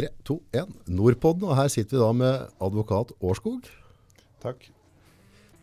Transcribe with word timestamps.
3, 0.00 0.08
2, 0.24 0.34
1. 0.56 0.68
Nordpodden, 0.96 1.44
og 1.44 1.58
her 1.58 1.66
sitter 1.68 1.98
vi 1.98 2.00
da 2.00 2.12
med 2.16 2.32
advokat 2.64 3.10
Årskog. 3.20 3.66
Takk. 4.40 4.72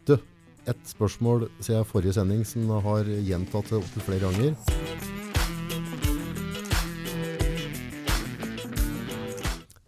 Du, 0.05 0.13
et 0.69 0.77
spørsmål 0.85 1.49
siden 1.57 1.81
forrige 1.89 2.13
sending 2.13 2.45
som 2.45 2.69
har 2.85 3.09
gjentatt 3.09 3.65
det 3.71 3.79
opptil 3.79 4.03
flere 4.05 4.27
ganger. 4.27 4.53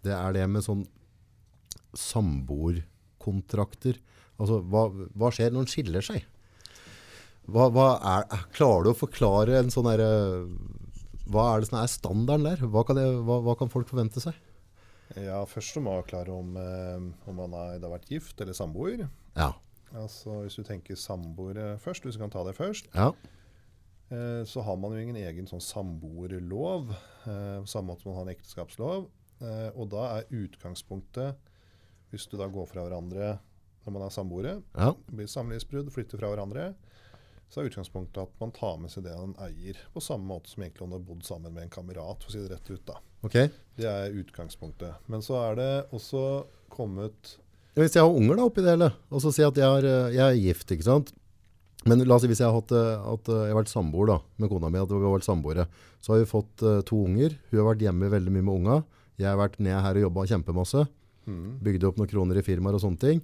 Det 0.02 0.14
er 0.16 0.34
det 0.34 0.42
med 0.50 0.66
sånn 0.66 0.82
samboerkontrakter. 1.94 4.02
Altså, 4.40 4.58
hva, 4.66 4.90
hva 5.14 5.30
skjer 5.30 5.54
når 5.54 5.62
en 5.62 5.70
skiller 5.76 6.02
seg? 6.02 6.26
Hva, 7.46 7.70
hva 7.70 8.02
er, 8.16 8.26
klarer 8.56 8.82
du 8.88 8.90
å 8.96 8.98
forklare 8.98 9.62
en 9.62 9.70
sånn 9.70 9.86
derre 9.92 10.10
Hva 11.30 11.46
er 11.52 11.62
det 11.62 11.70
som 11.70 11.78
er 11.80 11.90
standarden 11.90 12.46
der? 12.48 12.62
Hva 12.66 12.82
kan, 12.86 12.98
det, 12.98 13.06
hva, 13.26 13.38
hva 13.46 13.54
kan 13.58 13.70
folk 13.70 13.90
forvente 13.90 14.22
seg? 14.22 14.38
Ja, 15.18 15.40
Først 15.48 15.78
må 15.78 15.90
man 15.90 16.06
klare 16.06 16.34
om, 16.34 16.54
eh, 16.58 17.28
om 17.30 17.38
man 17.38 17.54
har 17.56 17.80
da 17.82 17.90
vært 17.90 18.10
gift 18.10 18.40
eller 18.42 18.54
samboer. 18.56 19.08
Ja. 19.36 19.52
Altså 19.90 20.44
Hvis 20.44 20.58
du 20.58 20.62
tenker 20.66 20.98
samboere 20.98 21.74
først, 21.82 22.06
hvis 22.06 22.18
du 22.18 22.22
kan 22.22 22.30
ta 22.30 22.44
det 22.46 22.54
først, 22.54 22.90
ja. 22.94 23.10
eh, 24.14 24.42
så 24.46 24.62
har 24.62 24.78
man 24.78 24.94
jo 24.94 25.02
ingen 25.02 25.18
egen 25.18 25.50
sånn 25.50 25.62
samboerlov. 25.62 26.92
Eh, 27.26 27.58
samme 27.66 27.90
måte 27.90 28.04
som 28.04 28.12
man 28.12 28.20
har 28.20 28.28
en 28.28 28.34
ekteskapslov. 28.36 29.08
Eh, 29.40 29.70
og 29.74 29.90
da 29.94 30.06
er 30.18 30.30
utgangspunktet, 30.36 31.38
hvis 32.10 32.26
du 32.30 32.36
da 32.38 32.50
går 32.50 32.66
fra 32.70 32.84
hverandre 32.86 33.38
når 33.80 33.94
man 33.94 34.04
er 34.04 34.12
samboere, 34.12 34.54
ja. 34.76 34.92
blir 35.08 35.30
samlivsbrudd, 35.30 35.88
flytter 35.94 36.20
fra 36.20 36.28
hverandre, 36.34 36.72
så 37.50 37.60
er 37.60 37.66
utgangspunktet 37.66 38.22
at 38.22 38.34
man 38.38 38.52
tar 38.54 38.76
med 38.78 38.92
seg 38.92 39.04
det 39.08 39.12
en 39.16 39.34
eier. 39.42 39.78
På 39.90 40.02
samme 40.02 40.28
måte 40.30 40.52
som 40.52 40.62
egentlig 40.62 40.84
om 40.86 40.92
du 40.92 40.96
har 41.00 41.06
bodd 41.08 41.24
sammen 41.26 41.54
med 41.54 41.66
en 41.66 41.72
kamerat. 41.72 42.22
for 42.22 42.30
å 42.30 42.34
si 42.34 42.42
Det 42.44 42.52
rett 42.52 42.70
ut 42.70 42.84
da. 42.86 43.00
Okay. 43.26 43.50
Det 43.76 43.88
er 43.90 44.14
utgangspunktet. 44.14 45.02
Men 45.10 45.22
så 45.22 45.40
er 45.50 45.58
det 45.58 45.72
også 45.90 46.44
kommet 46.70 47.38
Hvis 47.74 47.96
jeg 47.96 48.04
har 48.04 48.12
unger 48.12 48.38
da 48.38 48.46
oppi 48.46 48.62
det 48.62 48.74
hele, 48.74 48.90
og 49.10 49.22
så 49.22 49.32
sier 49.34 49.50
at 49.50 49.58
jeg 49.58 49.66
er, 49.66 49.86
eh, 49.86 50.14
jeg 50.14 50.24
er 50.26 50.38
gift, 50.38 50.70
ikke 50.74 50.86
sant? 50.86 51.12
Men 51.86 52.02
la 52.04 52.16
oss 52.16 52.22
si 52.26 52.28
hvis 52.28 52.42
jeg 52.42 52.50
har, 52.50 52.58
hatt, 52.58 52.72
eh, 52.76 53.12
at 53.14 53.28
eh, 53.30 53.44
jeg 53.46 53.54
har 53.54 53.60
vært 53.60 53.72
samboer 53.72 54.10
da, 54.10 54.16
med 54.36 54.50
kona 54.50 54.68
mi, 54.68 54.82
at 54.82 54.90
vi 54.90 54.98
har 55.00 55.14
vært 55.14 55.26
samboere, 55.26 55.66
så 56.02 56.12
har 56.12 56.20
vi 56.20 56.28
fått 56.28 56.64
to 56.86 56.98
unger. 57.06 57.38
Hun 57.50 57.60
har 57.62 57.70
vært 57.70 57.84
hjemme 57.86 58.10
veldig 58.10 58.34
mye 58.34 58.46
med 58.46 58.54
unga. 58.58 58.80
Jeg 59.20 59.30
har 59.30 59.38
vært 59.38 59.60
ned 59.62 59.78
her 59.80 60.00
og 60.00 60.06
jobbet 60.08 60.34
kjempemasse. 60.34 60.84
Mm, 61.30 61.52
Bygde 61.64 61.88
opp 61.88 62.00
noen 62.00 62.10
kroner 62.10 62.40
i 62.40 62.44
firmaer 62.44 62.76
og 62.78 62.82
sånne 62.84 63.00
ting. 63.02 63.22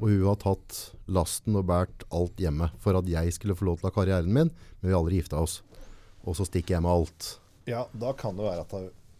Og 0.00 0.08
hun 0.10 0.24
har 0.26 0.38
tatt 0.42 0.78
lasten 1.06 1.58
og 1.58 1.68
bært 1.70 2.04
alt 2.14 2.40
hjemme 2.42 2.70
for 2.82 2.98
at 2.98 3.08
jeg 3.10 3.34
skulle 3.36 3.56
få 3.58 3.68
lov 3.68 3.78
til 3.78 3.88
å 3.88 3.92
ha 3.92 3.96
karrieren 4.00 4.32
min, 4.32 4.50
men 4.50 4.88
vi 4.88 4.94
har 4.94 5.00
aldri 5.00 5.20
gifta 5.20 5.42
oss. 5.42 5.60
Og 6.26 6.36
så 6.38 6.46
stikker 6.48 6.76
jeg 6.76 6.84
med 6.84 6.92
alt. 6.92 7.28
Ja, 7.68 7.84
da 7.92 8.12
kan 8.16 8.38
det 8.38 8.46
være 8.48 8.64
at, 8.64 8.74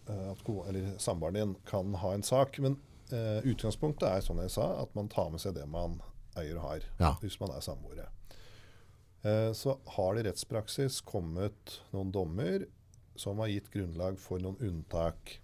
eh, 0.09 0.31
at 0.33 1.01
samboeren 1.01 1.37
din 1.37 1.55
kan 1.69 1.93
ha 2.01 2.13
en 2.13 2.25
sak. 2.25 2.59
Men 2.59 2.77
uh, 3.13 3.39
utgangspunktet 3.45 4.07
er 4.09 4.25
som 4.25 4.41
jeg 4.41 4.51
sa, 4.53 4.71
at 4.83 4.95
man 4.97 5.09
tar 5.11 5.29
med 5.33 5.41
seg 5.41 5.55
det 5.57 5.67
man 5.69 5.99
eier 6.39 6.57
og 6.57 6.65
har. 6.65 6.87
Ja. 6.99 7.13
Hvis 7.23 7.39
man 7.41 7.53
er 7.55 7.63
samboere. 7.65 8.09
Uh, 9.23 9.51
så 9.55 9.77
har 9.95 10.15
det 10.15 10.25
i 10.25 10.29
rettspraksis 10.29 11.01
kommet 11.07 11.79
noen 11.93 12.11
dommer 12.15 12.67
som 13.19 13.39
har 13.43 13.51
gitt 13.51 13.71
grunnlag 13.73 14.19
for 14.21 14.41
noen 14.41 14.59
unntak. 14.63 15.39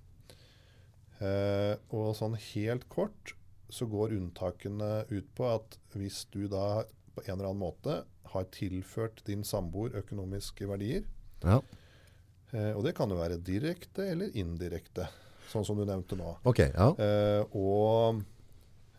Eh, 1.22 1.76
og 1.96 2.16
sånn 2.18 2.36
helt 2.54 2.88
kort 2.92 3.34
så 3.72 3.88
går 3.90 4.12
unntakene 4.18 5.06
ut 5.10 5.28
på 5.36 5.48
at 5.56 5.78
hvis 5.96 6.26
du 6.32 6.48
da 6.52 6.84
på 7.16 7.24
en 7.26 7.34
eller 7.38 7.50
annen 7.50 7.64
måte 7.64 8.02
har 8.34 8.44
tilført 8.52 9.22
din 9.26 9.44
samboer 9.48 9.96
økonomiske 10.02 10.68
verdier, 10.68 11.04
Ja, 11.44 11.62
Eh, 12.54 12.72
og 12.78 12.84
det 12.86 12.94
kan 12.96 13.10
jo 13.10 13.18
være 13.18 13.36
direkte 13.44 14.06
eller 14.14 14.30
indirekte, 14.38 15.08
sånn 15.50 15.66
som 15.66 15.76
du 15.76 15.84
nevnte 15.84 16.16
nå. 16.16 16.38
Okay, 16.46 16.70
ja. 16.72 16.92
Eh, 16.96 17.42
og, 17.58 18.22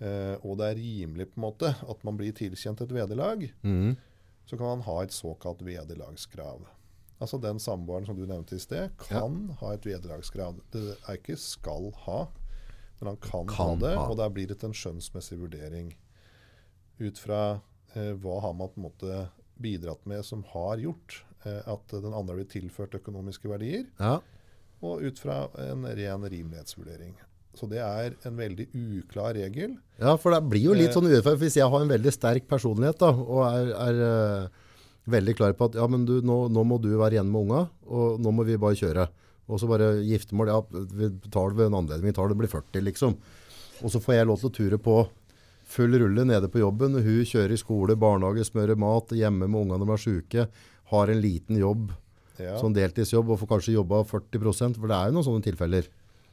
eh, 0.03 0.35
og 0.45 0.59
det 0.59 0.67
er 0.67 0.77
rimelig 0.77 1.29
på 1.31 1.39
en 1.39 1.45
måte 1.47 1.71
at 1.89 2.05
man 2.05 2.19
blir 2.19 2.35
tilkjent 2.37 2.83
et 2.83 2.93
vederlag, 2.93 3.47
Mm. 3.63 3.97
så 4.45 4.59
kan 4.59 4.67
man 4.67 4.81
ha 4.83 5.01
et 5.03 5.11
såkalt 5.15 5.63
vederlagskrav. 5.63 6.67
Altså 7.17 7.39
den 7.41 7.61
samboeren 7.63 8.05
som 8.05 8.17
du 8.19 8.27
nevnte 8.29 8.59
i 8.59 8.61
sted, 8.61 8.93
kan 9.01 9.39
ha 9.63 9.73
et 9.73 9.87
vederlagskrav. 9.89 10.59
Det 10.75 10.83
er 10.99 11.17
ikke 11.17 11.39
skal 11.41 11.89
ha, 12.05 12.27
men 12.99 13.13
han 13.15 13.21
kan, 13.25 13.49
ha 13.57 13.69
det, 13.81 13.95
ha. 13.97 14.05
og 14.11 14.19
der 14.21 14.33
blir 14.35 14.51
det 14.51 14.59
en 14.67 14.77
skjønnsmessig 14.77 15.39
vurdering. 15.41 15.95
Ut 17.01 17.21
fra 17.21 17.41
eh, 17.95 18.13
hva 18.21 18.41
har 18.45 18.57
man 18.57 18.73
på 18.73 18.81
en 18.81 18.89
måte 18.91 19.23
bidratt 19.61 20.05
med 20.09 20.25
som 20.29 20.45
har 20.53 20.81
gjort 20.83 21.23
eh, 21.49 21.63
at 21.65 21.93
den 21.93 22.13
andre 22.13 22.37
blir 22.41 22.51
tilført 22.53 22.97
økonomiske 23.01 23.49
verdier, 23.49 23.87
ja. 24.01 24.19
og 24.85 25.05
ut 25.05 25.21
fra 25.21 25.47
en 25.65 25.89
ren 25.89 26.29
rimelighetsvurdering. 26.29 27.17
Så 27.57 27.65
det 27.71 27.81
er 27.81 28.13
en 28.29 28.37
veldig 28.37 28.67
uklar 28.77 29.33
regel. 29.39 29.79
Ja, 29.97 30.19
for 30.21 30.35
det 30.37 30.43
blir 30.51 30.67
jo 30.69 30.77
litt 30.77 30.91
Eh. 30.91 30.97
sånn 30.97 31.09
urettferdig. 31.09 31.41
Hvis 31.47 31.57
jeg 31.57 31.69
har 31.73 31.81
en 31.81 31.89
veldig 31.89 32.13
sterk 32.13 32.45
personlighet 32.49 33.01
da, 33.01 33.09
og 33.17 33.43
er, 33.49 33.71
er 33.73 34.01
eh, 34.05 34.65
veldig 35.07 35.35
klar 35.39 35.53
på 35.59 35.69
at 35.71 35.77
ja, 35.79 35.87
men 35.91 36.05
du, 36.09 36.17
nå, 36.27 36.37
nå 36.51 36.65
må 36.67 36.79
du 36.83 36.91
være 36.99 37.17
igjen 37.19 37.31
med 37.31 37.47
unga, 37.47 37.61
og 37.87 38.21
nå 38.23 38.33
må 38.35 38.45
vi 38.49 38.57
bare 38.61 38.79
kjøre. 38.79 39.07
Og 39.47 39.61
så 39.63 39.69
bare 39.71 39.93
giftermål, 40.03 40.49
ja, 40.51 40.61
vi 40.99 41.11
tar 41.31 41.53
det 41.53 41.61
ved 41.61 41.69
en 41.71 41.79
anledning, 41.83 42.09
vi 42.11 42.17
tar 42.17 42.29
det 42.33 42.39
blir 42.41 42.51
40 42.51 42.83
liksom. 42.89 43.15
Og 43.85 43.93
så 43.93 44.01
får 44.03 44.17
jeg 44.17 44.27
lov 44.31 44.41
til 44.43 44.51
å 44.51 44.57
ture 44.57 44.79
på 44.83 44.97
full 45.67 45.95
rulle 45.99 46.25
nede 46.27 46.49
på 46.51 46.61
jobben. 46.63 46.97
Hun 47.03 47.23
kjører 47.27 47.55
i 47.55 47.61
skole, 47.61 47.95
barnehage, 47.99 48.47
smører 48.49 48.79
mat, 48.79 49.15
hjemme 49.15 49.47
med 49.47 49.61
ungene 49.61 49.79
når 49.83 49.87
de 49.87 49.95
er 49.97 50.03
syke, 50.07 50.47
har 50.93 51.13
en 51.15 51.23
liten 51.23 51.59
jobb, 51.63 51.93
Ja. 52.39 52.59
sånn 52.61 52.75
deltidsjobb, 52.77 53.31
og 53.33 53.39
får 53.41 53.49
kanskje 53.55 53.73
jobba 53.79 54.03
40% 54.05 54.77
for 54.77 54.91
det 54.91 54.97
er 54.99 55.07
jo 55.09 55.15
noen 55.17 55.25
sånne 55.25 55.47
tilfeller. 55.47 55.87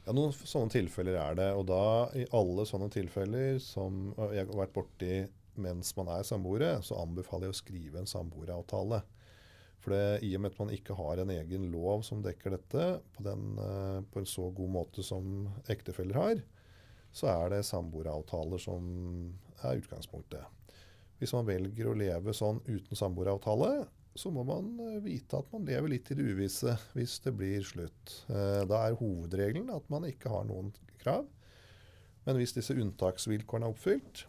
Ja, 0.04 0.12
Noen 0.12 0.34
sånne 0.36 0.68
tilfeller 0.74 1.14
er 1.16 1.34
det. 1.38 1.46
Og 1.56 1.64
da, 1.70 2.10
i 2.12 2.26
alle 2.36 2.66
sånne 2.68 2.90
tilfeller 2.92 3.56
som 3.64 4.10
jeg 4.34 4.44
har 4.44 4.58
vært 4.58 4.74
borti 4.74 5.22
mens 5.60 5.92
man 5.98 6.10
er 6.14 6.26
samboere, 6.26 6.78
så 6.82 6.98
anbefaler 7.02 7.48
jeg 7.48 7.54
å 7.54 7.60
skrive 7.60 8.00
en 8.00 8.10
samboeravtale. 8.10 9.02
For 9.84 9.92
det, 9.92 10.24
i 10.24 10.32
og 10.36 10.44
med 10.44 10.54
at 10.54 10.60
man 10.62 10.72
ikke 10.72 10.96
har 10.96 11.20
en 11.20 11.32
egen 11.34 11.66
lov 11.72 12.04
som 12.06 12.22
dekker 12.24 12.56
dette 12.56 12.84
på, 13.14 13.24
den, 13.26 13.58
øh, 13.60 13.98
på 14.08 14.22
en 14.22 14.28
så 14.28 14.48
god 14.56 14.70
måte 14.78 15.04
som 15.04 15.50
ektefeller 15.70 16.20
har, 16.20 16.44
så 17.14 17.28
er 17.30 17.52
det 17.52 17.66
samboeravtaler 17.68 18.62
som 18.62 18.86
er 19.62 19.82
utgangspunktet. 19.82 20.48
Hvis 21.20 21.34
man 21.36 21.46
velger 21.46 21.90
å 21.90 21.98
leve 21.98 22.34
sånn 22.34 22.62
uten 22.66 22.98
samboeravtale, 22.98 23.84
så 24.14 24.30
må 24.34 24.44
man 24.46 24.72
eh, 24.80 25.00
vite 25.04 25.38
at 25.38 25.52
man 25.52 25.66
lever 25.68 25.90
litt 25.94 26.10
i 26.10 26.16
det 26.18 26.26
uvisse 26.32 26.76
hvis 26.94 27.18
det 27.24 27.34
blir 27.36 27.64
slutt. 27.66 28.18
Eh, 28.30 28.62
Da 28.70 28.86
er 28.86 28.98
hovedregelen 28.98 29.70
at 29.74 29.88
man 29.92 30.06
ikke 30.08 30.32
har 30.32 30.46
noen 30.48 30.72
krav. 31.02 31.26
Men 32.24 32.38
hvis 32.40 32.54
disse 32.56 32.76
unntaksvilkårene 32.78 33.68
er 33.68 33.74
oppfylt, 33.74 34.24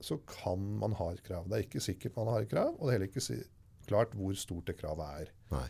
så 0.00 0.18
kan 0.28 0.60
man 0.80 0.96
ha 0.98 1.10
et 1.12 1.22
krav. 1.26 1.48
Det 1.48 1.58
er 1.58 1.66
ikke 1.66 1.82
sikkert 1.84 2.16
man 2.20 2.30
har 2.32 2.44
et 2.44 2.50
krav, 2.50 2.74
og 2.74 2.86
det 2.86 2.90
er 2.92 2.96
heller 2.98 3.12
ikke 3.12 3.24
si 3.24 3.40
klart 3.88 4.14
hvor 4.16 4.34
stort 4.38 4.68
det 4.70 4.78
kravet 4.80 5.24
er. 5.24 5.32
Nei. 5.52 5.64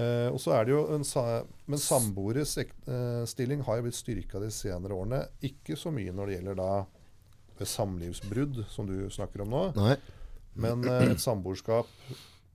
Eh, 0.00 0.28
og 0.32 0.40
så 0.42 0.56
er 0.56 0.66
det 0.66 0.72
jo 0.72 0.80
en 0.90 1.04
sa 1.06 1.44
Men 1.70 1.78
samboeres 1.78 2.56
eh, 2.58 3.20
stilling 3.30 3.60
har 3.62 3.78
jo 3.78 3.84
blitt 3.86 3.98
styrka 3.98 4.40
de 4.42 4.50
senere 4.50 4.96
årene. 4.96 5.20
Ikke 5.46 5.76
så 5.78 5.92
mye 5.94 6.12
når 6.12 6.30
det 6.30 6.38
gjelder 6.38 6.58
da 6.58 6.70
samlivsbrudd, 7.62 8.64
som 8.68 8.88
du 8.88 9.10
snakker 9.10 9.44
om 9.44 9.52
nå. 9.52 9.64
Nei, 9.78 9.96
Men 10.58 10.82
eh, 10.88 11.12
et 11.12 11.22
samboerskap 11.22 11.90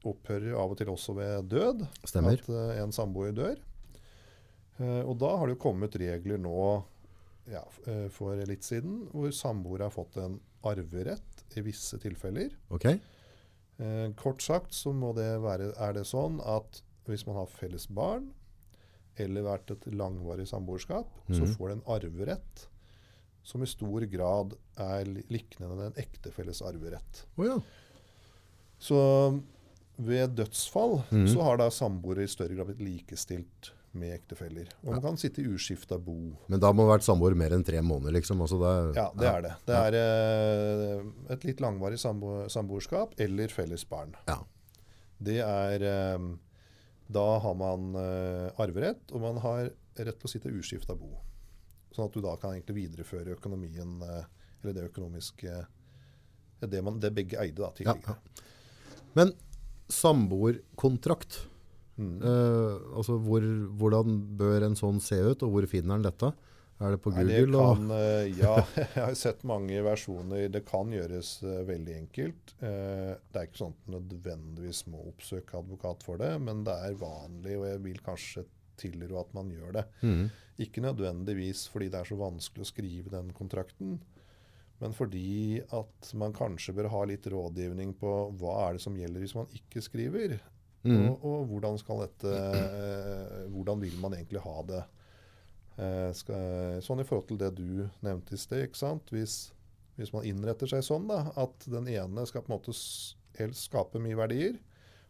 opphører 0.08 0.52
jo 0.52 0.60
av 0.60 0.74
og 0.74 0.80
til 0.80 0.92
også 0.92 1.16
ved 1.18 1.50
død. 1.52 1.86
stemmer. 2.08 2.40
At 2.40 2.52
eh, 2.52 2.84
en 2.84 2.96
samboer 2.96 3.32
dør. 3.36 3.58
Eh, 4.80 5.02
og 5.04 5.18
da 5.22 5.34
har 5.38 5.48
det 5.48 5.58
jo 5.58 5.64
kommet 5.64 5.96
regler 6.00 6.40
nå 6.42 6.60
ja, 7.52 7.64
eh, 7.88 8.08
for 8.14 8.36
litt 8.50 8.64
siden 8.64 9.08
hvor 9.14 9.32
samboere 9.36 9.88
har 9.88 9.94
fått 9.96 10.18
en 10.22 10.40
arverett 10.70 11.44
i 11.58 11.62
visse 11.66 11.98
tilfeller. 12.02 12.52
Ok, 12.70 12.92
Eh, 13.80 14.10
kort 14.20 14.42
sagt 14.44 14.74
så 14.76 14.92
må 14.92 15.14
det 15.16 15.38
være, 15.40 15.70
er 15.80 15.94
det 15.96 16.02
sånn 16.04 16.42
at 16.44 16.82
hvis 17.08 17.22
man 17.26 17.38
har 17.38 17.46
felles 17.48 17.86
barn, 17.88 18.26
eller 19.16 19.46
vært 19.46 19.72
et 19.72 19.86
langvarig 19.96 20.46
samboerskap, 20.50 21.08
så 21.32 21.46
Mhm. 21.46 21.54
får 21.56 21.68
det 21.70 21.78
en 21.78 21.94
arverett 21.96 22.68
som 23.42 23.64
i 23.64 23.66
stor 23.66 24.02
grad 24.12 24.54
er 24.78 25.06
liknende 25.32 25.86
en 25.86 25.94
ektefelles 25.94 26.62
arverett. 26.62 27.24
Åja. 27.38 27.62
Så 28.80 29.42
ved 29.98 30.36
dødsfall 30.36 31.04
mm. 31.10 31.28
så 31.28 31.42
har 31.44 31.58
da 31.58 31.70
samboere 31.70 32.24
i 32.24 32.28
større 32.28 32.56
grad 32.56 32.68
blitt 32.68 32.84
likestilt 32.84 33.72
med 33.98 34.14
ektefeller. 34.14 34.68
Og 34.84 34.92
man 34.94 35.02
kan 35.02 35.18
sitte 35.18 35.42
i 35.42 35.48
uskifta 35.50 35.98
bo. 35.98 36.16
Men 36.48 36.62
da 36.62 36.70
må 36.72 36.84
man 36.84 36.92
ha 36.92 36.98
vært 36.98 37.08
samboer 37.08 37.34
mer 37.38 37.56
enn 37.56 37.64
tre 37.66 37.82
måneder, 37.82 38.14
liksom. 38.20 38.42
Altså 38.46 38.60
det, 38.62 38.74
Ja, 39.00 39.08
det 39.18 39.30
er 39.32 39.42
det. 39.46 39.54
Det 39.66 39.80
er 39.80 39.98
eh, 40.00 41.08
et 41.34 41.48
litt 41.48 41.64
langvarig 41.64 42.00
sambo 42.02 42.44
samboerskap 42.52 43.16
eller 43.20 43.50
felles 43.54 43.86
barn. 43.90 44.14
Ja. 44.30 44.38
Det 45.20 45.40
er 45.44 45.88
eh, 45.90 46.28
Da 47.10 47.26
har 47.42 47.58
man 47.58 47.96
eh, 47.98 48.62
arverett, 48.62 49.10
og 49.12 49.26
man 49.26 49.42
har 49.42 49.72
rett 50.00 50.20
til 50.22 50.30
å 50.30 50.32
sitte 50.32 50.52
i 50.52 50.60
uskifta 50.62 50.96
bo. 50.96 51.16
Sånn 51.92 52.06
at 52.06 52.14
du 52.14 52.22
da 52.22 52.36
kan 52.38 52.54
egentlig 52.54 52.84
videreføre 52.84 53.34
økonomien, 53.40 53.98
eh, 54.06 54.24
eller 54.62 54.76
det 54.78 54.90
økonomiske 54.92 55.66
det, 56.60 56.82
man, 56.84 57.00
det 57.00 57.14
begge 57.16 57.40
eide 57.40 57.62
da, 57.64 57.72
tidligere. 57.72 58.14
ja. 58.14 58.46
Men 59.16 59.32
samboerkontrakt, 59.90 61.40
Mm. 62.00 62.20
eh, 62.24 62.76
altså 62.96 63.18
hvor, 63.20 63.44
hvordan 63.80 64.22
bør 64.40 64.70
en 64.70 64.78
sånn 64.80 65.02
se 65.04 65.20
ut, 65.20 65.44
og 65.44 65.56
hvor 65.56 65.68
finner 65.72 66.00
en 66.00 66.06
dette? 66.08 66.32
Er 66.80 66.94
det 66.96 67.02
på 67.04 67.12
Nei, 67.12 67.26
det 67.28 67.42
Google? 67.44 67.64
kan, 67.76 67.90
uh, 67.92 68.24
ja, 68.40 68.54
jeg 68.80 68.94
har 68.96 69.16
sett 69.20 69.42
mange 69.48 69.82
versjoner. 69.84 70.46
Det 70.48 70.62
kan 70.68 70.94
gjøres 70.96 71.34
uh, 71.44 71.58
veldig 71.68 71.96
enkelt. 71.98 72.54
Det 72.60 73.36
er 73.36 73.50
ikke 73.50 73.66
sånn 73.66 73.76
at 73.76 73.90
nødvendigvis 73.98 74.86
må 74.88 75.02
oppsøke 75.10 75.60
advokat 75.60 76.06
for 76.08 76.22
det, 76.22 76.32
men 76.40 76.64
det 76.68 76.78
er 76.88 76.96
vanlig, 77.02 77.58
og 77.60 77.68
jeg 77.68 77.84
vil 77.84 78.00
kanskje 78.06 78.46
tilrå 78.80 79.20
at 79.20 79.36
man 79.36 79.52
gjør 79.52 79.76
det. 79.76 79.84
Mm. 80.08 80.30
Ikke 80.64 80.84
nødvendigvis 80.84 81.66
fordi 81.72 81.90
det 81.92 82.00
er 82.02 82.08
så 82.10 82.20
vanskelig 82.20 82.66
å 82.66 82.72
skrive 82.72 83.12
den 83.14 83.34
kontrakten, 83.36 83.98
men 84.80 84.96
fordi 84.96 85.60
at 85.76 86.14
man 86.20 86.36
kanskje 86.36 86.76
bør 86.78 86.88
ha 86.94 87.04
litt 87.10 87.28
rådgivning 87.28 87.92
på 88.00 88.14
hva 88.40 88.56
er 88.68 88.78
det 88.78 88.84
som 88.86 88.96
gjelder 88.96 89.26
hvis 89.26 89.36
man 89.36 89.52
ikke 89.56 89.84
skriver. 89.84 90.38
Mhm. 90.84 91.10
Og, 91.10 91.26
og 91.28 91.50
hvordan 91.50 91.76
skal 91.82 92.06
dette 92.06 92.32
eh, 92.32 93.48
Hvordan 93.52 93.82
vil 93.84 93.98
man 94.00 94.14
egentlig 94.16 94.40
ha 94.46 94.62
det? 94.64 94.84
Eh, 95.80 96.12
skal, 96.16 96.80
sånn 96.84 97.04
i 97.04 97.08
forhold 97.08 97.28
til 97.30 97.40
det 97.42 97.54
du 97.58 97.88
nevnte 98.06 98.36
i 98.36 98.40
sted. 98.40 98.66
ikke 98.68 98.80
sant? 98.80 99.12
Hvis, 99.16 99.52
hvis 100.00 100.14
man 100.16 100.28
innretter 100.28 100.72
seg 100.72 100.86
sånn 100.88 101.08
da, 101.12 101.26
at 101.40 101.68
den 101.72 101.88
ene 101.92 102.26
skal 102.28 102.44
på 102.44 102.52
en 102.52 102.58
måte 102.58 102.76
helst 103.40 103.68
skape 103.68 104.02
mye 104.04 104.20
verdier, 104.20 104.60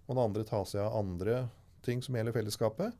og 0.07 0.15
den 0.15 0.23
andre 0.23 0.45
tar 0.45 0.65
seg 0.69 0.81
av 0.85 0.97
andre 1.03 1.43
ting 1.85 2.01
som 2.05 2.17
gjelder 2.17 2.35
fellesskapet, 2.35 2.97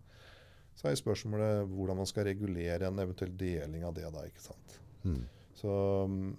så 0.80 0.88
er 0.88 0.98
spørsmålet 0.98 1.68
hvordan 1.68 2.00
man 2.00 2.08
skal 2.08 2.30
regulere 2.30 2.88
en 2.88 3.02
eventuell 3.02 3.34
deling 3.38 3.84
av 3.86 3.98
det. 3.98 4.08
da, 4.14 4.24
ikke 4.30 4.46
sant? 4.46 4.78
Mm. 5.04 5.24
Så 5.60 5.74
mm, 6.08 6.30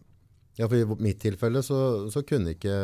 Ja, 0.61 0.67
for 0.69 0.77
I 0.77 0.85
mitt 1.01 1.21
tilfelle 1.23 1.63
så, 1.65 1.79
så 2.13 2.21
kunne 2.27 2.53
ikke 2.53 2.75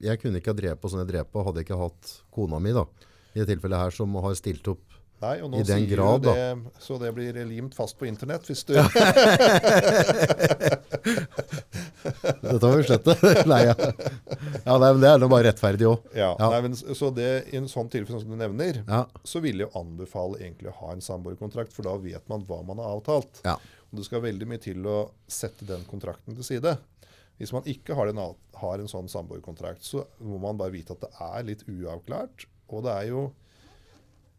jeg 0.00 0.20
kunne 0.22 0.40
ikke 0.40 0.54
ha 0.54 0.56
drevet 0.56 0.80
på 0.80 0.88
sånn 0.88 1.02
jeg 1.04 1.10
drev 1.12 1.26
på, 1.28 1.42
hadde 1.44 1.60
jeg 1.60 1.68
ikke 1.68 1.82
hatt 1.82 2.12
kona 2.32 2.60
mi 2.62 2.72
da. 2.76 2.84
I 3.34 3.42
det 3.42 3.48
tilfellet 3.50 3.82
her 3.84 3.92
som 3.94 4.14
har 4.24 4.34
stilt 4.38 4.70
opp. 4.72 4.84
Nei, 5.18 5.40
og 5.42 5.50
nå 5.50 5.64
sier 5.66 5.82
grad, 5.90 6.22
du 6.22 6.28
det, 6.30 6.72
så 6.78 6.94
det 7.02 7.10
blir 7.16 7.34
limt 7.42 7.74
fast 7.74 7.98
på 7.98 8.06
internett 8.06 8.46
hvis 8.46 8.62
du 8.68 8.76
Dette 12.42 12.60
må 12.62 12.70
vi 12.78 12.84
slette. 12.86 13.14
nei, 13.50 13.60
ja. 13.66 13.74
ja, 13.78 14.76
nei, 14.78 14.90
men 14.92 15.00
det 15.02 15.10
er 15.10 15.22
nå 15.22 15.28
bare 15.30 15.48
rettferdig 15.50 15.88
også. 15.88 16.12
Ja, 16.16 16.30
Ja. 16.38 16.50
Nei, 16.52 16.60
men, 16.68 16.76
så 16.76 17.10
det, 17.14 17.28
I 17.52 17.58
en 17.60 17.68
sånn 17.70 17.90
tilfelle 17.92 18.20
som 18.22 18.32
du 18.32 18.38
nevner, 18.38 18.82
Ja, 18.86 19.04
så 19.26 19.42
vil 19.44 19.64
jeg 19.64 19.72
anbefale 19.78 20.40
egentlig 20.42 20.72
å 20.72 20.76
ha 20.82 20.94
en 20.94 21.04
samboerkontrakt, 21.04 21.74
for 21.74 21.88
da 21.88 21.96
vet 22.02 22.24
man 22.30 22.44
hva 22.48 22.60
man 22.66 22.82
har 22.82 22.98
avtalt. 22.98 23.42
Og 23.88 23.98
Det 23.98 24.06
skal 24.08 24.24
veldig 24.24 24.48
mye 24.48 24.62
til 24.62 24.84
å 24.88 24.98
sette 25.30 25.66
den 25.68 25.84
kontrakten 25.88 26.36
til 26.36 26.46
side. 26.46 26.76
Hvis 27.38 27.54
man 27.54 27.66
ikke 27.70 27.94
har 27.94 28.10
en, 28.10 28.20
har 28.60 28.82
en 28.82 28.90
sånn 28.90 29.08
samboerkontrakt, 29.10 29.84
så 29.86 30.04
må 30.20 30.40
man 30.42 30.58
bare 30.58 30.74
vite 30.74 30.96
at 30.96 31.04
det 31.04 31.12
er 31.24 31.46
litt 31.46 31.62
uavklart. 31.70 32.48
Og 32.68 32.84
det 32.84 32.94
er 32.94 33.06
jo 33.12 33.22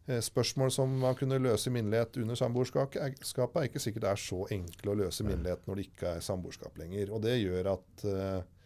eh, 0.06 0.20
spørsmål 0.22 0.70
som 0.74 0.92
man 1.02 1.16
kunne 1.18 1.40
løse 1.40 1.70
i 1.70 1.74
minnelighet 1.74 2.20
under 2.22 2.38
samboerskapet, 2.38 3.00
er, 3.00 3.66
ikke 3.66 3.82
sikkert 3.82 4.06
det 4.06 4.12
er 4.12 4.22
så 4.22 4.44
enkle 4.54 4.92
å 4.92 4.98
løse 5.00 5.24
i 5.24 5.30
minnelighet 5.30 5.66
når 5.66 5.80
det 5.80 5.86
ikke 5.88 6.14
er 6.14 6.26
samboerskap 6.28 6.78
lenger. 6.78 7.14
Og 7.16 7.24
det 7.24 7.38
gjør 7.40 7.72
at 7.72 8.06
eh, 8.06 8.59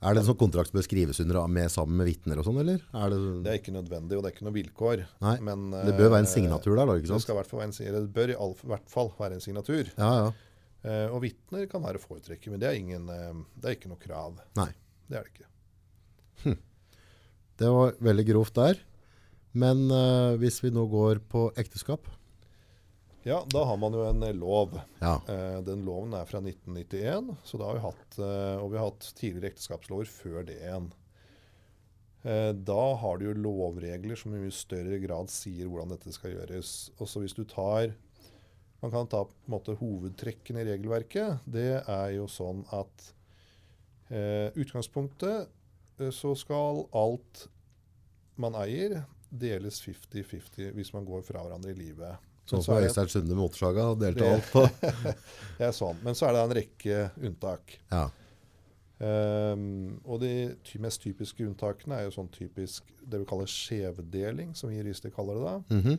Er 0.00 0.16
det 0.16 0.22
en 0.22 0.28
sånn 0.30 0.38
kontrakt 0.40 0.70
som 0.70 0.78
bør 0.78 0.86
skrives 0.86 1.18
under 1.20 1.42
med, 1.52 1.68
sammen 1.72 1.98
med 2.00 2.08
vitner 2.08 2.38
og 2.40 2.46
sånn, 2.46 2.60
eller? 2.62 2.84
Er 2.96 3.10
det, 3.12 3.18
det 3.44 3.50
er 3.52 3.58
ikke 3.60 3.74
nødvendig, 3.74 4.16
og 4.16 4.22
det 4.24 4.30
er 4.30 4.36
ikke 4.36 4.46
noe 4.46 4.56
vilkår. 4.56 5.02
Nei, 5.26 5.34
Men, 5.44 5.66
det 5.74 5.92
bør 5.98 6.14
være 6.14 6.24
en 6.24 6.28
eh, 6.30 6.32
signatur 6.32 6.72
der 6.72 6.88
da, 6.88 6.94
ikke 6.96 7.10
Det, 7.10 7.18
skal 7.26 7.36
i 7.36 7.38
hvert 7.40 7.50
fall 7.50 7.60
være 7.60 7.68
en, 7.68 7.98
det 7.98 8.14
bør 8.16 8.32
i 8.32 8.38
all, 8.46 8.54
hvert 8.72 8.94
fall 8.94 9.12
være 9.18 9.36
en 9.36 9.44
signatur. 9.44 9.92
Ja, 10.00 10.12
ja. 10.22 10.30
Eh, 10.80 11.06
og 11.12 11.20
vitner 11.26 11.66
kan 11.68 11.84
være 11.84 12.00
å 12.00 12.04
foretrekke, 12.04 12.48
men 12.52 12.62
det 12.62 12.70
er, 12.70 12.78
ingen, 12.80 13.08
eh, 13.12 13.42
det 13.60 13.68
er 13.68 13.76
ikke 13.76 13.92
noe 13.92 14.00
krav. 14.00 14.40
Nei. 14.56 14.70
Det 15.10 15.18
er 15.18 15.26
det 15.26 15.34
ikke. 15.34 15.50
Det 17.60 17.68
var 17.68 17.98
veldig 18.00 18.24
grovt 18.30 18.56
der. 18.56 18.78
Men 19.52 19.90
eh, 19.92 20.38
hvis 20.40 20.62
vi 20.64 20.70
nå 20.72 20.86
går 20.88 21.20
på 21.28 21.50
ekteskap 21.60 22.08
Ja, 23.22 23.44
da 23.52 23.64
har 23.64 23.76
man 23.76 23.92
jo 23.92 24.04
en 24.08 24.22
lov. 24.38 24.78
Ja. 24.98 25.20
Eh, 25.28 25.58
den 25.64 25.84
loven 25.84 26.14
er 26.16 26.24
fra 26.28 26.40
1991, 26.40 27.34
så 27.44 27.60
da 27.60 27.68
har 27.68 27.76
vi 27.76 27.84
hatt, 27.84 28.18
eh, 28.18 28.56
og 28.56 28.70
vi 28.72 28.78
har 28.80 28.88
hatt 28.88 29.10
tidligere 29.18 29.52
ekteskapslover 29.52 30.08
før 30.08 30.46
det 30.48 30.56
igjen. 30.62 30.88
Eh, 32.22 32.52
da 32.52 32.94
har 33.00 33.18
du 33.18 33.26
jo 33.26 33.36
lovregler 33.36 34.16
som 34.16 34.32
i 34.32 34.40
mye 34.40 34.54
større 34.54 34.96
grad 35.04 35.28
sier 35.32 35.68
hvordan 35.68 35.92
dette 35.92 36.12
skal 36.16 36.32
gjøres. 36.32 36.90
Også 37.00 37.24
hvis 37.24 37.36
du 37.36 37.44
tar 37.48 37.94
Man 38.80 38.88
kan 38.88 39.08
ta 39.12 39.18
på 39.28 39.34
en 39.44 39.52
måte 39.52 39.74
hovedtrekkene 39.76 40.62
i 40.62 40.68
regelverket. 40.70 41.42
Det 41.44 41.82
er 41.84 42.06
jo 42.14 42.24
sånn 42.32 42.62
at 42.72 43.10
eh, 44.08 44.48
utgangspunktet 44.56 45.50
så 46.16 46.30
skal 46.32 46.86
alt 46.96 47.42
man 48.40 48.56
eier, 48.56 49.02
deles 49.28 49.82
50-50 49.84 50.72
hvis 50.72 50.94
man 50.96 51.04
går 51.04 51.20
fra 51.28 51.44
hverandre 51.44 51.74
i 51.74 51.76
livet. 51.76 52.29
Så 52.46 52.58
det- 52.66 52.88
Øystein 52.88 53.08
Sunde 53.08 53.28
med 53.34 53.36
motorsaga 53.44 53.88
delte 53.98 54.18
Det- 54.20 54.32
alt 54.32 54.48
på. 54.52 54.62
det 55.58 55.66
er 55.68 55.72
sånn. 55.76 56.00
Men 56.02 56.14
så 56.14 56.28
er 56.28 56.32
det 56.32 56.40
en 56.42 56.56
rekke 56.56 57.10
unntak. 57.28 57.76
Ja. 57.92 58.08
Um, 59.00 60.00
og 60.04 60.20
de 60.20 60.32
mest 60.82 61.00
typiske 61.00 61.40
unntakene 61.46 61.96
er 61.96 62.02
jo 62.08 62.10
sånn 62.18 62.28
typisk 62.34 62.82
det 63.08 63.20
vi 63.22 63.28
kaller 63.30 63.48
skjevdeling, 63.48 64.50
som 64.54 64.68
vi 64.68 64.76
jurister 64.82 65.10
kaller 65.14 65.38
det 65.38 65.44
da. 65.46 65.76
Mhm. 65.78 65.98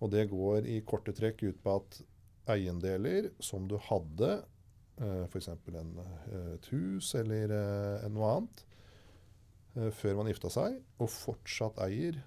Og 0.00 0.10
det 0.14 0.30
går 0.30 0.64
i 0.66 0.78
korte 0.88 1.12
trekk 1.12 1.42
ut 1.50 1.58
på 1.62 1.74
at 1.76 1.98
eiendeler 2.48 3.28
som 3.44 3.66
du 3.68 3.76
hadde, 3.90 4.42
uh, 5.02 5.26
f.eks. 5.28 5.48
Eh, 5.48 6.54
et 6.54 6.70
hus 6.72 7.14
eller 7.14 7.52
uh, 7.52 8.08
noe 8.08 8.30
annet, 8.38 8.64
uh, 9.76 9.90
før 9.90 10.16
man 10.16 10.26
gifta 10.32 10.48
seg, 10.50 10.80
og 10.98 11.10
fortsatt 11.12 11.76
eier 11.84 12.22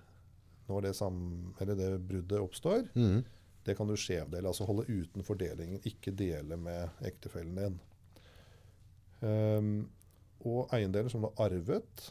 når 0.70 0.86
det, 0.86 1.78
det 1.78 1.90
bruddet 2.08 2.40
oppstår, 2.40 2.86
Mhm. 2.94 3.24
Det 3.64 3.76
kan 3.78 3.88
du 3.88 3.96
skjevdele, 4.00 4.48
altså 4.50 4.68
holde 4.68 4.88
utenfor 4.92 5.38
delingen, 5.40 5.80
ikke 5.88 6.12
dele 6.20 6.58
med 6.60 7.06
ektefellen 7.08 7.56
din. 7.60 7.78
Um, 9.24 9.70
og 10.44 10.74
eiendeler 10.76 11.12
som 11.12 11.24
har 11.24 11.46
arvet 11.46 12.10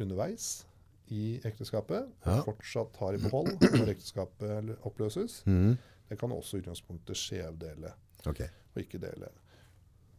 underveis 0.00 0.66
i 1.12 1.40
ekteskapet, 1.44 2.08
Ja. 2.26 2.42
fortsatt 2.44 2.96
har 3.00 3.16
i 3.16 3.22
behold 3.22 3.54
når 3.78 3.94
ekteskapet 3.94 4.74
oppløses, 4.88 5.42
mm. 5.46 5.76
det 6.08 6.18
kan 6.20 6.32
også 6.32 6.58
i 6.58 6.64
utgangspunktet 6.64 7.16
skjevdele, 7.16 7.94
okay. 8.26 8.48
og 8.74 8.84
ikke 8.84 9.00
dele. 9.00 9.32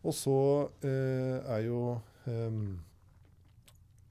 Og 0.03 0.13
så 0.13 0.39
eh, 0.83 1.37
er 1.47 1.61
jo 1.63 1.99
ehm, 2.27 2.79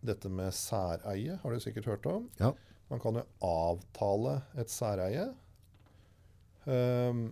dette 0.03 0.31
med 0.33 0.55
særeie, 0.57 1.37
har 1.43 1.51
du 1.51 1.61
sikkert 1.61 1.91
hørt 1.91 2.07
om. 2.07 2.31
Ja. 2.41 2.53
Man 2.91 3.01
kan 3.01 3.21
jo 3.21 3.25
avtale 3.47 4.41
et 4.59 4.71
særeie. 4.73 5.29
Ehm, 6.71 7.25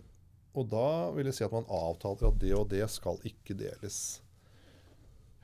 og 0.59 0.67
da 0.73 1.11
vil 1.15 1.29
jeg 1.31 1.35
si 1.38 1.44
at 1.47 1.53
man 1.55 1.69
avtaler 1.71 2.29
at 2.32 2.41
det 2.43 2.55
og 2.56 2.69
det 2.73 2.82
skal 2.91 3.21
ikke 3.28 3.55
deles. 3.59 4.21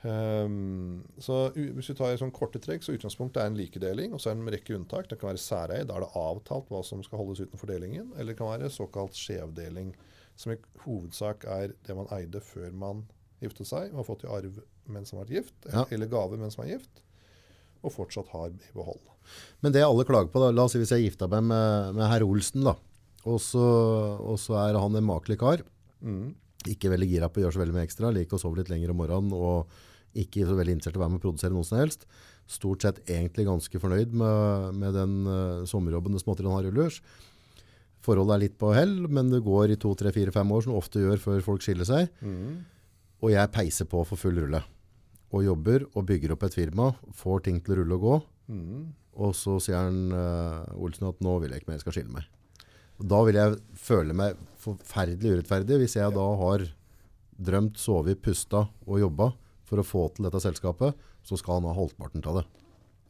Um, 0.06 1.00
så 1.18 1.48
hvis 1.56 1.88
vi 1.90 1.94
tar 1.98 2.18
sånn 2.20 2.30
korte 2.34 2.60
trekk, 2.62 2.84
så 2.84 2.94
utgangspunktet 2.94 3.40
er 3.42 3.48
en 3.50 3.56
likedeling, 3.58 4.12
og 4.14 4.20
så 4.22 4.30
er 4.30 4.36
det 4.36 4.44
en 4.44 4.52
rekke 4.54 4.76
unntak. 4.76 5.08
Det 5.10 5.18
kan 5.18 5.32
være 5.32 5.40
særeie, 5.42 5.86
da 5.88 5.96
er 5.96 6.04
det 6.04 6.12
avtalt 6.20 6.68
hva 6.70 6.82
som 6.86 7.02
skal 7.06 7.22
holdes 7.22 7.42
utenfor 7.46 7.70
delingen. 7.72 8.12
Eller 8.14 8.34
det 8.34 8.38
kan 8.38 8.52
være 8.52 8.70
såkalt 8.70 9.16
skjevdeling, 9.18 9.94
som 10.38 10.52
i 10.52 10.58
hovedsak 10.84 11.46
er 11.48 11.72
det 11.88 11.96
man 11.96 12.10
eide 12.14 12.42
før 12.44 12.70
man 12.76 13.06
giftet 13.42 13.68
seg, 13.70 13.90
og 13.92 14.02
har 14.02 14.08
fått 14.10 14.26
i 14.26 14.30
arv 14.32 14.60
mens 14.86 15.10
man 15.12 15.22
har 15.22 15.26
vært 15.26 15.38
gift, 15.40 15.56
Ja. 15.72 15.84
eller 15.90 16.06
gave 16.12 16.38
mens 16.38 16.58
man 16.60 16.68
er 16.68 16.76
gift, 16.76 17.02
og 17.82 17.92
fortsatt 17.96 18.28
har 18.30 18.52
i 18.54 18.72
behold. 18.76 19.00
Men 19.64 19.72
det 19.74 19.82
alle 19.82 20.04
klager 20.06 20.30
på, 20.30 20.38
da, 20.44 20.52
la 20.54 20.68
oss 20.68 20.76
si 20.76 20.78
hvis 20.78 20.92
jeg 20.94 21.08
gifta 21.08 21.26
meg 21.32 21.42
med, 21.48 21.96
med 21.96 22.06
herr 22.12 22.22
Olsen, 22.22 22.62
da, 22.68 22.76
og 23.26 23.40
så, 23.42 24.56
er 24.62 24.78
han 24.78 24.98
en 24.98 25.08
makelig 25.08 25.40
kar, 25.42 25.64
Mm. 26.04 26.34
ikke 26.68 26.90
veldig 26.92 27.06
gira 27.08 27.28
på 27.32 27.40
å 27.40 27.42
gjøre 27.46 27.56
så 27.56 27.60
veldig 27.62 27.74
mye 27.74 27.86
ekstra, 27.86 28.10
liker 28.12 28.36
å 28.36 28.40
sove 28.40 28.58
litt 28.60 28.68
lenger 28.70 28.92
om 28.92 28.98
morgenen, 29.00 29.32
og 29.32 29.66
ikke 30.14 30.44
så 30.46 30.54
veldig 30.56 30.76
interessert 30.76 30.96
i 30.96 31.00
å 31.00 31.02
være 31.02 31.14
med 31.14 31.20
og 31.20 31.24
produsere 31.24 31.54
noe 31.54 31.66
som 31.66 31.78
helst. 31.80 32.04
Stort 32.46 32.84
sett 32.84 33.00
egentlig 33.08 33.46
ganske 33.48 33.80
fornøyd 33.80 34.12
med, 34.14 34.76
med 34.78 34.94
den 34.94 35.16
uh, 35.26 35.64
sommerjobben 35.66 36.14
det 36.14 36.22
småtteri 36.22 36.46
han 36.46 36.58
har 36.58 36.68
i 36.68 36.74
lurs. 36.74 37.00
Forholdet 38.06 38.36
er 38.36 38.42
litt 38.44 38.58
på 38.60 38.70
hell, 38.76 38.94
men 39.10 39.32
det 39.32 39.42
går 39.42 39.74
i 39.74 39.78
to, 39.82 39.90
tre, 39.98 40.12
fire, 40.14 40.30
fem 40.34 40.52
år, 40.54 40.62
som 40.62 40.74
det 40.74 40.78
ofte 40.78 41.02
gjør 41.02 41.22
før 41.22 41.42
folk 41.48 41.64
skiller 41.64 41.88
seg. 41.88 42.12
Mm. 42.22 42.62
Og 43.24 43.32
jeg 43.32 43.52
peiser 43.56 43.88
på 43.90 44.04
for 44.06 44.20
full 44.20 44.38
rulle. 44.44 44.62
Og 45.34 45.42
jobber 45.42 45.88
og 45.96 46.06
bygger 46.06 46.36
opp 46.36 46.46
et 46.46 46.54
firma, 46.54 46.92
får 47.18 47.48
ting 47.48 47.58
til 47.64 47.74
å 47.74 47.80
rulle 47.80 47.98
og 47.98 48.06
gå. 48.06 48.16
Mm. 48.54 48.86
Og 49.26 49.34
så 49.34 49.56
sier 49.64 49.80
han 49.80 50.12
uh, 50.14 50.76
Olsen 50.78 51.08
at 51.08 51.18
nå 51.24 51.38
vil 51.42 51.50
jeg 51.50 51.64
ikke 51.64 51.72
mer, 51.72 51.80
jeg 51.80 51.86
skal 51.86 51.98
skille 51.98 52.14
meg. 52.14 52.30
Da 52.98 53.22
vil 53.26 53.38
jeg 53.38 53.58
føle 53.76 54.16
meg 54.16 54.38
forferdelig 54.62 55.36
urettferdig 55.36 55.80
hvis 55.82 55.96
jeg 55.98 56.14
da 56.16 56.26
har 56.40 56.64
drømt, 57.36 57.76
sovet, 57.78 58.22
pusta 58.24 58.64
og 58.86 59.00
jobba 59.02 59.30
for 59.66 59.82
å 59.82 59.86
få 59.86 60.06
til 60.14 60.26
dette 60.26 60.40
selskapet, 60.40 60.96
så 61.26 61.36
skal 61.36 61.58
han 61.58 61.68
ha 61.68 61.74
halvparten 61.76 62.24
av 62.24 62.40
det. 62.40 62.46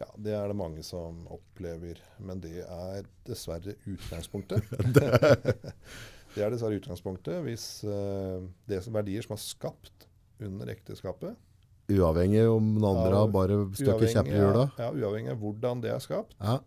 Ja, 0.01 0.09
det 0.21 0.35
er 0.37 0.51
det 0.51 0.57
mange 0.59 0.83
som 0.85 1.23
opplever, 1.33 2.01
men 2.21 2.41
det 2.43 2.65
er 2.65 3.07
dessverre 3.29 3.77
utgangspunktet. 3.89 4.67
det 6.35 6.43
er 6.45 6.53
dessverre 6.53 6.77
utgangspunktet 6.81 7.41
hvis 7.47 7.67
uh, 7.87 8.45
det 8.69 8.81
er 8.81 8.93
verdier 8.93 9.25
som 9.25 9.37
er 9.37 9.45
skapt 9.45 10.09
under 10.43 10.69
ekteskapet 10.69 11.37
Uavhengig 11.87 12.43
om 12.51 12.73
den 12.75 12.85
andre 12.85 13.13
Ja, 13.15 13.27
bare 13.31 13.57
støkker 13.79 14.11
kjepper 14.11 14.35
i 14.35 14.41
hjula. 14.41 14.65
ja, 14.75 14.89
uavhengig 14.91 15.31
av 15.33 15.39
hvordan 15.45 15.85
det 15.85 15.93
er 15.95 16.03
skapt, 16.03 16.35
Ja, 16.43 16.59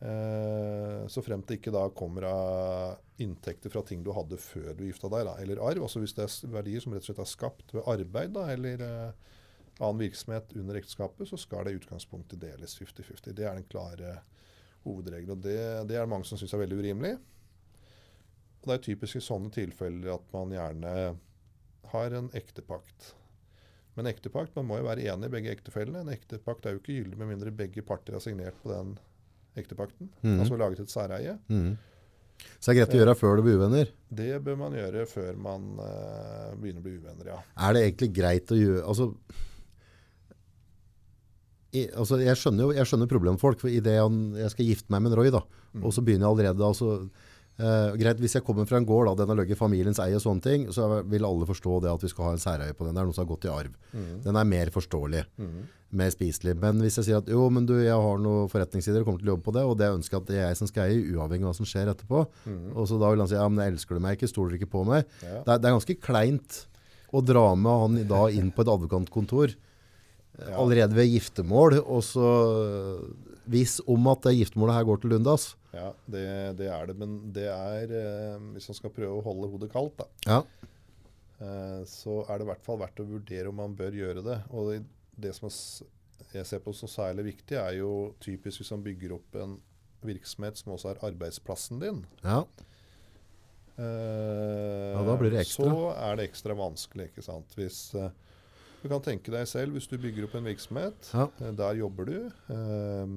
Eh, 0.00 1.06
så 1.12 1.22
fremt 1.22 1.44
det 1.48 1.58
ikke 1.58 1.72
da 1.74 1.82
kommer 1.92 2.24
av 2.24 3.20
inntekter 3.20 3.72
fra 3.72 3.82
ting 3.84 4.00
du 4.04 4.14
hadde 4.16 4.38
før 4.40 4.72
du 4.78 4.86
gifta 4.86 5.10
deg, 5.12 5.26
da, 5.28 5.34
eller 5.42 5.60
arv. 5.60 5.84
Altså 5.84 6.00
hvis 6.00 6.16
det 6.16 6.24
er 6.24 6.54
verdier 6.54 6.84
som 6.84 6.94
rett 6.96 7.04
og 7.04 7.10
slett 7.10 7.24
er 7.26 7.28
skapt 7.28 7.74
ved 7.76 7.88
arbeid 7.90 8.32
da, 8.36 8.46
eller 8.54 8.84
eh, 8.86 9.34
annen 9.80 10.00
virksomhet 10.00 10.54
under 10.56 10.80
ekteskapet, 10.80 11.28
så 11.28 11.40
skal 11.40 11.66
det 11.66 11.74
i 11.74 11.80
utgangspunktet 11.82 12.40
deles 12.40 12.78
50-50. 12.80 13.34
Det 13.36 13.44
er 13.44 13.60
den 13.60 13.68
klare 13.68 14.20
hovedregelen. 14.86 15.36
og 15.36 15.44
Det, 15.44 15.58
det 15.88 15.98
er 15.98 16.06
det 16.06 16.12
mange 16.12 16.28
som 16.28 16.40
syns 16.40 16.56
er 16.56 16.64
veldig 16.64 16.80
urimelig. 16.80 17.14
Og 18.60 18.68
Det 18.68 18.76
er 18.76 18.86
typisk 18.88 19.20
i 19.20 19.24
sånne 19.24 19.52
tilfeller 19.52 20.14
at 20.16 20.32
man 20.32 20.52
gjerne 20.52 20.94
har 21.92 22.16
en 22.16 22.28
ektepakt. 22.36 23.14
Men 23.96 24.08
ektepakt, 24.08 24.54
man 24.56 24.68
må 24.68 24.78
jo 24.78 24.88
være 24.88 25.04
enig 25.12 25.28
i 25.28 25.32
begge 25.32 25.52
ektefellene. 25.52 26.04
En 26.04 26.12
ektepakt 26.12 26.64
er 26.64 26.76
jo 26.76 26.80
ikke 26.80 27.00
gyldig 27.00 27.18
med 27.20 27.32
mindre 27.34 27.52
begge 27.52 27.84
parter 27.84 28.16
har 28.16 28.24
signert 28.24 28.56
på 28.62 28.70
den 28.72 28.94
ektepakten. 29.58 30.10
Mm. 30.22 30.40
Altså 30.42 30.58
laget 30.60 30.82
et 30.84 30.92
særeie. 30.92 31.36
Mm. 31.50 31.76
Så 32.60 32.70
det 32.70 32.72
er 32.72 32.78
greit 32.80 32.94
å 32.94 33.00
gjøre 33.00 33.14
før 33.18 33.38
du 33.38 33.44
blir 33.44 33.60
uvenner. 33.60 33.92
Det 34.08 34.32
bør 34.44 34.58
man 34.60 34.76
gjøre 34.76 35.04
før 35.08 35.38
man 35.40 35.68
uh, 35.80 36.50
begynner 36.60 36.82
å 36.82 36.86
bli 36.86 36.96
uvenner, 36.96 37.32
ja. 37.34 37.38
Er 37.66 37.76
det 37.76 37.84
egentlig 37.86 38.10
greit 38.16 38.52
å 38.52 38.58
gjøre 38.58 38.84
altså, 38.88 39.10
i, 41.70 41.84
altså 41.94 42.18
jeg, 42.20 42.36
skjønner 42.40 42.66
jo, 42.66 42.74
jeg 42.74 42.88
skjønner 42.90 43.10
problemet 43.10 43.38
med 43.38 43.44
folk. 43.44 43.60
for 43.62 43.70
i 43.70 43.82
det 43.84 43.96
jeg, 43.96 44.52
skal 44.54 44.70
gifte 44.70 44.92
meg 44.92 45.04
med 45.04 45.12
en 45.12 45.20
Roy, 45.20 45.32
da, 45.34 45.44
og 45.80 45.92
så 45.94 46.04
begynner 46.04 46.26
jeg 46.26 46.34
allerede 46.34 46.66
altså, 46.66 46.94
eh, 47.60 47.96
greit, 48.00 48.18
Hvis 48.22 48.34
jeg 48.38 48.44
kommer 48.46 48.66
fra 48.66 48.78
en 48.80 48.86
gård, 48.88 49.06
da, 49.10 49.14
den 49.20 49.28
har 49.30 49.38
ligget 49.42 49.56
i 49.56 49.60
familiens 49.60 50.00
eie, 50.02 50.16
og 50.16 50.22
sånne 50.24 50.42
ting, 50.44 50.64
så 50.72 50.88
vil 51.06 51.24
alle 51.28 51.46
forstå 51.48 51.80
det 51.84 51.90
at 51.92 52.02
vi 52.06 52.08
skal 52.12 52.24
ha 52.30 52.32
en 52.36 52.42
særeie 52.42 52.74
på 52.76 52.86
den. 52.88 52.96
Det 52.96 53.02
er 53.04 53.10
noe 53.10 53.16
som 53.16 53.26
har 53.26 53.30
gått 53.34 53.44
i 53.46 53.52
arv. 53.52 53.76
Den 54.24 54.36
er 54.40 54.48
mer 54.48 54.72
forståelig. 54.74 55.22
Mer 56.00 56.10
spiselig. 56.14 56.52
Men 56.62 56.78
hvis 56.84 56.96
jeg 57.00 57.08
sier 57.08 57.18
at 57.18 57.30
jo, 57.32 57.48
men 57.50 57.64
du, 57.66 57.72
jeg 57.82 57.90
har 57.98 58.18
noen 58.22 58.46
forretningssider 58.52 59.02
og 59.02 59.08
kommer 59.08 59.22
til 59.24 59.30
å 59.30 59.34
jobbe 59.34 59.46
på 59.48 59.54
det, 59.56 59.64
og 59.66 59.78
det 59.80 59.88
ønsker 59.90 60.16
jeg 60.16 60.22
at 60.22 60.28
det 60.30 60.36
er 60.38 60.44
jeg 60.52 60.58
som 60.60 60.68
skal 60.70 60.84
eie, 60.86 61.00
uavhengig 61.16 61.42
av 61.46 61.50
hva 61.50 61.56
som 61.58 61.66
skjer 61.66 61.90
etterpå, 61.90 62.20
og 62.76 62.84
så 62.86 62.98
da 63.02 63.08
vil 63.10 63.24
han 63.24 63.30
si 63.32 63.34
ja, 63.40 63.48
men 63.50 63.64
jeg 63.64 63.74
elsker 63.74 63.98
du 63.98 64.04
meg 64.04 64.14
ikke, 64.20 64.30
stoler 64.30 64.54
du 64.54 64.60
ikke 64.60 64.70
på 64.76 64.84
meg. 64.86 65.08
Ja. 65.24 65.40
Det, 65.42 65.48
er, 65.50 65.58
det 65.58 65.66
er 65.72 65.74
ganske 65.80 65.98
kleint 65.98 66.60
å 67.10 67.24
dra 67.26 67.42
med 67.58 67.82
han 67.82 67.98
da 68.06 68.22
inn 68.30 68.52
på 68.54 68.62
et 68.62 68.70
advokatkontor 68.76 69.56
Ja. 70.40 70.54
allerede 70.62 70.94
ved 70.96 71.10
giftermål, 71.10 71.74
og 71.82 72.00
så 72.06 72.28
hvis 73.48 73.78
om 73.88 74.06
at 74.12 74.22
det 74.26 74.36
giftermålet 74.38 74.74
her 74.76 74.84
går 74.84 75.00
til 75.00 75.10
Lundas. 75.14 75.44
Ja, 75.72 75.92
det, 76.10 76.24
det 76.58 76.66
er 76.68 76.86
det. 76.90 76.96
Men 76.98 77.32
det 77.32 77.46
er 77.48 77.92
eh, 77.94 78.38
Hvis 78.56 78.68
man 78.68 78.74
skal 78.80 78.90
prøve 78.90 79.20
å 79.20 79.24
holde 79.24 79.48
hodet 79.52 79.70
kaldt, 79.72 79.96
da, 80.02 80.06
Ja. 80.26 80.40
eh, 81.40 81.82
så 81.86 82.20
er 82.28 82.38
det 82.38 82.46
i 82.46 82.50
hvert 82.50 82.64
fall 82.66 82.78
verdt 82.82 83.00
å 83.00 83.06
vurdere 83.08 83.48
om 83.48 83.56
man 83.62 83.76
bør 83.78 83.92
gjøre 83.96 84.24
det. 84.26 84.38
Og 84.50 84.72
det, 84.72 84.80
det 85.16 85.34
som 85.38 85.48
jeg 85.50 86.46
ser 86.46 86.60
på 86.62 86.74
som 86.76 86.88
særlig 86.90 87.24
viktig, 87.32 87.56
er 87.58 87.78
jo 87.80 88.14
typisk 88.20 88.60
hvis 88.62 88.70
man 88.76 88.82
bygger 88.84 89.14
opp 89.16 89.34
en 89.40 89.56
virksomhet 90.06 90.56
som 90.60 90.72
også 90.74 90.92
er 90.94 91.00
arbeidsplassen 91.10 91.80
din. 91.82 92.04
ja. 92.24 92.42
Eh, 93.80 94.92
Ja, 94.94 95.02
da 95.06 95.14
blir 95.16 95.30
det 95.32 95.40
ekstra. 95.46 95.64
Så 95.70 95.92
er 95.96 96.16
det 96.18 96.26
ekstra 96.30 96.56
vanskelig, 96.58 97.10
ikke 97.10 97.24
sant. 97.24 97.54
Hvis 97.56 97.78
eh, 97.96 98.10
Du 98.82 98.88
kan 98.88 99.02
tenke 99.04 99.30
deg 99.32 99.46
selv, 99.48 99.74
hvis 99.76 99.86
du 99.90 99.98
bygger 100.00 100.24
opp 100.28 100.34
en 100.38 100.44
virksomhet, 100.48 101.10
Ja. 101.14 101.26
eh, 101.40 101.50
der 101.52 101.74
jobber 101.76 102.04
du. 102.08 102.14
eh, 102.48 103.10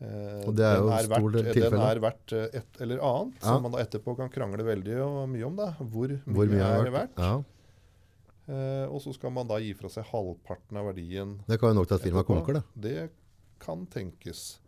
eh, 0.00 0.46
Og 0.48 0.54
det 0.56 0.64
er 0.66 0.76
jo 0.80 0.88
er 0.90 1.04
stor 1.04 1.30
verdt, 1.30 1.44
del 1.54 1.70
Den 1.70 1.80
er 1.80 2.00
verdt 2.00 2.32
eh, 2.32 2.48
et 2.58 2.80
eller 2.80 2.98
annet, 2.98 3.34
Ja. 3.42 3.46
som 3.54 3.62
man 3.62 3.72
da 3.72 3.78
etterpå 3.84 4.16
kan 4.16 4.28
krangle 4.30 4.64
veldig 4.66 4.96
og 5.04 5.28
mye 5.28 5.46
om. 5.46 5.56
da. 5.56 5.70
Hvor 5.78 6.08
Hvor 6.26 6.46
mye 6.46 6.60
er 6.62 6.82
det 6.82 6.92
det 6.92 6.92
verdt? 6.92 7.18
Ja. 7.18 7.42
Eh, 8.48 8.86
og 8.88 9.00
så 9.02 9.12
skal 9.14 9.30
man 9.30 9.46
da 9.46 9.58
gi 9.60 9.74
fra 9.74 9.88
seg 9.88 10.04
halvparten 10.06 10.76
av 10.80 10.86
verdien 10.94 11.38
Det 11.46 11.60
kan 11.60 11.68
jo 11.74 11.74
nok 11.82 11.88
til 11.88 11.94
at 11.98 12.00
firmaet 12.02 12.26
konker, 12.26 12.54
det. 12.54 12.64
Det 12.80 13.10
kan 13.60 13.86
tenkes. 13.86 14.58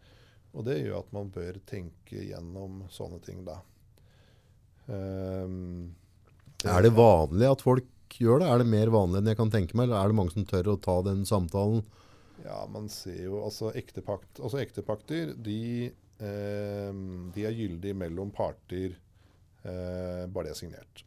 Og 0.54 0.64
det 0.66 0.85
gjør 0.85 0.99
at 0.99 1.12
man 1.12 1.30
bør 1.30 1.59
tenke 1.64 2.26
gjennom 2.28 2.82
sånne 2.90 3.20
ting, 3.23 3.44
da. 3.44 3.61
Ehm, 4.88 5.94
Er 6.64 6.82
det 6.82 6.92
vanlig 6.92 7.50
at 7.50 7.62
folk 7.62 7.85
gjør 8.19 8.43
det? 8.43 8.50
Er 8.50 8.62
det 8.62 8.71
mer 8.73 8.93
vanlig 8.95 9.21
enn 9.21 9.31
jeg 9.31 9.38
kan 9.38 9.52
tenke 9.52 9.76
meg, 9.79 9.88
eller 9.88 10.00
er 10.00 10.12
det 10.12 10.19
mange 10.19 10.35
som 10.35 10.47
tør 10.49 10.73
å 10.73 10.81
ta 10.83 10.97
den 11.07 11.23
samtalen? 11.29 11.85
Ja, 12.45 12.62
man 12.73 12.88
ser 12.93 13.21
jo 13.26 13.43
altså 13.45 13.71
ektepakt, 13.76 14.40
altså 14.40 14.61
ektepakter, 14.62 15.35
de, 15.37 15.90
eh, 16.23 16.90
de 17.35 17.47
er 17.47 17.57
gyldige 17.57 17.99
mellom 18.00 18.33
parter 18.33 18.97
eh, 18.97 20.25
bare 20.26 20.49
det 20.49 20.55
er 20.55 20.61
signert. 20.62 21.05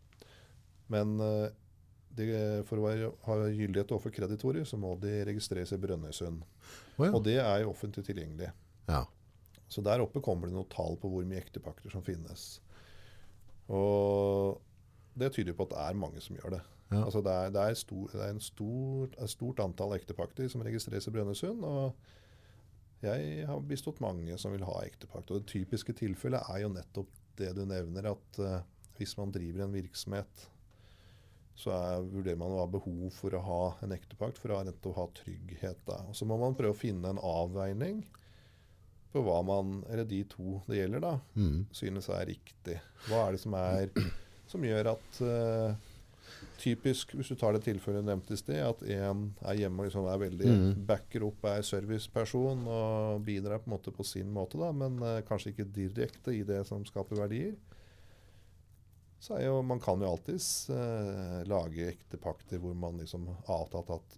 Men 0.94 1.16
eh, 1.24 1.48
de, 2.14 2.28
for 2.70 2.80
å 2.80 2.86
være, 2.86 3.10
ha 3.26 3.38
gyldighet 3.50 3.96
overfor 3.96 4.14
kreditorer, 4.14 4.68
så 4.70 4.78
må 4.78 4.94
de 5.02 5.16
registreres 5.28 5.74
i 5.74 5.82
Brønnøysund. 5.82 6.44
Oh, 7.00 7.08
ja. 7.08 7.12
Og 7.12 7.24
det 7.26 7.40
er 7.42 7.64
jo 7.64 7.72
offentlig 7.74 8.06
tilgjengelig. 8.06 8.52
Ja. 8.90 9.06
Så 9.74 9.82
der 9.82 10.04
oppe 10.04 10.22
kommer 10.22 10.50
det 10.50 10.54
noe 10.54 10.70
tall 10.70 11.00
på 11.02 11.10
hvor 11.10 11.26
mye 11.26 11.42
ektepakter 11.42 11.90
som 11.90 12.06
finnes. 12.06 12.60
Og 13.74 14.62
det 15.18 15.32
tyder 15.34 15.58
på 15.58 15.66
at 15.66 15.74
det 15.74 15.82
er 15.88 15.98
mange 15.98 16.22
som 16.22 16.38
gjør 16.38 16.58
det. 16.60 16.64
Ja. 16.94 17.04
Altså 17.08 17.22
det 17.26 17.34
er, 17.34 17.54
det 17.56 17.64
er, 17.64 17.78
stor, 17.80 18.10
det 18.14 18.28
er 18.28 18.40
stor, 18.44 19.10
et 19.18 19.34
stort 19.34 19.60
antall 19.64 19.96
ektepakter 19.98 20.50
som 20.52 20.64
registreres 20.66 21.08
i 21.10 21.14
Brønnøysund. 21.16 21.66
Og 21.66 23.04
jeg 23.04 23.48
har 23.50 23.60
bistått 23.68 24.00
mange 24.04 24.38
som 24.40 24.54
vil 24.56 24.64
ha 24.68 24.80
ektepakt. 24.86 25.32
Og 25.32 25.42
det 25.42 25.52
typiske 25.52 25.96
tilfellet 26.00 26.46
er 26.54 26.64
jo 26.64 26.72
nettopp 26.74 27.12
det 27.40 27.52
du 27.58 27.64
nevner, 27.66 28.12
at 28.14 28.40
uh, 28.40 28.60
hvis 29.00 29.16
man 29.18 29.34
driver 29.34 29.66
en 29.66 29.74
virksomhet, 29.74 30.48
så 31.58 31.74
er, 31.74 32.06
vurderer 32.10 32.40
man 32.40 32.54
å 32.54 32.64
ha 32.64 32.70
behov 32.70 33.10
for 33.14 33.36
å 33.38 33.42
ha 33.46 33.62
en 33.86 33.94
ektepakt 33.94 34.40
for 34.42 34.54
å 34.54 34.60
ha 34.62 34.66
å 34.74 34.98
ha 34.98 35.08
trygghet. 35.20 35.82
Da. 35.86 36.00
Og 36.10 36.18
så 36.18 36.26
må 36.30 36.38
man 36.42 36.56
prøve 36.58 36.74
å 36.74 36.80
finne 36.80 37.12
en 37.14 37.22
avveining 37.22 38.02
på 39.14 39.22
hva 39.22 39.40
man, 39.46 39.84
eller 39.94 40.08
de 40.10 40.24
to 40.26 40.60
det 40.66 40.80
gjelder, 40.80 41.04
da, 41.04 41.14
Mm. 41.38 41.66
synes 41.72 42.10
er 42.10 42.26
riktig. 42.32 42.80
Hva 43.08 43.28
er 43.28 43.36
det 43.36 43.42
som, 43.44 43.54
er, 43.54 43.92
som 44.50 44.66
gjør 44.66 44.90
at 44.96 45.20
eh, 45.22 45.76
Typisk, 46.64 47.12
hvis 47.18 47.28
du 47.28 47.36
tar 47.36 47.56
det 47.58 47.66
tilfellet 47.66 48.06
nevnte 48.08 48.36
i 48.36 48.40
sted, 48.40 48.62
at 48.64 48.84
en 48.96 49.26
er 49.44 49.58
hjemme 49.60 49.82
og 49.84 49.90
liksom 49.90 50.06
er 50.08 50.22
veldig 50.22 50.52
mm. 50.54 50.86
backer 50.88 51.26
opp, 51.28 51.44
er 51.50 51.66
serviceperson 51.68 52.64
og 52.72 53.26
bidrar 53.28 53.60
på 53.60 53.68
en 53.68 53.76
måte 53.76 53.92
på 53.92 54.06
sin 54.08 54.30
måte, 54.32 54.62
da, 54.62 54.70
men 54.72 54.96
uh, 55.04 55.20
kanskje 55.28 55.52
ikke 55.52 55.68
direkte 55.76 56.36
i 56.38 56.46
det 56.48 56.62
som 56.70 56.86
skaper 56.88 57.20
verdier. 57.20 57.58
Så 59.24 59.38
er 59.38 59.48
jo, 59.50 59.62
Man 59.64 59.80
kan 59.84 60.00
jo 60.04 60.08
alltids 60.08 60.70
uh, 60.72 61.44
lage 61.48 61.88
ektepakter 61.92 62.60
hvor 62.64 62.76
man 62.76 63.00
liksom 63.00 63.28
avtalt 63.52 63.92
at 64.00 64.18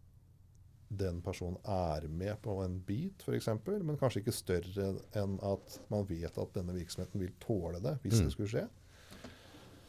den 0.95 1.21
personen 1.25 1.57
er 1.65 2.07
med 2.07 2.37
på 2.41 2.59
en 2.63 2.79
bit, 2.85 3.25
f.eks., 3.25 3.49
men 3.65 3.97
kanskje 3.97 4.21
ikke 4.21 4.35
større 4.35 4.91
enn 5.17 5.37
at 5.45 5.79
man 5.89 6.05
vet 6.09 6.37
at 6.37 6.53
denne 6.55 6.75
virksomheten 6.77 7.21
vil 7.21 7.33
tåle 7.41 7.81
det 7.81 7.97
hvis 8.03 8.19
Mm. 8.19 8.25
det 8.25 8.33
skulle 8.35 8.53
skje. 8.53 8.65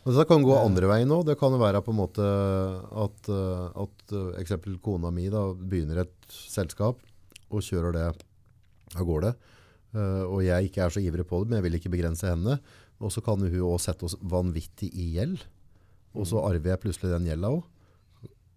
Og 0.06 0.14
Dette 0.14 0.28
kan 0.30 0.44
gå 0.46 0.54
andre 0.54 0.86
veien 0.86 1.10
òg. 1.10 1.24
Det 1.26 1.34
kan 1.40 1.54
være 1.58 1.82
på 1.82 1.90
en 1.90 1.98
måte 1.98 2.22
at, 2.22 3.26
eh, 3.26 3.64
at 3.82 4.14
eh, 4.14 4.36
eksempel 4.38 4.78
kona 4.78 5.10
mi 5.10 5.26
da, 5.32 5.48
begynner 5.50 6.04
et 6.04 6.14
selskap 6.30 7.00
og 7.50 7.64
kjører 7.66 7.96
det 7.96 8.04
av 8.94 9.02
gårde. 9.02 9.32
Eh, 9.96 10.22
og 10.22 10.44
jeg 10.46 10.70
ikke 10.70 10.84
er 10.84 10.94
så 10.94 11.02
ivrig 11.02 11.26
på 11.26 11.42
det, 11.42 11.50
men 11.50 11.58
jeg 11.58 11.66
vil 11.66 11.78
ikke 11.80 11.94
begrense 11.96 12.30
henne. 12.30 12.60
Og 13.02 13.10
så 13.10 13.22
kan 13.24 13.42
hun 13.42 13.50
òg 13.50 13.80
sette 13.82 14.06
oss 14.06 14.14
vanvittig 14.22 14.92
i 14.94 15.08
gjeld. 15.16 15.42
Og 16.14 16.30
så 16.30 16.38
arver 16.38 16.76
jeg 16.76 16.84
plutselig 16.86 17.10
den 17.10 17.26
gjelda 17.26 17.50
òg. 17.56 17.66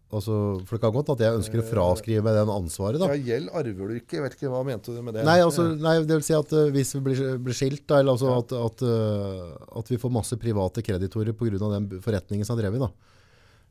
Altså, 0.10 0.36
for 0.66 0.74
det 0.74 0.82
kan 0.82 0.94
godt 0.96 1.10
at 1.14 1.20
jeg 1.22 1.38
ønsker 1.38 1.62
å 1.62 1.66
fraskrive 1.70 2.24
meg 2.26 2.34
den 2.34 2.50
ansvaret. 2.50 2.98
da. 2.98 3.12
Ja, 3.14 3.20
Gjeld 3.28 3.52
arver 3.54 3.92
du 3.92 3.98
ikke. 4.00 4.16
Jeg 4.18 4.24
vet 4.24 4.38
ikke 4.40 4.50
hva 4.50 4.64
mente 4.66 4.90
du 4.96 5.04
med 5.06 5.14
det? 5.14 5.26
Nei, 5.28 5.36
altså, 5.46 5.68
nei, 5.78 6.00
det 6.02 6.16
vil 6.18 6.26
si 6.26 6.34
at 6.34 6.54
uh, 6.58 6.64
hvis 6.74 6.96
vi 6.96 7.02
blir, 7.06 7.22
blir 7.46 7.54
skilt, 7.60 7.84
da, 7.86 8.00
eller 8.02 8.16
altså 8.16 8.32
Ja. 8.32 8.40
at, 8.42 8.56
at, 8.58 8.82
uh, 8.82 9.78
at 9.84 9.92
vi 9.94 10.00
får 10.02 10.16
masse 10.16 10.40
private 10.42 10.82
kreditorer 10.82 11.30
av 11.62 11.76
den 11.76 12.02
forretningen 12.02 12.48
som 12.48 12.58
er 12.58 12.64
drevet. 12.64 12.82
Da. 12.88 12.90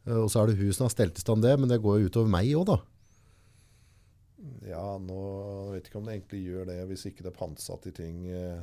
Uh, 0.07 0.21
og 0.23 0.31
så 0.31 0.45
er 0.45 0.53
det 0.53 0.61
hun 0.63 0.71
som 0.79 0.87
har 0.87 0.95
stelt 0.95 1.19
i 1.19 1.27
stand 1.27 1.43
det, 1.43 1.57
men 1.59 1.69
det 1.75 1.83
går 1.83 2.05
jo 2.05 2.13
utover 2.13 2.31
meg 2.31 2.55
òg, 2.55 2.69
da. 2.71 2.79
Ja, 4.69 4.95
nå 5.03 5.21
vet 5.73 5.83
jeg 5.83 5.91
ikke 5.91 5.99
om 6.01 6.07
det 6.07 6.17
egentlig 6.21 6.43
gjør 6.47 6.67
det 6.71 6.81
hvis 6.91 7.07
ikke 7.11 7.25
det 7.27 7.33
er 7.33 7.39
pantsatt 7.39 7.87
i 7.91 7.95
ting. 7.99 8.27
eh. 8.31 8.63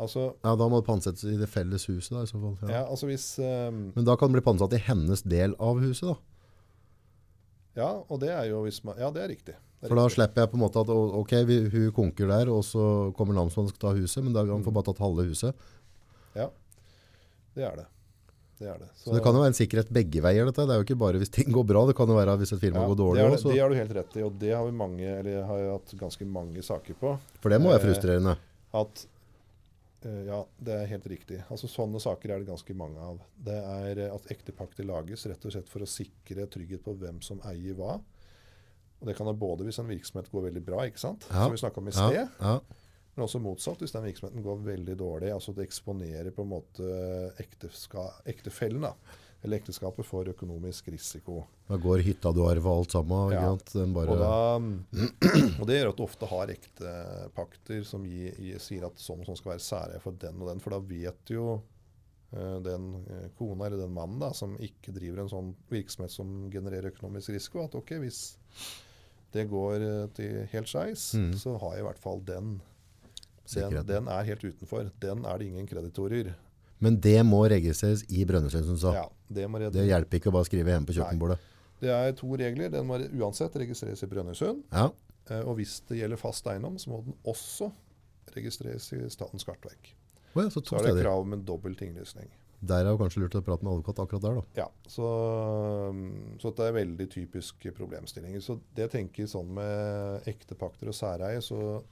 Altså, 0.00 0.30
Ja, 0.44 0.54
da 0.56 0.68
må 0.70 0.78
det 0.80 0.86
pantsettes 0.86 1.26
i 1.28 1.36
det 1.36 1.48
felles 1.50 1.84
huset, 1.90 2.14
da, 2.14 2.22
i 2.22 2.30
så 2.30 2.38
fall. 2.40 2.54
Ja. 2.62 2.70
ja, 2.78 2.82
altså 2.88 3.10
hvis 3.10 3.26
Um, 3.42 3.90
Men 3.96 4.06
da 4.06 4.14
kan 4.16 4.30
det 4.30 4.38
bli 4.38 4.46
pantsatt 4.46 4.72
i 4.78 4.84
hennes 4.86 5.22
del 5.26 5.58
av 5.58 5.80
huset, 5.82 6.06
da. 6.14 6.16
Ja, 7.80 7.90
og 8.06 8.20
det 8.22 8.30
er 8.34 8.46
jo 8.50 8.62
hvis 8.66 8.82
man 8.86 8.98
Ja, 9.00 9.08
det 9.14 9.22
er 9.24 9.30
riktig. 9.32 9.54
Det 9.56 9.88
er 9.88 9.88
For 9.88 9.96
da 9.96 10.04
riktig. 10.06 10.16
slipper 10.18 10.44
jeg 10.44 10.50
på 10.52 10.58
en 10.58 10.64
måte 10.66 10.82
at 10.84 10.90
ok, 10.92 11.32
vi, 11.48 11.56
hun 11.72 11.86
konker 11.96 12.28
der, 12.28 12.50
og 12.52 12.60
så 12.68 12.82
kommer 13.16 13.36
namsmannen 13.38 13.70
og 13.70 13.74
skal 13.74 13.86
ta 13.88 13.94
huset, 13.96 14.24
men 14.26 14.36
da 14.36 14.44
han 14.48 14.64
får 14.66 14.74
bare 14.76 14.88
tatt 14.90 15.00
halve 15.00 15.24
huset. 15.30 15.64
Ja, 16.36 16.50
Det 17.56 17.64
er 17.66 17.80
det. 17.80 17.86
Det 18.60 18.68
er 18.68 18.76
det. 18.76 18.90
Så 19.00 19.14
det 19.14 19.22
kan 19.24 19.32
jo 19.32 19.40
være 19.40 19.54
en 19.54 19.56
sikkerhet 19.56 19.88
begge 19.96 20.20
veier, 20.20 20.44
dette. 20.44 20.66
Det 20.68 20.74
er 20.74 20.82
jo 20.82 20.84
ikke 20.84 20.98
bare 21.00 21.16
hvis 21.22 21.30
ting 21.32 21.48
går 21.54 21.64
bra, 21.64 21.86
det 21.88 21.94
kan 21.96 22.10
jo 22.12 22.18
være 22.18 22.34
hvis 22.42 22.52
et 22.52 22.60
firma 22.60 22.82
ja, 22.82 22.90
går 22.90 22.98
det, 22.98 23.00
dårlig 23.00 23.22
er 23.22 23.30
òg. 23.30 23.36
det, 23.38 23.54
det 23.54 23.60
har 23.62 23.72
du 23.72 23.76
helt 23.78 23.94
rett 23.96 24.18
i, 24.20 24.24
og 24.26 24.34
det 24.42 24.50
har 24.52 24.66
vi 24.66 24.74
mange, 24.76 25.06
eller 25.22 25.46
har 25.48 25.62
jo 25.62 25.70
hatt 25.78 25.94
ganske 26.02 26.26
mange 26.28 26.62
saker 26.66 26.98
på. 27.00 27.14
For 27.40 27.48
det 27.54 27.60
må 27.64 27.72
være 27.72 27.80
eh, 27.80 27.86
frustrerende. 27.88 28.34
At 28.76 29.06
Ja, 30.04 30.38
det 30.56 30.74
er 30.76 30.88
helt 30.94 31.06
riktig. 31.12 31.42
Altså 31.52 31.68
Sånne 31.68 32.00
saker 32.00 32.32
er 32.32 32.40
det 32.40 32.48
ganske 32.48 32.74
mange 32.78 33.00
av. 33.04 33.18
Det 33.36 33.56
er 33.58 34.00
eh, 34.06 34.14
at 34.14 34.30
ektepakter 34.32 34.86
lages 34.88 35.26
rett 35.28 35.44
og 35.44 35.52
slett 35.52 35.68
for 35.68 35.84
å 35.84 35.88
sikre 35.90 36.46
trygghet 36.50 36.84
på 36.86 36.94
hvem 37.00 37.18
som 37.24 37.42
eier 37.50 37.76
hva. 37.76 37.98
Og 39.00 39.08
Det 39.08 39.16
kan 39.16 39.28
være 39.28 39.40
både 39.40 39.64
hvis 39.66 39.80
en 39.80 39.88
virksomhet 39.88 40.30
går 40.32 40.46
veldig 40.50 40.62
bra, 40.64 40.84
ikke 40.88 41.00
sant? 41.00 41.26
Ja, 41.30 41.44
som 41.46 41.52
vi 41.56 41.60
snakka 41.62 41.80
om 41.80 41.88
i 41.88 41.96
sted, 41.96 42.20
ja. 42.40 42.54
Men 43.16 43.24
også 43.26 43.40
motsatt, 43.42 43.80
hvis 43.82 43.92
den 43.92 44.04
virksomheten 44.06 44.44
går 44.44 44.60
veldig 44.64 44.94
dårlig. 45.00 45.32
altså 45.34 45.52
Det 45.56 45.64
eksponerer 45.66 46.30
på 46.36 46.44
en 46.44 46.52
måte 46.52 46.90
ektefellen 48.30 48.84
da, 48.86 48.92
eller 49.42 49.56
ekteskapet 49.56 50.04
for 50.04 50.28
økonomisk 50.28 50.88
risiko. 50.92 51.46
Da 51.68 51.78
går 51.80 52.02
hytta 52.04 52.28
du 52.36 52.42
arver 52.44 52.70
alt 52.74 52.92
sammen. 52.92 53.32
Ja. 53.32 53.46
Den 53.72 53.94
bare, 53.96 54.12
Og, 54.12 54.20
da, 54.20 55.00
og 55.60 55.66
det 55.70 55.78
gjør 55.78 55.92
at 55.94 55.96
du 55.96 56.04
ofte 56.04 56.28
har 56.28 56.52
ektepakter 56.52 57.84
som 57.88 58.04
gir, 58.04 58.34
gir, 58.36 58.58
sier 58.60 58.84
at 58.90 59.00
sånn 59.00 59.22
og 59.22 59.30
sånn 59.30 59.38
skal 59.40 59.54
være 59.54 59.64
særeie 59.64 60.02
for 60.04 60.18
den 60.20 60.42
og 60.42 60.50
den. 60.52 60.60
For 60.60 60.76
da 60.76 60.80
vet 60.90 61.32
jo 61.32 61.46
uh, 61.56 62.58
den 62.66 62.90
eh, 63.06 63.26
kona 63.38 63.70
eller 63.70 63.80
den 63.86 63.96
mannen 63.96 64.20
da, 64.20 64.32
som 64.36 64.58
ikke 64.60 64.92
driver 64.96 65.24
en 65.24 65.32
sånn 65.32 65.50
virksomhet 65.72 66.12
som 66.12 66.36
genererer 66.52 66.92
økonomisk 66.92 67.32
risiko, 67.34 67.64
at 67.64 67.78
ok, 67.80 67.96
hvis 68.04 68.20
det 69.32 69.46
går 69.50 69.86
eh, 69.86 70.04
til 70.20 70.44
helt 70.52 70.68
skeis, 70.68 71.14
Mm. 71.16 71.32
så 71.38 71.56
har 71.62 71.78
jeg 71.78 71.84
i 71.84 71.88
hvert 71.88 72.04
fall 72.04 72.20
den. 72.28 72.58
Den, 73.50 73.80
den 73.88 74.06
er 74.06 74.22
helt 74.28 74.44
utenfor. 74.44 74.92
Den 75.02 75.24
er 75.26 75.38
det 75.40 75.48
ingen 75.48 75.66
kreditorer. 75.66 76.34
Men 76.80 76.96
det 77.00 77.18
må 77.28 77.42
registreres 77.50 78.02
i 78.08 78.24
Brønnøysund, 78.24 78.64
som 78.64 78.74
du 78.74 78.80
sa. 78.80 78.92
Ja, 78.96 79.06
det, 79.28 79.46
Det 79.72 79.86
hjelper 79.86 80.16
ikke 80.20 80.30
å 80.32 80.36
bare 80.38 80.48
skrive 80.48 80.72
hjemme 80.72 80.86
på 80.88 80.96
kjøkkenbordet. 80.96 81.38
det 81.80 81.90
er 81.92 82.12
to 82.16 82.28
regler. 82.36 82.70
Den 82.72 82.86
må 82.88 82.98
uansett 83.20 83.52
registreres 83.60 84.02
i 84.02 84.06
Brønnøysund. 84.06 84.62
Ja. 84.72 84.90
Eh, 85.30 85.40
Og 85.46 85.56
hvis 85.60 85.80
det 85.88 85.98
gjelder 86.00 86.16
fast 86.20 86.44
eiendom, 86.46 86.78
så 86.80 86.88
må 86.90 87.04
den 87.04 87.14
også 87.24 87.70
registreres 88.34 88.92
i 88.96 89.08
Statens 89.12 89.44
kartverk. 89.44 89.94
Oh 90.34 90.42
ja, 90.44 90.48
så 90.48 90.60
Så 90.64 90.76
er 90.78 90.82
det 90.84 90.92
steder. 90.94 91.02
krav 91.04 91.20
om 91.24 91.32
en 91.32 91.44
dobbel 91.44 91.74
tinglysning. 91.76 92.28
Derav 92.62 92.98
kanskje 93.00 93.22
lurt 93.22 93.34
å 93.34 93.42
prate 93.42 93.64
med 93.64 93.72
advokat 93.72 93.98
akkurat 94.04 94.22
der, 94.22 94.34
da. 94.34 94.42
Ja, 94.54 94.66
så, 94.86 95.06
mm, 95.92 96.38
så 96.42 96.50
det 96.54 96.66
er 96.68 96.72
veldig 96.76 97.06
typiske 97.10 97.72
problemstillinger. 97.72 98.40
Så 98.44 98.58
det 98.76 98.84
jeg 98.84 98.90
tenker 98.90 99.24
sånn 99.30 99.48
med 99.56 100.26
ektepakter 100.28 100.88
og 100.92 100.94
særeie, 100.94 101.40
så 101.40 101.82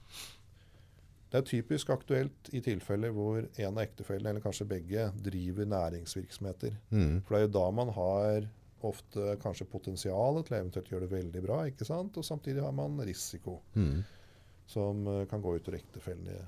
det 1.29 1.39
er 1.41 1.45
typisk 1.45 1.91
aktuelt 1.93 2.49
i 2.57 2.61
tilfeller 2.65 3.13
hvor 3.13 3.43
en 3.45 3.75
av 3.75 3.83
ektefellene, 3.83 4.31
eller 4.31 4.45
kanskje 4.45 4.65
begge, 4.71 5.09
driver 5.25 5.67
næringsvirksomheter. 5.69 6.77
Mm. 6.91 7.19
For 7.27 7.35
det 7.35 7.41
er 7.41 7.47
jo 7.47 7.55
da 7.59 7.65
man 7.77 7.91
har 7.97 8.47
ofte 8.89 9.35
kanskje 9.43 9.67
potensialet 9.69 10.47
til 10.47 10.55
å 10.55 10.61
eventuelt 10.61 10.89
gjøre 10.93 11.09
det 11.09 11.17
veldig 11.17 11.43
bra, 11.45 11.59
ikke 11.69 11.85
sant? 11.89 12.17
Og 12.17 12.25
samtidig 12.25 12.63
har 12.65 12.73
man 12.73 12.97
risiko 13.05 13.59
Mm. 13.75 14.05
som 14.67 15.07
eh, 15.07 15.27
kan 15.27 15.43
gå 15.43 15.57
utover 15.57 15.79
ektefellen 15.79 16.29
i, 16.29 16.39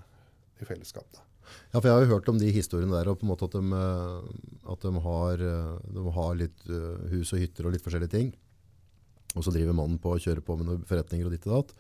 i 0.61 0.65
fellesskap. 0.69 1.07
Da. 1.13 1.27
Ja, 1.73 1.81
for 1.81 1.89
jeg 1.89 1.95
har 1.97 2.05
jo 2.05 2.15
hørt 2.15 2.29
om 2.29 2.39
de 2.39 2.51
historiene 2.53 2.93
der, 2.95 3.09
og 3.11 3.19
på 3.19 3.27
en 3.27 3.33
måte 3.33 3.49
at 3.49 3.57
de, 3.57 3.63
eh, 3.73 4.71
at 4.73 4.81
de, 4.87 4.93
har, 5.07 5.41
eh, 5.41 5.79
de 5.97 6.13
har 6.17 6.35
litt 6.37 6.65
hus 7.11 7.33
og 7.33 7.41
hytter 7.43 7.67
og 7.67 7.75
litt 7.75 7.85
forskjellige 7.85 8.15
ting. 8.15 8.33
Og 9.37 9.45
så 9.45 9.53
driver 9.55 9.77
mannen 9.77 9.99
på 10.03 10.15
og 10.15 10.23
kjører 10.23 10.43
på 10.45 10.57
med 10.59 10.67
noen 10.71 10.87
forretninger 10.87 11.27
og 11.27 11.35
ditt 11.35 11.47
og 11.47 11.57
datt. 11.59 11.75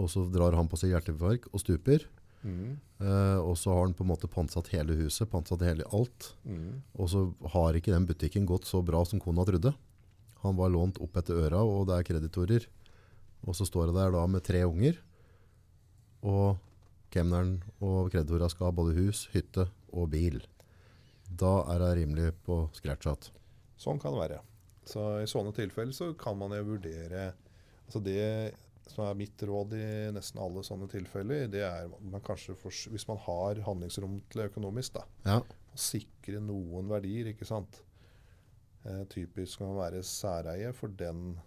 Og 0.00 0.08
så 0.08 0.24
drar 0.32 0.56
han 0.56 0.68
på 0.68 0.78
seg 0.80 0.92
hjerteinfarkt 0.92 1.50
og 1.52 1.60
stuper. 1.60 2.04
Mm. 2.42 2.74
Eh, 3.02 3.38
og 3.38 3.56
så 3.58 3.72
har 3.72 3.86
han 3.86 3.94
på 3.96 4.04
en 4.04 4.10
måte 4.12 4.30
pantsatt 4.30 4.72
hele 4.74 4.96
huset, 4.98 5.30
pantsatt 5.30 5.64
hele 5.66 5.86
alt. 5.94 6.32
Mm. 6.44 6.82
Og 6.98 7.10
så 7.12 7.24
har 7.54 7.78
ikke 7.78 7.94
den 7.94 8.06
butikken 8.08 8.46
gått 8.48 8.68
så 8.68 8.82
bra 8.84 9.04
som 9.08 9.22
kona 9.22 9.46
trodde. 9.48 9.74
Han 10.42 10.58
var 10.58 10.72
lånt 10.74 10.98
opp 11.02 11.18
etter 11.20 11.38
øra, 11.38 11.62
og 11.62 11.86
det 11.88 11.98
er 11.98 12.08
kreditorer. 12.08 12.68
Og 13.46 13.56
så 13.58 13.66
står 13.66 13.90
det 13.90 13.98
der 13.98 14.14
da 14.14 14.22
med 14.30 14.44
tre 14.46 14.62
unger. 14.66 14.98
Og 16.22 16.58
kemneren 17.12 17.58
og 17.82 18.10
kreditorene 18.12 18.50
skal 18.50 18.70
ha 18.70 18.74
både 18.74 18.96
hus, 18.98 19.26
hytte 19.34 19.68
og 19.92 20.10
bil. 20.14 20.40
Da 21.26 21.62
er 21.72 21.82
det 21.82 21.92
rimelig 22.00 22.32
på 22.46 22.64
scratch 22.76 23.08
igjen. 23.08 23.30
Sånn 23.80 24.00
kan 24.02 24.14
det 24.14 24.22
være. 24.22 24.42
Så 24.86 25.02
I 25.22 25.30
sånne 25.30 25.54
tilfeller 25.54 25.94
så 25.94 26.10
kan 26.18 26.36
man 26.38 26.54
jo 26.56 26.72
vurdere 26.72 27.32
altså 27.86 28.00
Det 28.02 28.54
som 28.92 29.04
er 29.08 29.14
mitt 29.18 29.42
råd 29.48 29.72
i 29.78 29.86
nesten 30.14 30.40
alle 30.42 30.62
sånne 30.66 30.88
tilfeller, 30.92 31.46
det 31.50 31.62
er 31.64 31.88
man 32.00 32.20
kanskje 32.24 32.54
fors- 32.60 32.88
hvis 32.92 33.06
man 33.08 33.16
har 33.24 33.62
handlingsrom 33.66 34.20
til 34.30 34.42
økonomisk, 34.48 34.92
da, 35.00 35.04
Ja. 35.24 35.38
å 35.40 35.76
sikre 35.78 36.40
noen 36.40 36.88
verdier. 36.92 37.32
ikke 37.32 37.46
sant? 37.48 37.80
Eh, 38.84 39.04
typisk 39.08 39.58
kan 39.58 39.76
være 39.76 40.02
særeie 40.02 40.72
for 40.74 40.88
den, 40.88 41.38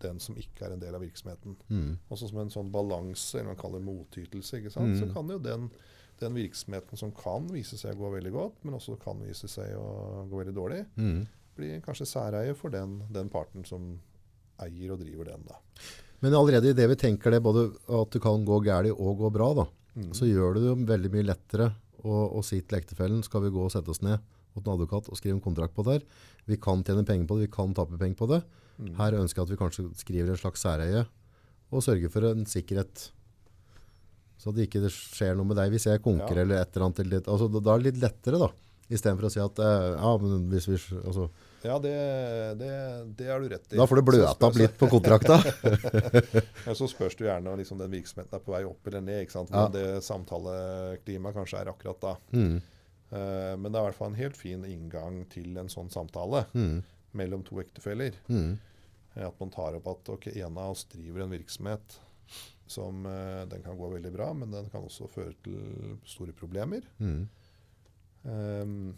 den 0.00 0.18
som 0.20 0.36
ikke 0.36 0.66
er 0.68 0.72
en 0.72 0.80
del 0.80 0.94
av 0.94 1.02
virksomheten. 1.02 1.56
Mm. 1.68 1.98
Også 2.10 2.28
som 2.30 2.38
en 2.38 2.48
sånn 2.52 2.70
balanse, 2.72 3.34
eller 3.38 3.50
man 3.54 3.56
kaller 3.56 3.80
motytelse. 3.80 4.58
ikke 4.60 4.70
sant? 4.72 4.94
Mm. 4.94 5.00
Så 5.00 5.12
kan 5.12 5.28
jo 5.28 5.38
den, 5.38 5.70
den 6.20 6.32
virksomheten 6.34 6.96
som 6.96 7.10
kan 7.12 7.48
vise 7.48 7.76
seg 7.76 7.96
å 7.96 7.98
gå 7.98 8.12
veldig 8.20 8.32
godt, 8.32 8.64
men 8.64 8.74
også 8.74 8.98
kan 9.02 9.18
vise 9.20 9.48
seg 9.48 9.74
å 9.76 10.28
gå 10.30 10.44
veldig 10.44 10.54
dårlig, 10.54 10.86
Mm. 10.96 11.26
blir 11.56 11.80
kanskje 11.82 12.06
særeie 12.06 12.54
for 12.56 12.70
den, 12.70 13.02
den 13.12 13.28
parten 13.28 13.64
som 13.66 14.00
eier 14.60 14.92
og 14.92 15.00
driver 15.00 15.24
den. 15.24 15.42
da. 15.48 15.56
Men 16.22 16.34
allerede 16.36 16.70
i 16.70 16.76
det 16.76 16.86
vi 16.90 16.96
tenker 17.00 17.30
det, 17.32 17.40
både 17.42 17.70
at 17.88 18.10
det 18.12 18.20
kan 18.22 18.42
gå 18.44 18.58
gærlig 18.66 18.92
og 18.96 19.18
gå 19.18 19.30
bra, 19.32 19.52
da, 19.54 19.66
Mm. 19.96 20.12
så 20.14 20.22
gjør 20.28 20.54
det 20.54 20.60
jo 20.62 20.74
veldig 20.86 21.08
mye 21.10 21.26
lettere 21.26 21.64
å, 22.04 22.38
å 22.38 22.44
si 22.46 22.60
til 22.62 22.78
ektefellen, 22.78 23.24
skal 23.26 23.42
vi 23.42 23.50
gå 23.50 23.58
og 23.64 23.72
sette 23.72 23.90
oss 23.90 24.00
ned 24.02 24.20
hos 24.54 24.62
en 24.64 24.72
advokat 24.72 25.08
og 25.10 25.16
skrive 25.18 25.34
en 25.34 25.40
kontrakt 25.42 25.74
på 25.74 25.82
det 25.84 25.96
her. 25.96 26.04
Vi 26.46 26.56
kan 26.62 26.84
tjene 26.86 27.02
penger 27.04 27.26
på 27.26 27.34
det, 27.40 27.48
vi 27.48 27.54
kan 27.56 27.74
tape 27.74 27.98
penger 27.98 28.14
på 28.20 28.28
det. 28.30 28.38
Mm. 28.78 28.94
Her 29.00 29.16
ønsker 29.18 29.40
jeg 29.42 29.48
at 29.48 29.50
vi 29.50 29.58
kanskje 29.64 29.86
skriver 29.98 30.30
en 30.30 30.38
slags 30.38 30.62
særeie 30.62 31.02
og 31.72 31.82
sørger 31.82 32.08
for 32.14 32.22
en 32.30 32.46
sikkerhet. 32.46 33.10
Så 34.40 34.54
det 34.54 34.68
ikke 34.70 34.86
skjer 34.94 35.34
noe 35.36 35.44
med 35.50 35.58
deg 35.58 35.74
hvis 35.74 35.84
jeg 35.90 36.00
konker 36.02 36.36
Ja. 36.38 36.42
eller 36.44 36.62
et 36.62 36.76
eller 36.76 36.86
annet. 36.86 37.26
Altså, 37.28 37.50
da 37.60 37.74
er 37.74 37.78
det 37.82 37.90
litt 37.92 38.02
lettere 38.06 38.38
da, 38.40 38.48
i 38.90 38.98
stedet 38.98 39.16
for 39.20 39.28
å 39.28 39.30
si 39.32 39.40
at 39.42 39.60
eh, 39.62 39.86
ja, 39.94 40.10
men 40.22 40.48
hvis 40.50 40.66
vi, 40.70 40.78
altså, 41.04 41.28
Ja, 41.62 41.76
det, 41.78 41.92
det, 42.60 42.70
det 43.18 43.28
er 43.30 43.40
du 43.44 43.48
rett 43.52 43.72
i. 43.72 43.78
da 43.78 43.86
får 43.86 44.00
du 44.00 44.04
bløta 44.10 44.48
opp 44.48 44.56
litt 44.58 44.76
på 44.80 44.88
kontrakta. 44.90 45.38
Ja, 46.66 46.74
så 46.76 46.88
spørs 46.90 47.14
det 47.18 47.26
gjerne 47.28 47.52
om 47.52 47.58
liksom, 47.60 47.78
den 47.80 47.92
virksomheten 47.94 48.36
er 48.36 48.42
på 48.44 48.52
vei 48.54 48.62
opp 48.68 48.86
eller 48.90 49.04
ned. 49.04 49.22
ikke 49.24 49.36
sant? 49.38 49.50
Ja. 49.52 49.66
Hvordan 49.68 49.76
det 49.78 50.04
samtaleklimaet 50.06 51.36
kanskje 51.38 51.60
er 51.62 51.72
akkurat 51.74 52.02
da. 52.04 52.16
Mm, 52.36 52.60
Uh, 53.10 53.56
men 53.58 53.72
det 53.72 53.74
er 53.74 53.82
i 53.82 53.86
hvert 53.88 53.96
fall 53.98 54.12
en 54.12 54.20
helt 54.20 54.36
fin 54.38 54.60
inngang 54.68 55.16
til 55.32 55.56
en 55.58 55.66
sånn 55.66 55.88
samtale 55.90 56.44
mm, 56.54 56.76
mellom 57.18 57.40
to 57.42 57.56
ektefeller. 57.58 58.14
mm, 58.30 58.52
Eh, 59.16 59.24
At 59.26 59.40
man 59.42 59.50
tar 59.50 59.74
opp 59.74 59.88
at 59.90 60.10
ok, 60.14 60.28
en 60.38 60.54
av 60.62 60.70
oss 60.76 60.84
driver 60.92 61.24
en 61.24 61.32
virksomhet 61.34 61.96
som 62.70 63.00
uh, 63.10 63.42
den 63.50 63.64
kan 63.66 63.74
gå 63.80 63.88
veldig 63.96 64.12
bra, 64.14 64.28
men 64.38 64.54
den 64.54 64.68
kan 64.70 64.86
også 64.86 65.08
føre 65.10 65.34
til 65.42 65.96
store 66.06 66.30
problemer. 66.38 66.86
mm, 67.02 67.24
Um, 68.24 68.96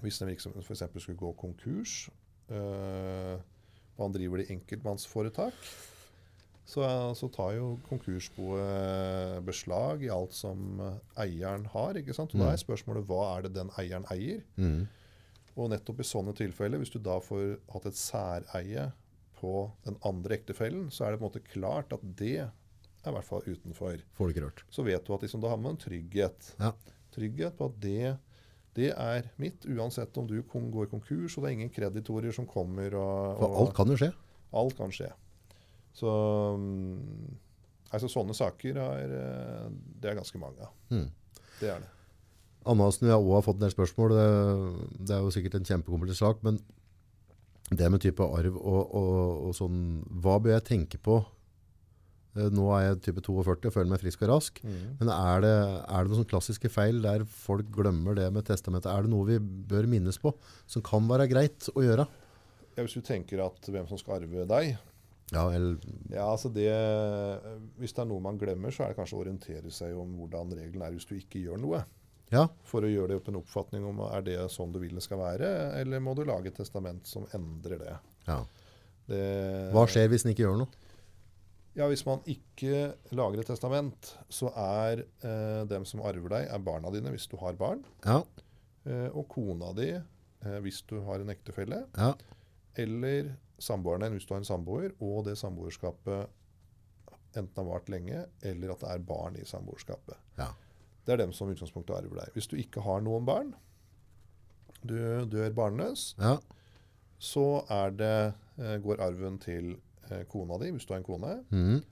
hvis 0.00 0.20
en 0.22 0.28
virksomhet 0.28 0.64
f.eks. 0.64 0.82
skulle 1.02 1.18
gå 1.20 1.32
konkurs, 1.36 2.08
eh, 2.52 3.38
man 3.98 4.12
driver 4.12 4.38
det 4.40 4.48
i 4.50 4.54
enkeltmannsforetak, 4.54 5.54
så, 6.66 6.82
så 7.16 7.28
tar 7.32 7.54
jo 7.58 7.78
konkursboet 7.88 9.44
beslag 9.44 10.02
i 10.04 10.10
alt 10.12 10.32
som 10.32 10.78
eieren 11.20 11.66
har. 11.72 11.94
ikke 12.00 12.14
sant? 12.16 12.34
Og 12.34 12.40
Da 12.40 12.46
Mm. 12.46 12.52
er 12.52 12.62
spørsmålet 12.62 13.06
hva 13.06 13.22
er 13.38 13.42
det 13.42 13.54
den 13.54 13.70
eieren 13.78 14.04
eier? 14.10 14.42
mm, 14.56 14.86
Og 15.56 15.70
nettopp 15.70 16.00
i 16.00 16.02
sånne 16.08 16.34
tilfeller, 16.34 16.78
hvis 16.78 16.90
du 16.90 16.98
da 16.98 17.18
får 17.20 17.58
hatt 17.72 17.86
et 17.86 17.94
særeie 17.94 18.92
på 19.38 19.70
den 19.84 19.96
andre 20.04 20.34
ektefellen, 20.34 20.88
så 20.90 21.04
er 21.06 21.10
det 21.12 21.20
på 21.20 21.26
en 21.26 21.30
måte 21.30 21.44
klart 21.52 21.92
at 21.92 22.00
det 22.16 22.38
er 22.40 22.50
i 23.06 23.12
hvert 23.12 23.24
fall 23.24 23.42
utenfor. 23.46 24.00
får 24.16 24.26
du 24.26 24.32
ikke 24.34 24.44
rørt. 24.46 24.64
Så 24.70 24.82
vet 24.84 25.04
du 25.06 25.14
at 25.14 25.20
liksom, 25.22 25.40
da 25.40 25.48
har 25.52 25.56
man 25.60 25.72
en 25.76 25.76
trygghet. 25.84 26.54
Ja. 26.58 26.72
Trygghet 27.14 27.56
på 27.58 27.68
at 27.70 27.80
det, 27.82 28.14
det 28.76 28.90
er 28.90 29.28
mitt, 29.40 29.66
uansett 29.70 30.16
om 30.20 30.26
du 30.28 30.36
går 30.42 30.90
konkurs, 30.90 31.36
og 31.36 31.44
det 31.44 31.50
er 31.50 31.56
ingen 31.58 31.72
kreditorer 31.74 32.34
som 32.34 32.48
kommer. 32.50 32.96
Og, 32.98 33.42
og 33.44 33.58
alt 33.62 33.76
kan 33.76 33.92
jo 33.92 33.98
skje. 34.00 34.10
alt 34.52 34.76
kan 34.78 34.94
skje. 34.94 35.10
Så 35.94 36.10
mm, 36.58 37.34
altså 37.94 38.10
sånne 38.10 38.34
saker 38.34 38.80
er 38.82 39.18
eh, 39.18 39.66
det 40.02 40.10
er 40.10 40.18
ganske 40.18 40.40
mange 40.42 40.66
av. 40.66 40.72
Mm. 40.90 41.10
Det 41.60 41.70
er 41.70 41.84
det. 41.84 41.90
Annasen, 42.64 43.10
har 43.12 43.20
også 43.20 43.44
fått 43.50 43.60
en 43.60 43.66
del 43.66 43.74
spørsmål. 43.74 44.14
Det, 44.16 44.28
det 45.04 45.14
er 45.14 45.22
jo 45.22 45.32
sikkert 45.34 45.58
en 45.58 45.68
kjempekomplisert 45.68 46.22
sak, 46.22 46.42
men 46.46 46.58
det 47.70 47.90
med 47.92 48.02
type 48.02 48.24
arv 48.24 48.56
og, 48.56 48.82
og, 48.94 49.48
og 49.48 49.54
sånn, 49.56 49.78
hva 50.20 50.38
bør 50.42 50.56
jeg 50.56 50.66
tenke 50.68 51.00
på? 51.00 51.20
Eh, 52.34 52.48
Nå 52.50 52.64
er 52.74 52.88
jeg 52.88 53.00
type 53.08 53.22
42 53.22 53.68
og 53.70 53.74
føler 53.74 53.90
meg 53.92 54.02
frisk 54.02 54.24
og 54.26 54.32
rask. 54.32 54.60
Men 54.64 55.10
er 55.14 55.44
det, 55.44 55.52
er 55.86 56.06
det 56.08 56.14
noen 56.16 56.28
klassiske 56.30 56.70
feil 56.72 56.98
der 57.04 57.24
folk 57.30 57.68
glemmer 57.74 58.16
det 58.18 58.26
med 58.34 58.46
testamentet? 58.48 58.90
Er 58.90 59.06
det 59.06 59.12
noe 59.12 59.28
vi 59.28 59.38
bør 59.40 59.86
minnes 59.90 60.18
på, 60.18 60.34
som 60.66 60.82
kan 60.84 61.06
være 61.10 61.28
greit 61.30 61.68
å 61.74 61.84
gjøre? 61.84 62.08
Ja, 62.74 62.82
hvis 62.82 62.96
du 62.98 63.04
tenker 63.06 63.44
at 63.44 63.70
hvem 63.70 63.86
som 63.86 64.00
skal 64.00 64.16
arve 64.18 64.42
deg 64.50 64.72
Ja, 65.30 65.44
eller, 65.54 65.76
ja, 66.10 66.24
altså 66.26 66.50
det, 66.50 66.66
Hvis 67.78 67.94
det 67.94 68.02
er 68.02 68.08
noe 68.10 68.22
man 68.24 68.38
glemmer, 68.40 68.74
så 68.74 68.82
er 68.82 68.90
det 68.90 68.98
kanskje 68.98 69.14
å 69.14 69.20
orientere 69.22 69.70
seg 69.70 69.94
om 69.94 70.16
hvordan 70.18 70.50
reglene 70.58 70.88
er 70.88 70.96
hvis 70.96 71.06
du 71.06 71.14
ikke 71.14 71.38
gjør 71.44 71.60
noe. 71.62 71.84
ja, 72.34 72.48
For 72.66 72.82
å 72.82 72.90
gjøre 72.90 73.12
det 73.12 73.20
opp 73.20 73.30
en 73.30 73.38
oppfatning 73.38 73.86
om 73.86 74.02
er 74.08 74.26
det 74.26 74.36
sånn 74.50 74.74
du 74.74 74.80
vil 74.82 74.98
det 74.98 75.04
skal 75.06 75.22
være, 75.22 75.52
eller 75.78 76.02
må 76.02 76.16
du 76.18 76.24
lage 76.26 76.50
et 76.50 76.58
testament 76.58 77.06
som 77.06 77.28
endrer 77.36 77.78
det. 77.78 77.94
ja. 78.26 78.40
det 79.06 79.22
Hva 79.76 79.86
skjer 79.86 80.10
hvis 80.10 80.26
en 80.26 80.34
ikke 80.34 80.48
gjør 80.48 80.64
noe? 80.64 80.83
Ja, 81.74 81.88
Hvis 81.90 82.04
man 82.06 82.20
ikke 82.30 82.94
lager 83.10 83.40
et 83.42 83.48
testament, 83.50 84.12
så 84.30 84.50
er 84.54 85.00
eh, 85.26 85.64
dem 85.66 85.84
som 85.84 86.00
arver 86.06 86.28
deg, 86.30 86.46
er 86.54 86.58
barna 86.62 86.90
dine 86.94 87.10
hvis 87.10 87.26
du 87.30 87.36
har 87.40 87.56
barn, 87.58 87.80
Ja, 88.06 88.20
eh, 88.86 89.08
og 89.10 89.26
kona 89.32 89.72
di 89.74 89.88
eh, 89.96 90.58
hvis 90.62 90.82
du 90.86 91.00
har 91.02 91.18
en 91.24 91.32
ektefelle, 91.34 91.80
ja, 91.98 92.12
eller 92.78 93.32
samboeren 93.58 94.02
din 94.06 94.14
hvis 94.16 94.26
du 94.28 94.34
har 94.34 94.42
en 94.42 94.46
samboer, 94.46 94.92
og 95.02 95.24
det 95.26 95.34
samboerskapet 95.40 96.28
enten 97.34 97.58
har 97.58 97.66
vart 97.66 97.88
lenge, 97.90 98.20
eller 98.46 98.70
at 98.76 98.80
det 98.84 98.90
er 98.94 98.98
barn 99.08 99.34
i 99.40 99.44
samboerskapet. 99.46 100.14
Ja. 100.38 100.52
Det 101.04 101.12
er 101.16 101.24
dem 101.24 101.32
som 101.34 101.48
i 101.50 101.54
utgangspunktet 101.56 101.96
arver 101.96 102.20
deg. 102.22 102.30
Hvis 102.36 102.46
du 102.50 102.54
ikke 102.56 102.80
har 102.86 103.02
noen 103.02 103.26
barn, 103.26 103.50
du 104.86 104.94
dør 105.26 105.50
barnløs, 105.56 106.14
Ja. 106.22 106.36
så 107.18 107.64
er 107.70 107.90
det, 107.90 108.34
eh, 108.62 108.78
går 108.78 109.00
arven 109.02 109.38
til 109.42 109.74
kona 110.28 110.58
di, 110.58 110.70
hvis 110.74 110.86
du 110.86 110.92
har 110.94 110.98
en 111.02 111.06
kone, 111.06 111.44
Mm. 111.50 111.82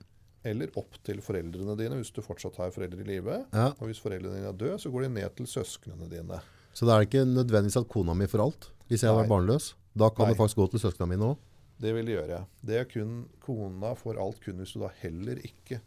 eller 0.45 0.67
opp 0.77 0.97
til 1.03 1.21
foreldrene 1.21 1.77
dine, 1.77 1.95
hvis 1.95 2.11
du 2.13 2.21
fortsatt 2.21 2.57
har 2.57 2.71
foreldre 2.71 2.99
i 3.01 3.07
live. 3.15 3.45
ja. 3.53 3.67
Og 3.79 3.87
hvis 3.87 3.99
foreldrene 4.03 4.35
dine 4.35 4.49
er 4.49 4.57
døde, 4.57 4.79
så 4.79 4.91
går 4.91 5.01
de 5.07 5.09
ned 5.09 5.35
til 5.35 5.45
søsknene 5.47 6.09
dine. 6.09 6.41
Så 6.73 6.85
det 6.85 6.93
er 6.93 7.01
ikke 7.05 7.25
nødvendigvis 7.25 7.77
at 7.81 7.87
kona 7.87 8.13
mi 8.13 8.25
får 8.25 8.41
alt, 8.43 8.69
hvis 8.89 9.03
jeg 9.03 9.13
Nei. 9.13 9.23
er 9.23 9.27
barnløs. 9.29 9.73
Da 9.95 10.09
kan 10.09 10.25
Nei. 10.25 10.33
det 10.33 10.37
faktisk 10.39 10.57
gå 10.57 10.67
til 10.71 10.79
søsknene 10.79 11.09
mine 11.15 11.25
òg. 11.33 11.37
Det 11.79 11.93
vil 11.93 12.05
de 12.05 12.11
gjøre. 12.15 12.45
Det 12.65 12.75
er 12.79 12.85
kun 12.85 13.25
kona 13.41 13.93
får 13.95 14.17
alt 14.21 14.39
kun 14.43 14.57
hvis 14.57 14.73
du 14.73 14.79
da 14.79 14.89
heller 15.01 15.35
ikke 15.43 15.81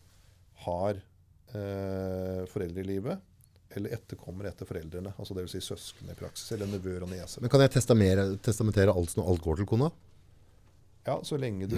har 0.66 0.94
eh, 1.54 2.44
foreldre 2.50 2.80
i 2.82 2.86
live, 2.86 3.16
eller 3.76 3.90
etterkommer 3.96 4.48
etter 4.50 4.66
foreldrene. 4.68 5.12
Altså 5.18 5.34
Dvs. 5.36 5.50
Si 5.56 5.60
søsken 5.60 6.10
i 6.10 6.14
praksis, 6.18 6.50
eller 6.52 6.66
nevøer 6.70 7.02
og 7.02 7.10
nieser. 7.10 7.42
Men 7.44 7.50
kan 7.52 7.60
jeg 7.60 7.70
testamentere 7.76 8.94
alt 8.94 9.16
når 9.18 9.28
alt 9.32 9.42
går 9.44 9.56
til 9.60 9.66
kona? 9.66 9.90
Ja, 11.06 11.20
Så 11.22 11.38
lenge 11.38 11.68
du 11.70 11.76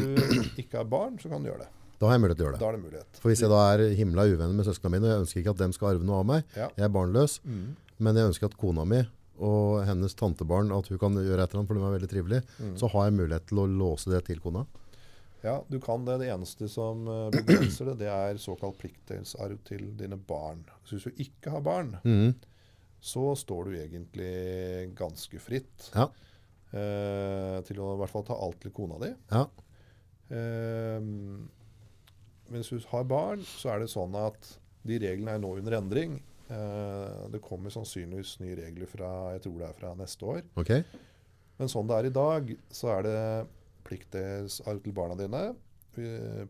ikke 0.56 0.78
har 0.80 0.84
barn, 0.88 1.18
så 1.20 1.28
kan 1.28 1.42
du 1.44 1.50
gjøre 1.50 1.66
det. 1.66 1.68
Da 1.98 2.06
har 2.06 2.14
jeg 2.14 2.22
mulighet 2.22 2.38
til 2.38 2.46
å 2.46 2.48
gjøre 2.48 2.56
det. 2.58 2.62
Da 2.62 2.68
er 2.68 2.76
det 2.76 2.82
mulighet. 2.84 3.18
For 3.20 3.28
hvis 3.32 3.40
jeg 3.42 3.50
da 3.50 3.60
er 3.74 3.82
himla 3.98 4.24
uvenner 4.30 4.54
med 4.54 4.66
søsknene 4.68 4.92
mine, 4.94 5.08
og 5.08 5.12
jeg 5.16 5.22
ønsker 5.24 5.40
ikke 5.42 5.54
at 5.56 5.62
dem 5.64 5.72
skal 5.74 5.88
arve 5.96 6.06
noe 6.06 6.20
av 6.22 6.26
meg, 6.30 6.44
Ja. 6.56 6.68
jeg 6.76 6.84
er 6.86 6.92
barnløs, 6.94 7.40
Mm. 7.44 7.76
men 7.98 8.14
jeg 8.16 8.28
ønsker 8.30 8.44
at 8.46 8.56
kona 8.56 8.84
mi 8.86 9.00
og 9.38 9.84
hennes 9.86 10.14
tantebarn, 10.14 10.70
at 10.76 10.86
hun 10.88 10.98
kan 10.98 11.14
gjøre 11.14 11.42
et 11.42 11.50
eller 11.50 11.60
annet, 11.62 11.68
for 11.68 11.74
de 11.74 11.82
er 11.82 11.98
veldig 11.98 12.10
trivelig, 12.10 12.42
Mm. 12.62 12.76
så 12.78 12.88
har 12.90 13.10
jeg 13.10 13.18
mulighet 13.18 13.46
til 13.46 13.58
å 13.58 13.66
låse 13.66 14.10
det 14.10 14.24
til 14.26 14.38
kona. 14.40 14.66
Ja, 15.44 15.60
du 15.70 15.78
kan 15.78 16.04
det. 16.04 16.18
Det 16.20 16.28
eneste 16.34 16.68
som 16.68 17.06
eh, 17.06 17.30
begrenser 17.30 17.86
det, 17.86 17.98
det 17.98 18.08
er 18.10 18.34
såkalt 18.42 18.78
pliktdelsarv 18.78 19.58
til 19.64 19.92
dine 19.96 20.16
barn. 20.18 20.64
Så 20.84 20.96
hvis 20.98 21.04
du 21.04 21.10
ikke 21.22 21.50
har 21.50 21.60
barn, 21.60 21.98
mm. 22.04 22.34
så 23.00 23.34
står 23.38 23.64
du 23.64 23.76
egentlig 23.78 24.94
ganske 24.96 25.38
fritt 25.40 25.90
Ja. 25.94 26.08
Eh, 26.72 27.59
til 27.68 27.83
å 27.83 27.92
i 27.94 28.00
hvert 28.02 28.12
fall 28.12 28.26
ta 28.28 28.38
alt 28.38 28.61
til 28.62 28.74
kona 28.76 28.98
di. 29.02 29.12
Ja. 29.33 29.44
Eh, 30.28 31.00
men 32.48 32.57
hvis 32.57 32.72
du 32.72 32.88
har 32.92 33.07
barn, 33.09 33.44
så 33.44 33.74
er 33.74 33.85
det 33.85 33.92
sånn 33.92 34.16
at 34.18 34.54
de 34.88 34.98
reglene 35.02 35.37
er 35.37 35.42
nå 35.42 35.52
under 35.61 35.78
endring. 35.81 36.18
Eh, 36.48 37.22
det 37.33 37.42
kommer 37.44 37.72
sannsynligvis 37.72 38.38
nye 38.40 38.57
regler 38.57 38.88
fra 38.88 39.12
jeg 39.37 39.44
tror 39.46 39.61
det 39.61 39.68
er 39.68 39.78
fra 39.81 39.94
neste 39.98 40.28
år. 40.35 40.42
Okay. 40.61 40.85
Men 41.59 41.72
sånn 41.72 41.88
det 41.90 41.98
er 41.98 42.09
i 42.09 42.14
dag, 42.14 42.52
så 42.72 42.92
er 42.96 43.09
det 43.09 43.18
plikt 43.88 44.12
til 44.14 44.94
barna 44.96 45.16
dine 45.18 45.48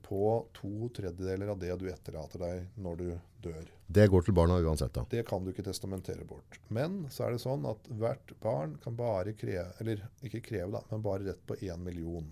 på 0.04 0.22
to 0.52 0.90
tredjedeler 0.92 1.54
av 1.54 1.61
det 1.62 1.72
du 1.81 1.87
etterlater 1.88 2.42
deg 2.42 2.81
når 2.85 2.98
du 3.00 3.07
dør. 3.46 3.70
Det 3.88 4.05
går 4.12 4.27
til 4.27 4.37
barna 4.37 4.59
uansett 4.61 4.92
da. 4.92 5.07
Det 5.11 5.22
kan 5.29 5.44
du 5.44 5.53
ikke 5.53 5.64
testamentere 5.64 6.27
bort. 6.29 6.59
Men 6.68 7.07
så 7.12 7.24
er 7.24 7.35
det 7.35 7.40
sånn 7.40 7.64
at 7.68 7.88
hvert 7.88 8.35
barn 8.42 8.77
kan 8.83 8.96
bare 8.98 9.33
kreve, 9.38 9.70
eller 9.81 10.03
ikke 10.24 10.42
kreve 10.44 10.74
da, 10.77 10.83
men 10.90 11.05
bare 11.05 11.31
rett 11.31 11.40
på 11.48 11.57
én 11.64 11.81
million. 11.81 12.27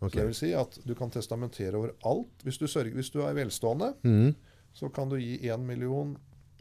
Okay. 0.00 0.10
Så 0.10 0.16
det 0.16 0.26
vil 0.26 0.38
si 0.38 0.50
at 0.56 0.80
du 0.82 0.94
kan 0.98 1.12
testamentere 1.14 1.78
over 1.78 1.94
alt. 2.08 2.42
Hvis 2.42 2.58
du, 2.58 2.66
sørger, 2.66 2.96
hvis 2.96 3.12
du 3.14 3.20
er 3.22 3.36
velstående, 3.36 3.92
mm. 4.02 4.34
så 4.74 4.90
kan 4.90 5.12
du 5.12 5.20
gi 5.20 5.38
én 5.46 5.62
million 5.66 6.16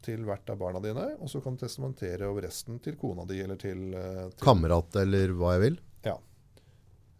til 0.06 0.22
hvert 0.28 0.48
av 0.54 0.60
barna 0.62 0.80
dine, 0.84 1.10
og 1.20 1.32
så 1.32 1.42
kan 1.44 1.58
du 1.58 1.66
testamentere 1.66 2.30
over 2.30 2.46
resten 2.46 2.78
til 2.84 2.96
kona 3.00 3.26
di 3.28 3.42
eller 3.44 3.58
til, 3.60 3.90
eh, 3.98 4.28
til 4.32 4.44
Kamerat 4.46 5.02
eller 5.02 5.34
hva 5.36 5.58
jeg 5.58 5.66
vil. 5.66 5.80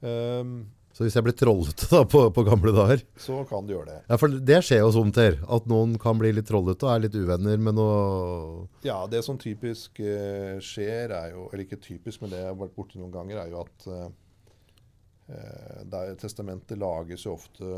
Ehm, 0.02 0.70
Så 1.00 1.06
hvis 1.08 1.16
jeg 1.16 1.24
blir 1.24 1.36
trollete 1.40 1.88
da 1.94 2.02
på, 2.04 2.26
på 2.36 2.44
gamle 2.44 2.74
dager, 2.76 3.00
Så 3.24 3.38
kan 3.48 3.64
du 3.64 3.72
gjøre 3.72 3.88
det. 3.88 4.00
ja, 4.10 4.18
for 4.20 4.34
det 4.50 4.58
skjer 4.68 4.82
jo 4.84 4.90
somt 4.92 5.16
her, 5.16 5.38
at 5.48 5.70
noen 5.72 5.94
kan 6.02 6.20
bli 6.20 6.34
litt 6.36 6.50
trollete 6.50 6.84
og 6.84 6.92
er 6.92 7.06
litt 7.06 7.16
uvenner 7.16 7.56
med 7.56 7.78
noe... 7.78 8.66
Ja, 8.84 8.98
det 9.08 9.22
som 9.24 9.40
typisk 9.40 10.02
uh, 10.04 10.60
skjer, 10.60 11.14
er 11.16 11.32
jo 11.38 11.46
Eller 11.54 11.64
ikke 11.64 11.80
typisk, 11.80 12.20
men 12.20 12.34
det 12.34 12.42
jeg 12.42 12.50
har 12.52 12.60
vært 12.60 12.76
borti 12.76 13.00
noen 13.00 13.14
ganger, 13.16 13.40
er 13.46 13.54
jo 13.54 13.62
at 13.64 13.88
eh, 13.96 14.06
eh, 15.32 15.82
der 15.96 16.14
testamentet 16.20 16.76
lages 16.84 17.24
jo 17.24 17.38
ofte 17.38 17.72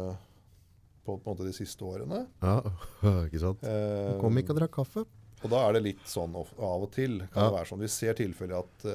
på, 1.05 1.19
på 1.21 1.37
de 1.45 1.53
siste 1.53 1.85
årene. 1.85 2.23
Ja, 2.41 2.57
ikke 3.29 3.41
sant? 3.45 3.61
Uh, 3.61 4.17
Kom 4.21 4.41
ikke 4.41 4.55
og 4.55 4.63
drakk 4.63 4.73
kaffe. 4.81 5.05
og 5.43 5.49
da 5.53 5.61
er 5.67 5.77
det 5.77 5.85
litt 5.91 6.09
sånn 6.09 6.33
av 6.41 6.49
og 6.57 6.89
til. 6.97 7.19
kan 7.29 7.45
Ja. 7.45 7.49
det 7.51 7.59
være 7.59 7.69
sånn. 7.69 7.85
Vi 7.85 7.89
ser 8.01 8.17
tilfeller 8.17 8.65
at 8.65 8.89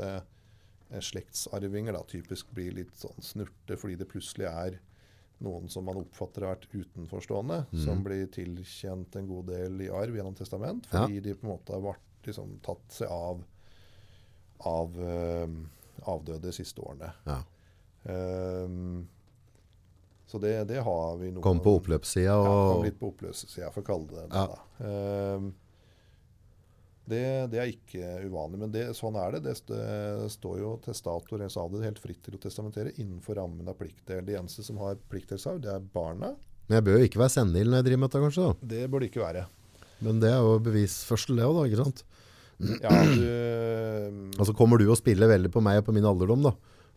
slektsarvinger 1.03 1.97
da 1.97 2.03
typisk 2.09 2.51
blir 2.55 2.75
litt 2.77 2.95
sånn 2.99 3.25
snurte 3.25 3.79
fordi 3.81 3.97
det 4.01 4.09
plutselig 4.11 4.47
er 4.51 4.79
noen 5.45 5.69
som 5.69 5.85
man 5.85 5.99
oppfatter 6.01 6.47
har 6.47 6.55
vært 6.55 6.71
utenforstående, 6.73 7.59
mm. 7.69 7.81
som 7.83 8.01
blir 8.05 8.25
tilkjent 8.33 9.19
en 9.19 9.27
god 9.29 9.51
del 9.51 9.83
i 9.85 9.91
arv 9.93 10.17
gjennom 10.17 10.37
testament, 10.39 10.87
fordi 10.89 11.21
de 11.21 11.35
på 11.37 11.45
en 11.45 11.53
måte 11.53 11.75
har 11.75 11.83
vært 11.85 12.31
liksom, 12.31 12.55
tatt 12.65 12.87
seg 13.03 13.13
av 13.13 13.45
av 14.65 14.97
eh, 15.05 15.49
avdøde 16.09 16.47
de 16.47 16.53
siste 16.57 16.81
årene. 16.81 17.11
Ja. 17.27 17.43
Um, 18.07 19.05
så 20.27 20.39
det, 20.39 20.65
det 20.71 20.81
har 20.83 21.17
vi 21.21 21.29
noe 21.35 21.43
Kom 21.43 21.61
på 21.63 21.77
oppløpssida 21.81 22.35
og 22.39 22.47
ja, 22.47 22.55
kom 22.71 22.85
litt 22.87 22.99
på 23.01 23.11
oppløpssida, 23.13 23.71
for 23.75 23.83
å 23.83 23.87
kalle 23.87 24.09
det 24.11 24.25
det. 24.31 24.41
Ja. 24.41 24.47
da. 24.81 25.39
Det, 27.07 27.23
det 27.53 27.61
er 27.63 27.71
ikke 27.71 28.09
uvanlig, 28.27 28.59
men 28.65 28.73
det, 28.75 28.89
sånn 28.99 29.15
er 29.21 29.37
det. 29.37 29.45
Det, 29.45 29.55
st 29.61 29.71
det 29.71 30.31
står 30.35 30.57
jo 30.59 30.73
testator 30.83 31.45
helt 31.47 32.01
fritt 32.03 32.23
til 32.27 32.35
å 32.35 32.41
testamentere 32.43 32.95
innenfor 32.97 33.39
rammen 33.39 33.71
av 33.71 33.79
pliktdel. 33.79 34.25
De 34.27 34.35
eneste 34.35 34.65
som 34.67 34.81
har 34.83 34.99
pliktdelsarv, 35.13 35.61
det 35.63 35.71
er 35.71 35.87
barna. 35.95 36.33
Men 36.67 36.81
jeg 36.81 36.87
bør 36.89 36.99
jo 36.99 37.07
ikke 37.07 37.23
være 37.23 37.35
senil 37.37 37.71
når 37.71 37.79
jeg 37.79 37.89
driver 37.89 38.03
med 38.03 38.11
dette, 38.11 38.25
kanskje. 38.25 38.47
da. 38.49 38.71
Det 38.75 38.89
bør 38.91 39.05
det 39.05 39.11
ikke 39.13 39.23
være. 39.23 39.45
Men 40.07 40.19
det 40.23 40.33
er 40.33 40.41
jo 40.43 40.57
bevisførsel, 40.67 41.39
det 41.39 41.47
òg, 41.47 41.61
da. 41.61 41.69
ikke 41.71 41.85
sant? 41.85 42.03
Ja, 42.83 42.97
du, 43.07 44.33
Altså 44.41 44.57
Kommer 44.57 44.81
du 44.81 44.89
og 44.89 44.99
spiller 44.99 45.31
veldig 45.31 45.53
på 45.53 45.63
meg 45.65 45.83
og 45.83 45.87
på 45.87 45.95
min 45.95 46.09
alderdom, 46.09 46.43
da, 46.49 46.57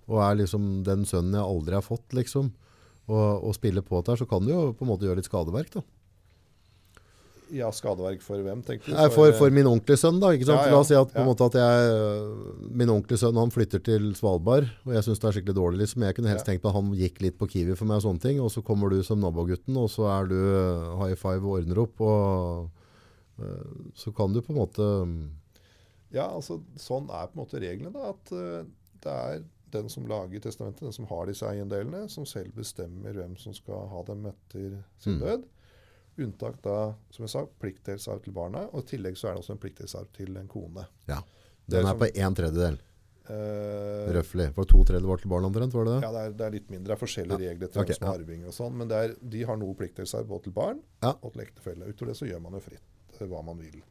og 0.10 0.24
er 0.26 0.42
liksom 0.42 0.82
den 0.88 1.06
sønnen 1.06 1.38
jeg 1.38 1.46
aldri 1.46 1.78
har 1.78 1.86
fått, 1.86 2.08
liksom, 2.18 2.50
og, 3.10 3.46
og 3.46 3.54
spiller 3.58 3.86
på 3.86 4.00
dette, 4.00 4.16
her, 4.16 4.24
så 4.24 4.30
kan 4.30 4.42
du 4.46 4.54
jo 4.56 4.66
på 4.74 4.88
en 4.88 4.92
måte 4.96 5.06
gjøre 5.06 5.22
litt 5.22 5.30
skadeverk. 5.30 5.78
da. 5.78 5.86
Ja, 7.52 7.70
skadeverk 7.74 8.22
for 8.22 8.42
hvem, 8.46 8.62
tenker 8.66 8.86
du? 8.92 8.94
Nei, 8.98 9.08
for, 9.14 9.32
for 9.38 9.50
min 9.54 9.68
ordentlige 9.70 9.98
sønn, 10.02 10.20
da. 10.22 10.32
Ja, 10.36 10.46
ja, 10.46 10.72
La 10.72 10.80
oss 10.80 10.88
si 10.92 10.96
at, 10.98 11.12
på 11.16 11.24
ja. 11.26 11.48
at 11.48 11.58
jeg, 11.60 12.70
min 12.82 12.90
ordentlige 12.94 13.22
sønn 13.24 13.40
han 13.42 13.52
flytter 13.54 13.82
til 13.84 14.10
Svalbard, 14.18 14.70
og 14.86 14.94
jeg 14.96 15.06
syns 15.08 15.20
det 15.24 15.30
er 15.30 15.38
skikkelig 15.38 15.58
dårlig. 15.58 15.80
liksom. 15.84 16.06
Jeg 16.08 16.18
kunne 16.18 16.32
helst 16.34 16.46
tenkt 16.50 16.64
meg 16.64 16.72
at 16.74 16.78
han 16.80 16.92
gikk 17.00 17.22
litt 17.26 17.38
på 17.42 17.48
Kiwi 17.50 17.76
for 17.80 17.90
meg, 17.90 18.00
og 18.02 18.06
sånne 18.08 18.24
ting, 18.28 18.40
og 18.44 18.52
så 18.54 18.64
kommer 18.66 18.94
du 18.94 19.00
som 19.06 19.22
nabogutten, 19.24 19.78
og 19.82 19.90
så 19.94 20.08
er 20.14 20.30
du 20.32 20.38
eh, 20.40 20.98
high 21.04 21.18
five 21.20 21.42
og 21.44 21.60
ordner 21.60 21.84
opp. 21.86 22.02
og 22.02 22.70
eh, 23.44 23.94
Så 23.96 24.14
kan 24.16 24.34
du 24.36 24.42
på 24.46 24.54
en 24.56 24.62
måte 24.64 24.90
Ja, 26.12 26.26
altså 26.34 26.60
sånn 26.82 27.10
er 27.14 27.28
på 27.30 27.38
en 27.38 27.44
måte 27.44 27.62
reglene. 27.62 27.94
da, 27.94 28.14
At 28.16 28.32
eh, 28.34 28.68
det 29.04 29.16
er 29.16 29.44
den 29.70 29.90
som 29.94 30.08
lager 30.10 30.42
testamentet, 30.42 30.82
den 30.82 30.96
som 30.96 31.06
har 31.12 31.28
disse 31.30 31.46
eiendelene, 31.46 32.08
som 32.10 32.26
selv 32.26 32.56
bestemmer 32.58 33.14
hvem 33.14 33.36
som 33.38 33.54
skal 33.54 33.86
ha 33.92 34.00
dem 34.08 34.26
etter 34.26 34.80
sin 34.98 35.20
Mm. 35.20 35.22
død. 35.22 35.44
Unntak 36.26 36.62
da, 36.66 36.94
som 37.12 37.24
jeg 37.26 37.30
sa, 37.34 37.46
pliktdelsarv 37.62 38.22
til 38.24 38.34
barna. 38.34 38.66
Og 38.74 38.84
i 38.84 38.88
tillegg 38.96 39.18
så 39.18 39.30
er 39.30 39.36
det 39.38 39.44
også 39.44 39.56
en 39.56 39.62
pliktdelsarv 39.64 40.08
til 40.14 40.38
en 40.38 40.48
kone. 40.52 40.86
Ja. 41.08 41.18
Er 41.20 41.70
Den 41.70 41.86
er 41.86 41.90
som- 41.94 42.00
på 42.00 42.12
en 42.16 42.36
tredjedel, 42.36 42.80
Uh, 43.30 44.10
røffelig. 44.10 44.48
For 44.56 44.66
to 44.66 44.80
tredjedeler 44.84 45.06
var 45.12 45.18
til 45.22 45.30
barn 45.30 45.46
omtrent, 45.46 45.72
var 45.78 45.84
det 45.86 45.92
det? 45.94 46.02
ja, 46.02 46.12
det 46.16 46.22
er, 46.26 46.32
det 46.40 46.46
er 46.48 46.52
litt 46.56 46.70
mindre. 46.72 46.88
Det 46.90 46.96
er 46.96 47.02
forskjellige 47.06 47.40
Ja, 47.44 47.50
regler 47.52 47.68
til 47.70 47.82
okay, 47.84 47.94
som 47.94 48.08
ja. 48.08 48.14
arvinger 48.18 48.48
og 48.50 48.54
sånn. 48.56 48.74
Men 48.80 48.92
er, 48.92 49.14
de 49.22 49.44
har 49.46 49.56
noe 49.62 49.76
pliktdelsarv 49.78 50.26
både 50.32 50.44
til 50.48 50.52
barn 50.56 50.80
Ja. 51.04 51.12
og 51.22 51.34
til 51.36 51.42
ektefelle. 51.44 51.86
Utover 51.92 52.08
det 52.10 52.16
så 52.18 52.26
gjør 52.26 52.42
man 52.42 52.54
jo 52.58 52.60
fritt 52.60 53.22
eh, 53.22 53.28
hva 53.28 53.44
man 53.46 53.60
vil. 53.62 53.84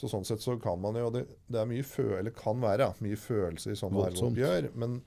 Så 0.00 0.08
sånn 0.08 0.24
sett 0.24 0.40
så 0.40 0.56
kan 0.62 0.80
man 0.80 0.94
jo 0.96 1.10
Det, 1.10 1.26
det 1.50 1.60
er 1.60 1.66
mye 1.66 1.84
fø, 1.84 2.06
eller 2.18 2.30
kan 2.30 2.58
være 2.64 2.88
mye 3.04 3.16
følelser 3.20 3.72
i 3.72 3.76
sånne 3.76 4.06
arveoppgjør. 4.08 4.70
Men 4.74 5.02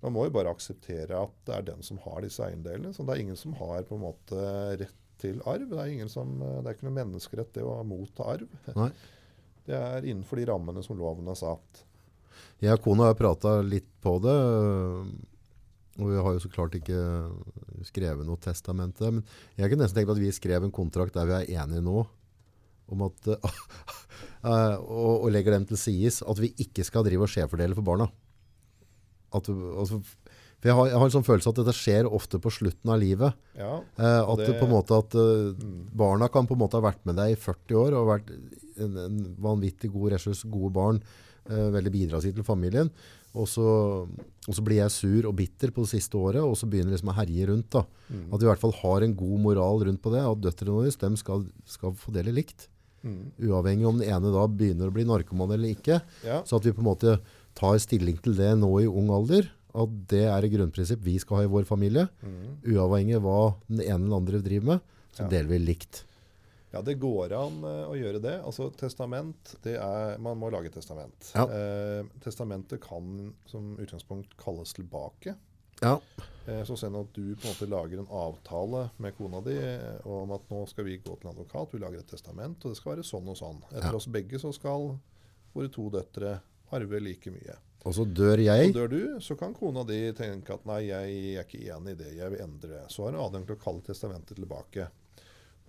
man 0.00 0.12
må 0.14 0.24
jo 0.28 0.30
bare 0.38 0.54
akseptere 0.54 1.10
at 1.24 1.34
det 1.44 1.56
er 1.56 1.62
den 1.72 1.82
som 1.82 1.98
har 2.06 2.20
disse 2.22 2.38
eiendelene. 2.46 2.94
Så 2.94 3.02
det 3.04 3.16
er 3.16 3.20
ingen 3.26 3.36
som 3.36 3.52
har 3.54 3.82
på 3.82 3.96
en 3.98 4.06
måte 4.06 4.78
rett 4.78 4.94
til 5.22 5.42
arv. 5.48 5.66
Det 5.70 5.78
er, 5.80 5.92
ingen 5.92 6.10
som, 6.12 6.36
eh, 6.42 6.58
det 6.62 6.70
er 6.70 6.78
ikke 6.78 6.88
noe 6.88 6.98
menneskerett 6.98 7.52
det 7.56 7.64
å 7.66 7.76
motta 7.86 8.30
arv. 8.36 8.58
Nei. 8.76 8.90
Det 9.66 9.74
er 9.74 10.04
innenfor 10.06 10.38
de 10.38 10.44
rammene 10.46 10.78
som 10.86 10.94
loven 10.94 11.26
har 11.26 11.34
satt. 11.34 11.80
Jeg 12.62 12.76
og 12.78 12.84
kona 12.84 13.08
har 13.08 13.16
prata 13.18 13.56
litt 13.66 13.88
på 13.98 14.12
det. 14.22 14.34
Og 15.96 16.10
vi 16.12 16.20
har 16.22 16.36
jo 16.36 16.42
så 16.44 16.50
klart 16.52 16.76
ikke 16.78 17.00
skrevet 17.88 18.22
noe 18.28 18.38
testamente. 18.42 19.10
Men 19.10 19.24
jeg 19.58 19.72
kunne 19.72 19.82
nesten 19.82 19.98
tenkt 19.98 20.12
at 20.14 20.20
vi 20.20 20.30
skrev 20.34 20.68
en 20.68 20.74
kontrakt 20.74 21.16
der 21.16 21.26
vi 21.26 21.34
er 21.40 21.64
enige 21.64 21.84
nå. 21.84 22.04
Om 22.94 23.02
at, 23.08 23.32
eh, 23.34 24.76
og, 24.78 25.26
og 25.26 25.28
legger 25.34 25.56
dem 25.56 25.66
til 25.66 25.80
sides. 25.80 26.20
At 26.22 26.40
vi 26.42 26.52
ikke 26.62 26.86
skal 26.86 27.06
drive 27.06 27.26
og 27.26 27.32
skjevfordele 27.32 27.74
for 27.74 27.90
barna. 27.90 28.06
At, 29.34 29.50
altså, 29.50 29.98
for 30.60 30.68
jeg 30.70 30.76
har, 30.78 30.86
jeg 30.88 30.98
har 30.98 31.04
en 31.08 31.14
sånn 31.14 31.26
følelse 31.26 31.50
at 31.52 31.58
dette 31.60 31.74
skjer 31.76 32.08
ofte 32.10 32.38
på 32.42 32.50
slutten 32.50 32.90
av 32.90 32.98
livet. 33.02 33.34
Ja, 33.58 33.80
Eh, 33.98 34.20
at 34.32 34.38
det, 34.38 34.58
på 34.60 34.64
en 34.66 34.72
måte 34.72 34.96
at 34.98 35.12
Mm. 35.12 35.88
barna 35.94 36.28
kan 36.32 36.46
på 36.46 36.54
en 36.56 36.62
måte 36.64 36.80
ha 36.80 36.84
vært 36.90 37.04
med 37.04 37.16
deg 37.16 37.32
i 37.36 37.40
40 37.40 37.74
år 37.76 37.92
og 37.94 38.08
vært 38.08 38.30
en, 38.78 38.96
en 38.96 39.36
vanvittig 39.40 39.92
god 39.92 40.12
ressurs, 40.12 40.42
gode 40.44 40.72
barn. 40.72 41.00
eh, 41.48 41.70
veldig 41.70 41.92
bidragsgitt 41.94 42.34
til 42.34 42.42
familien. 42.42 42.90
Og 43.36 43.46
så, 43.46 43.62
og 44.48 44.54
så 44.56 44.62
blir 44.64 44.80
jeg 44.80 44.90
sur 44.90 45.26
og 45.28 45.36
bitter 45.36 45.70
på 45.70 45.84
det 45.84 45.92
siste 45.92 46.16
året, 46.18 46.42
og 46.42 46.56
så 46.58 46.66
begynner 46.66 46.90
liksom 46.96 47.12
å 47.12 47.14
herje 47.14 47.46
rundt. 47.46 47.70
da. 47.70 47.84
Mm. 48.10 48.32
At 48.32 48.40
vi 48.40 48.46
i 48.46 48.48
hvert 48.50 48.58
fall 48.64 48.72
har 48.80 49.02
en 49.04 49.14
god 49.14 49.40
moral 49.44 49.84
rundt 49.86 50.02
på 50.02 50.10
det, 50.10 50.24
at 50.26 50.40
døtrene 50.42 50.74
våre 50.74 50.90
dem 50.98 51.14
skal, 51.16 51.44
skal 51.64 51.92
fordele 51.94 52.32
likt. 52.34 52.66
Mm. 53.04 53.30
Uavhengig 53.46 53.86
om 53.86 53.98
den 54.00 54.08
ene 54.10 54.32
da 54.34 54.46
begynner 54.48 54.88
å 54.90 54.92
bli 54.96 55.04
narkoman 55.06 55.52
eller 55.54 55.68
ikke. 55.76 56.00
Ja. 56.24 56.40
Så 56.42 56.56
at 56.58 56.64
vi 56.66 56.72
på 56.72 56.82
en 56.82 56.88
måte 56.90 57.20
tar 57.54 57.78
stilling 57.78 58.18
til 58.24 58.34
det 58.34 58.56
nå 58.58 58.72
i 58.82 58.88
ung 58.90 59.10
alder. 59.14 59.46
At 59.76 59.94
det 60.08 60.24
er 60.24 60.44
et 60.46 60.52
grunnprinsipp 60.54 61.02
vi 61.04 61.18
skal 61.20 61.36
ha 61.36 61.46
i 61.46 61.52
vår 61.52 61.66
familie. 61.68 62.06
Mm. 62.22 62.58
Uavhengig 62.72 63.16
av 63.18 63.24
hva 63.26 63.40
den 63.68 63.82
ene 63.84 64.06
eller 64.06 64.16
andre 64.22 64.40
driver 64.44 64.66
med, 64.74 64.80
så 65.12 65.24
Ja. 65.26 65.28
deler 65.28 65.48
vi 65.52 65.58
likt. 65.66 66.04
Ja, 66.72 66.80
det 66.82 66.98
går 67.00 67.32
an 67.32 67.62
eh, 67.64 67.84
å 67.88 67.94
gjøre 67.96 68.20
det. 68.20 68.42
Altså, 68.44 68.70
testament, 68.76 69.54
det 69.62 69.76
er, 69.80 70.18
Man 70.18 70.36
må 70.38 70.50
lage 70.52 70.68
testament. 70.72 71.30
Ja. 71.34 71.44
Eh, 71.48 72.04
testamentet 72.20 72.80
kan 72.82 73.32
som 73.46 73.76
utgangspunkt 73.80 74.36
kalles 74.36 74.72
tilbake. 74.76 75.36
Ja. 75.82 75.98
Eh, 76.46 76.62
så 76.64 76.76
send 76.76 76.96
at 76.96 77.12
du 77.12 77.34
på 77.36 77.46
en 77.46 77.52
måte 77.54 77.68
lager 77.68 77.98
en 78.00 78.06
avtale 78.08 78.90
med 78.98 79.16
kona 79.16 79.40
di 79.44 79.56
eh, 79.56 80.00
om 80.06 80.30
at 80.32 80.48
nå 80.50 80.66
skal 80.68 80.84
vi 80.84 80.98
gå 80.98 81.16
til 81.20 81.28
en 81.28 81.34
advokat, 81.34 81.72
vi 81.72 81.78
lager 81.82 81.98
et 82.00 82.08
testament, 82.08 82.64
og 82.64 82.72
det 82.72 82.76
skal 82.80 82.94
være 82.96 83.04
sånn 83.04 83.28
og 83.28 83.36
sånn. 83.36 83.62
Etter 83.72 83.90
Ja. 83.92 83.96
oss 83.96 84.06
begge 84.08 84.38
så 84.40 84.52
skal 84.54 84.98
våre 85.54 85.68
to 85.72 85.88
døtre 85.90 86.40
arve 86.72 87.00
like 87.00 87.30
mye. 87.30 87.56
Og 87.86 87.94
så 87.94 88.04
dør 88.04 88.40
jeg. 88.42 88.64
jeg. 88.66 88.74
dør 88.74 88.88
du, 88.90 89.00
så 89.22 89.36
kan 89.38 89.52
kona 89.54 89.84
di 89.86 90.00
tenke 90.18 90.54
at 90.56 90.64
nei, 90.66 90.80
jeg 90.88 91.18
er 91.36 91.44
ikke 91.44 91.60
enig 91.70 91.94
i 91.94 91.98
det, 92.00 92.08
jeg 92.18 92.32
vil 92.32 92.42
endre 92.42 92.70
det. 92.72 92.84
Så 92.90 93.04
har 93.06 93.14
hun 93.14 93.22
adgang 93.22 93.46
til 93.46 93.54
å 93.54 93.62
kalle 93.62 93.84
testamentet 93.86 94.36
tilbake. 94.40 94.88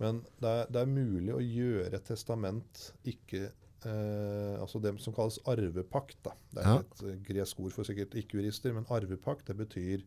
Men 0.02 0.20
det 0.42 0.50
er, 0.50 0.68
det 0.74 0.82
er 0.82 0.90
mulig 0.90 1.32
å 1.34 1.42
gjøre 1.42 1.94
et 1.98 2.04
testament 2.06 2.84
ikke 3.10 3.44
eh, 3.48 4.54
Altså 4.58 4.78
det 4.82 4.92
som 5.02 5.14
kalles 5.14 5.38
arvepakt. 5.50 6.18
Da. 6.26 6.34
Det 6.54 6.62
er 6.62 6.68
Ja. 6.68 6.76
et 6.82 7.02
eh, 7.06 7.16
gresk 7.30 7.60
ord 7.62 7.74
for 7.74 7.86
sikkert 7.86 8.14
ikke-jurister, 8.18 8.74
men 8.74 8.86
arvepakt 8.94 9.46
det 9.46 9.56
betyr 9.58 10.02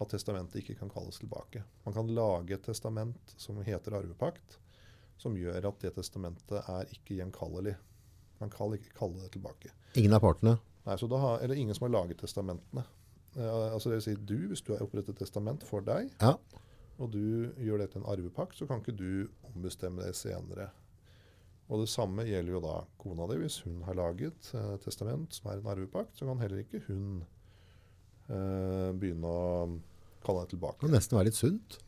at 0.00 0.12
testamentet 0.12 0.60
ikke 0.62 0.76
kan 0.78 0.92
kalles 0.92 1.18
tilbake. 1.18 1.64
Man 1.84 1.94
kan 1.96 2.08
lage 2.14 2.54
et 2.54 2.62
testament 2.68 3.34
som 3.36 3.56
heter 3.66 3.96
arvepakt, 3.98 4.58
som 5.18 5.34
gjør 5.34 5.64
at 5.72 5.80
det 5.82 5.94
testamentet 5.96 6.60
er 6.70 6.92
ikke 6.94 7.16
gjenkallelig. 7.18 7.74
Man 8.38 8.52
kan 8.54 8.72
ikke 8.76 8.92
kalle 8.94 9.24
det 9.24 9.32
tilbake. 9.34 9.72
Ingen 9.98 10.14
av 10.14 10.22
partene. 10.22 10.58
Nei, 10.88 10.96
så 10.96 11.08
da 11.10 11.20
har, 11.20 11.44
det 11.44 11.58
ingen 11.60 11.76
som 11.76 11.84
har 11.84 11.92
laget 11.98 12.22
testamentene. 12.22 12.84
Uh, 13.36 13.74
altså 13.74 13.90
det 13.90 13.98
vil 13.98 14.06
si 14.06 14.14
du, 14.16 14.38
Hvis 14.48 14.64
du 14.64 14.72
har 14.72 14.82
opprettet 14.82 15.18
testament 15.20 15.64
for 15.68 15.84
deg, 15.84 16.08
Ja. 16.22 16.34
og 16.98 17.10
du 17.12 17.52
gjør 17.60 17.82
det 17.82 17.90
til 17.92 18.00
en 18.02 18.08
arvepakt, 18.08 18.56
så 18.56 18.66
kan 18.66 18.80
ikke 18.80 18.96
du 18.96 19.28
ombestemme 19.50 20.02
det 20.02 20.16
senere. 20.16 20.70
Og 21.68 21.82
Det 21.82 21.88
samme 21.92 22.24
gjelder 22.24 22.52
jo 22.52 22.60
da 22.64 22.78
kona 22.98 23.26
di. 23.28 23.36
Hvis 23.42 23.60
hun 23.66 23.82
har 23.84 23.94
laget 23.94 24.54
uh, 24.54 24.76
testament 24.80 25.34
som 25.34 25.50
er 25.50 25.60
en 25.60 25.70
arvepakt, 25.74 26.16
så 26.16 26.26
kan 26.26 26.40
heller 26.40 26.64
ikke 26.64 26.80
hun 26.88 27.20
uh, 28.30 28.90
begynne 28.96 29.28
å 29.28 29.78
kalle 30.24 30.46
det 30.48 30.56
Det 30.56 30.88
må 30.88 30.88
nesten 30.88 31.18
være 31.18 31.28
litt 31.28 31.38
sunt. 31.38 31.78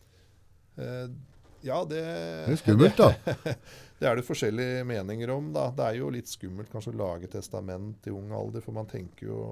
Ja, 1.67 1.83
det, 1.85 2.01
Det 2.47 2.55
er 2.55 2.61
skummelt, 2.63 2.97
da. 3.01 3.11
det 4.01 4.09
er 4.09 4.17
det 4.21 4.25
forskjellige 4.27 4.85
meninger 4.89 5.33
om. 5.35 5.51
da. 5.53 5.67
Det 5.77 5.85
er 5.91 5.99
jo 6.01 6.09
litt 6.15 6.31
skummelt 6.31 6.71
kanskje 6.73 6.95
å 6.95 6.99
lage 7.03 7.29
testament 7.33 8.07
i 8.09 8.15
ung 8.15 8.31
alder, 8.33 8.65
for 8.65 8.77
man 8.77 8.89
tenker 8.91 9.29
jo 9.29 9.43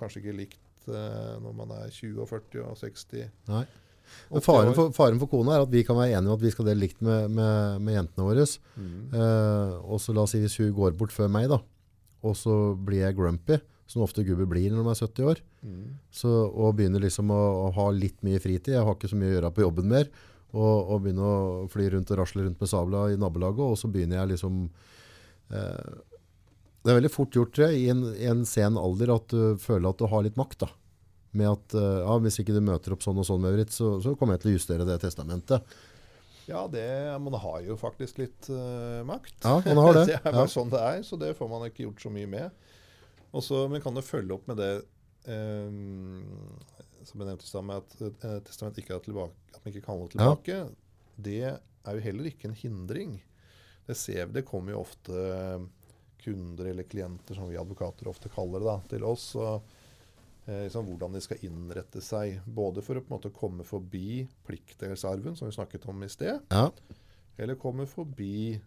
kanskje 0.00 0.22
ikke 0.22 0.36
likt 0.44 0.88
eh, 0.92 1.34
når 1.42 1.56
man 1.58 1.74
er 1.80 1.90
20 1.90 2.22
og 2.22 2.30
40 2.30 2.62
og 2.68 2.78
60. 2.82 3.26
Nei. 3.50 3.64
Men 4.30 4.42
faren 4.46 4.70
for, 4.76 4.92
faren 4.94 5.18
for 5.18 5.26
kona 5.32 5.56
er 5.56 5.64
at 5.64 5.72
vi 5.72 5.80
kan 5.82 5.96
være 5.98 6.12
enige 6.14 6.30
om 6.30 6.36
at 6.38 6.44
vi 6.44 6.52
skal 6.54 6.68
dele 6.68 6.84
likt 6.84 7.00
med, 7.02 7.24
med, 7.34 7.80
med 7.82 7.96
jentene 7.98 8.26
våre. 8.28 8.44
Mm. 8.78 8.92
Eh, 9.10 9.72
og 9.90 9.98
så 10.04 10.14
la 10.14 10.22
oss 10.22 10.36
si 10.36 10.42
hvis 10.44 10.54
hun 10.62 10.70
går 10.76 10.94
bort 11.00 11.10
før 11.14 11.32
meg, 11.34 11.48
da, 11.50 11.58
og 12.22 12.36
så 12.38 12.54
blir 12.78 13.02
jeg 13.02 13.16
grumpy, 13.18 13.58
som 13.90 14.02
ofte 14.06 14.22
gubber 14.26 14.46
blir 14.50 14.70
når 14.74 14.82
de 14.86 14.94
er 14.94 15.02
70 15.10 15.30
år, 15.34 15.42
Mm. 15.66 15.96
så, 16.14 16.28
og 16.46 16.76
begynner 16.78 17.02
liksom 17.02 17.26
å, 17.34 17.36
å 17.64 17.70
ha 17.74 17.84
litt 17.90 18.20
mye 18.22 18.38
fritid, 18.38 18.76
jeg 18.76 18.84
har 18.86 18.94
ikke 18.94 19.08
så 19.10 19.16
mye 19.18 19.32
å 19.32 19.34
gjøre 19.34 19.48
på 19.56 19.64
jobben 19.64 19.88
mer, 19.90 20.04
og, 20.54 20.90
og 20.92 21.02
begynne 21.04 21.26
å 21.26 21.66
fly 21.72 21.88
rundt 21.94 22.10
og 22.14 22.20
rasle 22.20 22.44
rundt 22.46 22.60
med 22.62 22.70
sabla 22.70 23.06
i 23.12 23.18
nabolaget, 23.20 23.64
og 23.66 23.78
så 23.80 23.90
begynner 23.92 24.20
jeg 24.22 24.34
liksom 24.36 24.60
eh, 25.50 25.96
Det 26.84 26.92
er 26.92 26.98
veldig 27.00 27.10
fort 27.12 27.34
gjort, 27.34 27.58
jeg, 27.58 27.80
i 27.82 27.88
en, 27.92 28.04
i 28.14 28.28
en 28.30 28.44
sen 28.46 28.78
alder 28.78 29.14
at 29.16 29.28
du 29.34 29.56
føler 29.58 29.90
at 29.90 29.98
du 29.98 30.06
har 30.12 30.22
litt 30.26 30.38
makt. 30.38 30.60
da. 30.66 30.70
Med 31.36 31.50
at 31.50 31.74
eh, 31.76 31.98
ja, 32.06 32.14
hvis 32.22 32.38
ikke 32.40 32.54
du 32.56 32.62
møter 32.64 32.94
opp 32.94 33.02
sånn 33.04 33.18
og 33.20 33.26
sånn, 33.28 33.42
Maurits, 33.42 33.76
så, 33.82 33.96
så 34.00 34.14
kommer 34.16 34.36
jeg 34.38 34.44
til 34.46 34.52
å 34.54 34.56
justere 34.56 34.86
det 34.88 35.00
testamentet. 35.02 35.76
Ja, 36.46 36.62
det, 36.70 36.86
man 37.20 37.34
har 37.42 37.58
jo 37.66 37.74
faktisk 37.74 38.20
litt 38.22 38.46
uh, 38.54 39.02
makt. 39.04 39.34
Ja, 39.42 39.56
man 39.66 39.80
har 39.82 39.96
det. 39.98 40.04
det 40.12 40.18
er 40.20 40.28
bare 40.30 40.44
Ja. 40.46 40.52
sånn 40.52 40.70
det 40.70 40.78
er, 40.78 41.00
så 41.02 41.18
det 41.18 41.32
får 41.34 41.50
man 41.50 41.66
ikke 41.66 41.88
gjort 41.88 42.04
så 42.06 42.12
mye 42.14 42.30
med. 42.30 42.68
Og 43.34 43.42
så, 43.42 43.64
men 43.68 43.82
kan 43.82 43.98
du 43.98 44.00
følge 44.06 44.36
opp 44.38 44.46
med 44.46 44.60
det 44.62 44.70
eh, 45.26 46.85
som 47.06 47.20
jeg 47.22 47.28
nevnte 47.30 47.46
i 47.46 47.48
stad, 47.50 47.64
med 47.64 47.76
at 47.82 47.96
uh, 48.26 48.36
testament 48.46 48.78
ikke 48.82 48.94
er 48.96 49.04
tilbake, 49.06 49.34
at 49.54 49.60
man 49.64 49.72
ikke 49.72 49.84
kan 49.86 49.96
holde 49.98 50.12
tilbake. 50.16 50.58
Det 51.16 51.38
er 51.46 51.96
jo 51.96 52.02
heller 52.04 52.28
ikke 52.30 52.48
en 52.50 52.58
hindring. 52.58 53.16
Det, 53.86 53.96
ser, 53.96 54.26
vi- 54.26 54.32
det 54.40 54.44
kommer 54.48 54.74
jo 54.74 54.80
ofte 54.82 55.20
kunder 56.24 56.66
eller 56.72 56.82
klienter, 56.90 57.34
som 57.38 57.48
vi 57.48 57.56
advokater 57.60 58.08
ofte 58.10 58.28
kaller 58.32 58.58
det, 58.62 58.66
da, 58.66 58.78
til 58.90 59.04
oss. 59.06 59.28
og 59.38 59.62
eh, 60.46 60.64
liksom 60.66 60.86
hvordan 60.88 61.14
de 61.14 61.20
skal 61.22 61.44
innrette 61.46 62.02
seg. 62.02 62.40
Både 62.46 62.82
for 62.82 62.98
å 62.98 63.02
på 63.04 63.12
en 63.12 63.16
måte 63.18 63.30
komme 63.34 63.64
forbi 63.66 64.24
pliktdelsarven, 64.48 65.36
som 65.38 65.46
vi 65.50 65.54
snakket 65.54 65.86
om 65.92 66.02
i 66.02 66.08
sted, 66.10 66.40
Ja. 66.50 66.70
eller 67.38 67.54
komme 67.60 67.86
forbi 67.86 68.58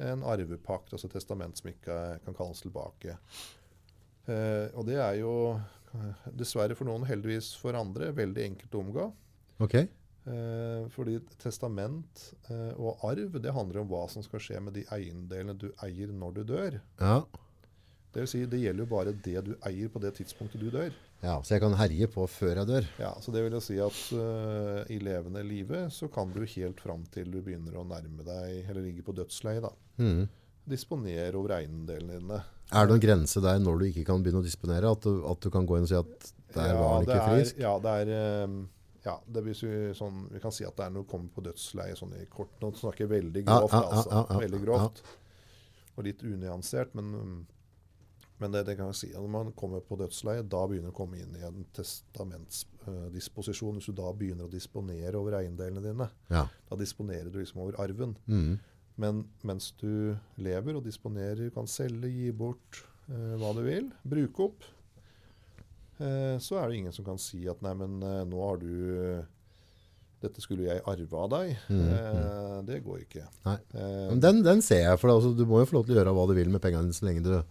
en 0.00 0.22
arvepakt, 0.24 0.94
altså 0.96 1.10
testament 1.12 1.58
som 1.60 1.68
ikke 1.70 1.96
kan 2.24 2.34
kalles 2.34 2.62
tilbake. 2.64 3.18
Eh, 4.30 4.68
og 4.74 4.86
det 4.88 4.96
er 5.00 5.18
jo 5.20 5.32
eh, 5.54 5.60
dessverre 6.36 6.76
for 6.78 6.86
noen, 6.88 7.04
heldigvis 7.08 7.52
for 7.60 7.74
andre, 7.78 8.12
veldig 8.16 8.44
enkelt 8.52 8.74
å 8.76 8.82
omgå. 8.84 9.06
Ok. 9.64 9.74
Eh, 10.30 10.84
fordi 10.94 11.16
testament 11.40 12.26
eh, 12.52 12.72
og 12.76 13.00
arv 13.08 13.38
det 13.42 13.54
handler 13.56 13.80
om 13.82 13.88
hva 13.90 14.02
som 14.12 14.22
skal 14.22 14.42
skje 14.44 14.60
med 14.62 14.76
de 14.76 14.84
eiendelene 14.92 15.54
du 15.58 15.70
eier 15.82 16.12
når 16.12 16.34
du 16.38 16.42
dør. 16.52 16.76
Ja. 17.00 17.22
Det 18.10 18.24
vil 18.24 18.28
si, 18.32 18.40
det 18.50 18.58
gjelder 18.60 18.84
jo 18.84 18.90
bare 18.90 19.12
det 19.14 19.40
du 19.46 19.52
eier 19.68 19.88
på 19.92 20.00
det 20.02 20.10
tidspunktet 20.18 20.60
du 20.60 20.68
dør. 20.74 20.90
ja. 21.22 21.36
Så 21.46 21.54
jeg 21.54 21.62
kan 21.62 21.76
herje 21.78 22.08
på 22.10 22.24
før 22.28 22.56
jeg 22.62 22.66
dør. 22.68 22.88
Ja, 22.98 23.12
så 23.22 23.30
det 23.32 23.44
vil 23.44 23.54
jo 23.54 23.60
si 23.62 23.76
at 23.78 24.00
uh, 24.18 24.80
i 24.90 24.96
levende 24.98 25.44
live 25.46 25.84
så 25.94 26.08
kan 26.10 26.32
du 26.34 26.40
helt 26.42 26.80
fram 26.82 27.04
til 27.14 27.30
du 27.30 27.38
begynner 27.40 27.76
å 27.78 27.84
nærme 27.86 28.26
deg, 28.26 28.64
eller 28.68 28.82
ligger 28.82 29.06
på 29.06 29.14
dødsleiet, 29.20 29.62
da, 29.62 29.70
Mhm. 30.02 30.26
Disponere 30.68 31.34
over 31.38 31.56
eiendelene 31.60 32.18
dine. 32.20 32.42
Er 32.70 32.86
det 32.86 32.94
noen 32.94 33.02
grense 33.02 33.40
der 33.42 33.58
når 33.58 33.80
du 33.80 33.86
ikke 33.88 34.04
kan 34.06 34.22
begynne 34.22 34.42
å 34.42 34.46
disponere? 34.46 34.90
At 34.90 35.06
du, 35.06 35.24
at 35.26 35.40
du 35.42 35.50
kan 35.50 35.66
gå 35.66 35.78
inn 35.78 35.88
og 35.88 35.90
si 35.90 35.98
at 35.98 36.30
der 36.54 36.76
var 36.78 36.92
han 36.98 37.08
det 37.08 37.16
ikke 37.16 37.32
frisk? 37.34 37.62
Ja, 37.62 37.72
det 37.82 37.94
er 38.02 38.12
eh, 38.16 38.58
ja, 39.04 39.14
det 39.26 39.42
blir 39.44 39.56
sånn, 39.96 40.26
vi 40.30 40.40
kan 40.42 40.52
si 40.52 40.66
at 40.68 40.76
det 40.76 40.86
er 40.86 40.92
når 40.92 41.06
du 41.06 41.10
kommer 41.10 41.32
på 41.32 41.44
dødsleie 41.44 41.96
sånn 41.98 42.12
i 42.18 42.26
kort. 42.30 42.52
Nå 42.60 42.72
snakker 42.76 43.06
jeg 43.06 43.12
veldig 43.14 43.44
grovt, 43.46 43.72
ja, 43.72 43.80
ja, 43.80 43.96
altså. 43.96 44.12
ja, 44.12 44.26
ja, 44.28 44.42
veldig 44.44 44.60
grovt. 44.66 45.00
Og 45.96 46.04
litt 46.06 46.22
unyansert, 46.26 46.92
men, 46.98 47.08
mm, 47.16 47.40
men 48.44 48.54
det, 48.54 48.64
det 48.68 48.76
kan 48.78 48.92
jeg 48.92 48.98
si. 49.00 49.10
Når 49.16 49.32
man 49.32 49.52
kommer 49.56 49.82
på 49.84 49.96
dødsleie, 50.00 50.44
da 50.44 50.62
begynner 50.68 50.92
du 50.92 50.94
å 50.94 50.98
komme 51.00 51.20
inn 51.20 51.36
i 51.40 51.44
en 51.48 51.64
testamentsdisposisjon. 51.76 53.80
Hvis 53.80 53.88
du 53.90 53.96
da 53.96 54.12
begynner 54.16 54.48
å 54.48 54.52
disponere 54.52 55.16
over 55.20 55.38
eiendelene 55.40 55.82
dine, 55.84 56.10
Ja. 56.32 56.46
da 56.70 56.78
disponerer 56.80 57.32
du 57.32 57.40
liksom 57.40 57.64
over 57.64 57.80
arven. 57.80 58.16
Mhm. 58.26 58.58
Men 59.00 59.22
mens 59.48 59.70
du 59.80 60.12
lever 60.42 60.76
og 60.76 60.84
disponerer, 60.84 61.48
kan 61.54 61.68
selge, 61.70 62.10
gi 62.12 62.30
bort 62.36 62.82
eh, 63.08 63.34
hva 63.40 63.54
du 63.56 63.62
vil, 63.64 63.86
bruke 64.04 64.44
opp, 64.50 64.66
eh, 66.00 66.36
så 66.42 66.58
er 66.60 66.68
det 66.68 66.80
ingen 66.82 66.92
som 66.96 67.06
kan 67.06 67.20
si 67.20 67.42
at 67.50 67.62
nei, 67.64 67.72
men 67.80 68.00
eh, 68.04 68.24
nå 68.28 68.40
har 68.46 68.60
du 68.62 68.72
Dette 70.20 70.42
skulle 70.44 70.66
jeg 70.66 70.82
arve 70.84 71.16
av 71.16 71.30
deg. 71.32 71.54
Mm, 71.72 71.84
Eh, 71.96 72.56
det 72.68 72.82
går 72.84 72.98
ikke. 73.06 73.22
Eh, 73.48 74.08
Men 74.10 74.18
den, 74.20 74.42
den 74.44 74.60
ser 74.60 74.82
jeg, 74.84 74.98
for 75.00 75.08
altså, 75.14 75.30
du 75.32 75.46
må 75.48 75.62
jo 75.62 75.68
få 75.70 75.78
lov 75.78 75.86
til 75.88 75.94
å 75.94 76.00
gjøre 76.02 76.12
hva 76.12 76.26
du 76.28 76.34
vil 76.36 76.50
med 76.52 76.60
pengene 76.60 76.84
dine 76.90 76.96
så 76.98 77.06
lenge 77.08 77.22
du 77.24 77.30
er 77.38 77.46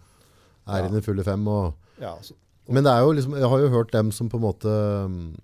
Ja. 0.78 0.84
i 0.86 0.92
den 0.92 1.02
fulle 1.02 1.24
fem. 1.26 1.48
Og, 1.50 1.74
ja, 1.98 2.12
så, 2.22 2.36
men 2.70 2.86
det 2.86 2.92
er 2.94 3.02
jo 3.02 3.10
liksom, 3.18 3.34
jeg 3.42 3.50
har 3.50 3.58
jo 3.64 3.72
hørt 3.74 3.90
dem 3.96 4.12
som 4.14 4.28
på 4.30 4.38
en 4.38 4.44
måte 4.46 4.70
mm, 5.10 5.34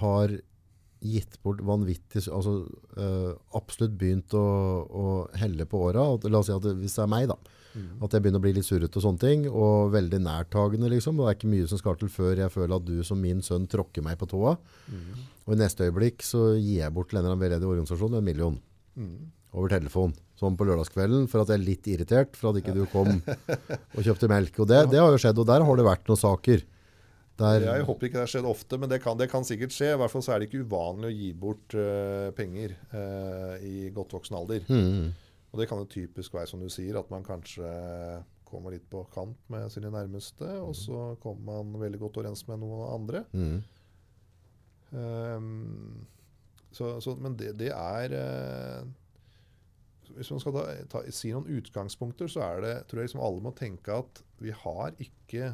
har 0.00 0.32
gitt 1.00 1.38
bort 1.44 1.62
vanvittig, 1.64 2.22
altså 2.28 2.60
uh, 2.98 3.32
absolutt 3.56 3.96
begynt 3.98 4.34
å, 4.36 4.44
å 4.84 5.06
helle 5.40 5.66
på 5.68 5.80
åra. 5.88 6.04
La 6.28 6.42
oss 6.42 6.50
si 6.50 6.54
at 6.54 6.64
det, 6.64 6.76
hvis 6.80 6.96
det 6.98 7.02
er 7.04 7.10
meg 7.10 7.28
da, 7.30 7.36
mm, 7.72 7.88
at 8.04 8.14
jeg 8.14 8.24
begynner 8.24 8.42
å 8.42 8.44
bli 8.44 8.54
litt 8.58 8.68
surrete 8.68 9.00
og 9.00 9.06
sånne 9.06 9.22
ting, 9.22 9.46
og 9.48 9.92
veldig 9.94 10.20
nærtagende 10.26 10.90
liksom, 10.92 11.18
og 11.18 11.26
det 11.26 11.32
er 11.32 11.38
ikke 11.38 11.52
mye 11.54 11.68
som 11.70 11.80
skal 11.80 12.00
til 12.00 12.12
før 12.12 12.44
jeg 12.44 12.54
føler 12.54 12.76
at 12.76 12.88
du 12.88 13.04
som 13.06 13.20
min 13.20 13.44
sønn 13.44 13.68
tråkker 13.70 14.04
meg 14.06 14.20
på 14.20 14.28
tåa. 14.30 14.56
mm, 14.92 15.28
Og 15.46 15.54
i 15.56 15.60
neste 15.62 15.88
øyeblikk 15.88 16.26
så 16.26 16.50
gir 16.58 16.82
jeg 16.82 16.96
bort 16.96 17.10
til 17.10 17.20
en 17.20 17.24
eller 17.24 17.34
annen 17.34 17.46
veldedig 17.46 17.70
organisasjon 17.70 18.18
en 18.18 18.26
million 18.26 18.58
mm. 18.96 19.14
over 19.56 19.72
telefon. 19.72 20.12
Sånn 20.40 20.56
på 20.56 20.66
lørdagskvelden, 20.68 21.26
for 21.32 21.42
at 21.42 21.52
jeg 21.52 21.60
er 21.60 21.64
litt 21.64 21.88
irritert 21.92 22.36
for 22.36 22.52
at 22.52 22.60
ikke 22.60 22.76
du 22.76 22.84
kom 22.92 23.18
og 23.96 24.04
kjøpte 24.04 24.28
melk. 24.30 24.60
Og 24.60 24.68
det, 24.68 24.84
det 24.92 25.00
har 25.00 25.12
jo 25.12 25.20
skjedd, 25.20 25.40
og 25.40 25.48
der 25.48 25.64
har 25.64 25.80
det 25.80 25.88
vært 25.88 26.12
noen 26.12 26.20
saker. 26.20 26.68
Der, 27.40 27.64
Jeg 27.64 27.86
håper 27.88 28.06
ikke 28.06 28.18
det 28.18 28.24
har 28.26 28.32
skjedd 28.34 28.48
ofte, 28.48 28.78
men 28.80 28.90
det 28.92 29.00
kan, 29.00 29.16
det 29.16 29.30
kan 29.32 29.46
sikkert 29.46 29.72
skje. 29.72 29.94
I 29.94 30.00
hvert 30.00 30.12
fall 30.12 30.24
så 30.24 30.34
er 30.34 30.42
det 30.42 30.50
ikke 30.50 30.64
uvanlig 30.66 31.08
å 31.08 31.14
gi 31.14 31.30
bort 31.46 31.76
uh, 31.78 32.28
penger 32.36 32.76
uh, 32.92 33.54
i 33.64 33.88
godt 33.96 34.12
voksen 34.18 34.36
alder. 34.36 34.66
Mm. 34.68 35.10
Og 35.50 35.58
det 35.60 35.66
kan 35.70 35.80
jo 35.80 35.88
typisk 35.90 36.36
være 36.36 36.50
som 36.52 36.62
du 36.62 36.68
sier, 36.70 36.98
at 37.00 37.08
man 37.10 37.24
kanskje 37.26 37.66
kommer 38.50 38.74
litt 38.74 38.86
på 38.90 39.02
kant 39.14 39.38
med 39.52 39.70
sine 39.72 39.92
nærmeste, 39.94 40.46
og 40.60 40.74
så 40.76 41.14
kommer 41.22 41.60
man 41.62 41.82
veldig 41.84 42.00
godt 42.02 42.20
overens 42.20 42.42
med 42.48 42.60
noen 42.62 42.86
andre. 42.90 43.24
Mm. 43.32 43.60
Um, 44.90 46.06
så, 46.74 46.96
så, 47.02 47.14
men 47.18 47.36
det, 47.38 47.52
det 47.60 47.68
er 47.70 48.14
uh, 48.14 48.86
Hvis 50.16 50.30
man 50.34 50.40
skal 50.42 50.54
ta, 50.56 50.64
ta, 50.90 51.02
si 51.14 51.30
noen 51.30 51.46
utgangspunkter, 51.60 52.30
så 52.30 52.42
er 52.46 52.64
det, 52.64 52.74
tror 52.90 53.00
jeg 53.00 53.10
liksom 53.10 53.22
alle 53.22 53.44
må 53.44 53.54
tenke 53.54 54.00
at 54.02 54.22
vi 54.42 54.54
har 54.54 54.98
ikke 54.98 55.52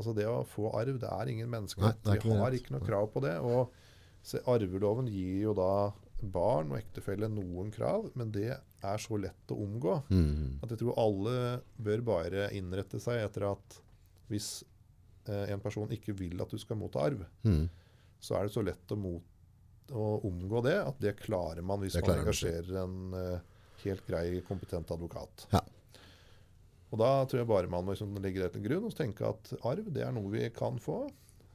Altså 0.00 0.14
det 0.16 0.24
å 0.28 0.40
få 0.48 0.70
arv, 0.80 0.96
det 1.02 1.08
er 1.12 1.28
ingen 1.34 1.50
menneskerett. 1.52 2.00
er 2.08 2.22
Vi 2.24 2.36
har 2.40 2.56
ikke 2.56 2.72
noe 2.74 2.86
krav 2.86 3.10
på 3.12 3.20
det. 3.24 3.34
Og 3.44 3.70
se, 4.24 4.40
arveloven 4.48 5.08
gir 5.12 5.42
jo 5.46 5.54
da 5.58 5.92
barn 6.20 6.72
og 6.74 6.78
ektefelle 6.80 7.28
noen 7.32 7.70
krav, 7.72 8.10
men 8.18 8.32
det 8.34 8.50
er 8.56 8.98
så 9.00 9.16
lett 9.20 9.52
å 9.52 9.56
omgå. 9.64 9.94
Mm. 10.12 10.58
At 10.64 10.72
jeg 10.74 10.82
tror 10.82 10.98
alle 11.00 11.36
bør 11.80 12.02
bare 12.04 12.48
innrette 12.56 13.00
seg 13.00 13.22
etter 13.24 13.46
at 13.52 13.78
hvis 14.32 14.50
eh, 15.28 15.46
en 15.54 15.60
person 15.64 15.88
ikke 15.92 16.12
vil 16.18 16.40
at 16.44 16.52
du 16.52 16.58
skal 16.60 16.80
motta 16.80 17.06
arv, 17.08 17.24
Mm. 17.44 17.68
så 18.20 18.36
er 18.36 18.44
det 18.48 18.52
så 18.52 18.62
lett 18.64 18.92
å, 18.92 19.14
å 19.96 20.06
omgå 20.28 20.60
det 20.64 20.76
at 20.84 21.00
det 21.00 21.14
klarer 21.22 21.64
man 21.64 21.80
hvis 21.80 21.96
man 21.96 22.04
klarer 22.04 22.20
man 22.20 22.26
engasjerer 22.28 22.82
en 22.82 23.14
eh, 23.16 23.40
helt 23.86 24.04
grei, 24.06 24.40
kompetent 24.48 24.90
advokat. 24.92 25.46
Ja. 25.54 25.62
Og 26.90 26.98
da 26.98 27.10
tror 27.30 27.42
jeg 27.44 27.48
bare 27.50 27.70
man 27.70 27.84
må 27.86 27.94
liksom 27.94 28.16
legge 28.22 28.42
det 28.42 28.52
til 28.56 28.64
grunn 28.64 28.88
og 28.88 28.94
tenke 28.98 29.28
at 29.28 29.52
arv 29.68 29.86
det 29.94 30.02
er 30.06 30.12
noe 30.16 30.30
vi 30.32 30.48
kan 30.54 30.78
få. 30.82 31.04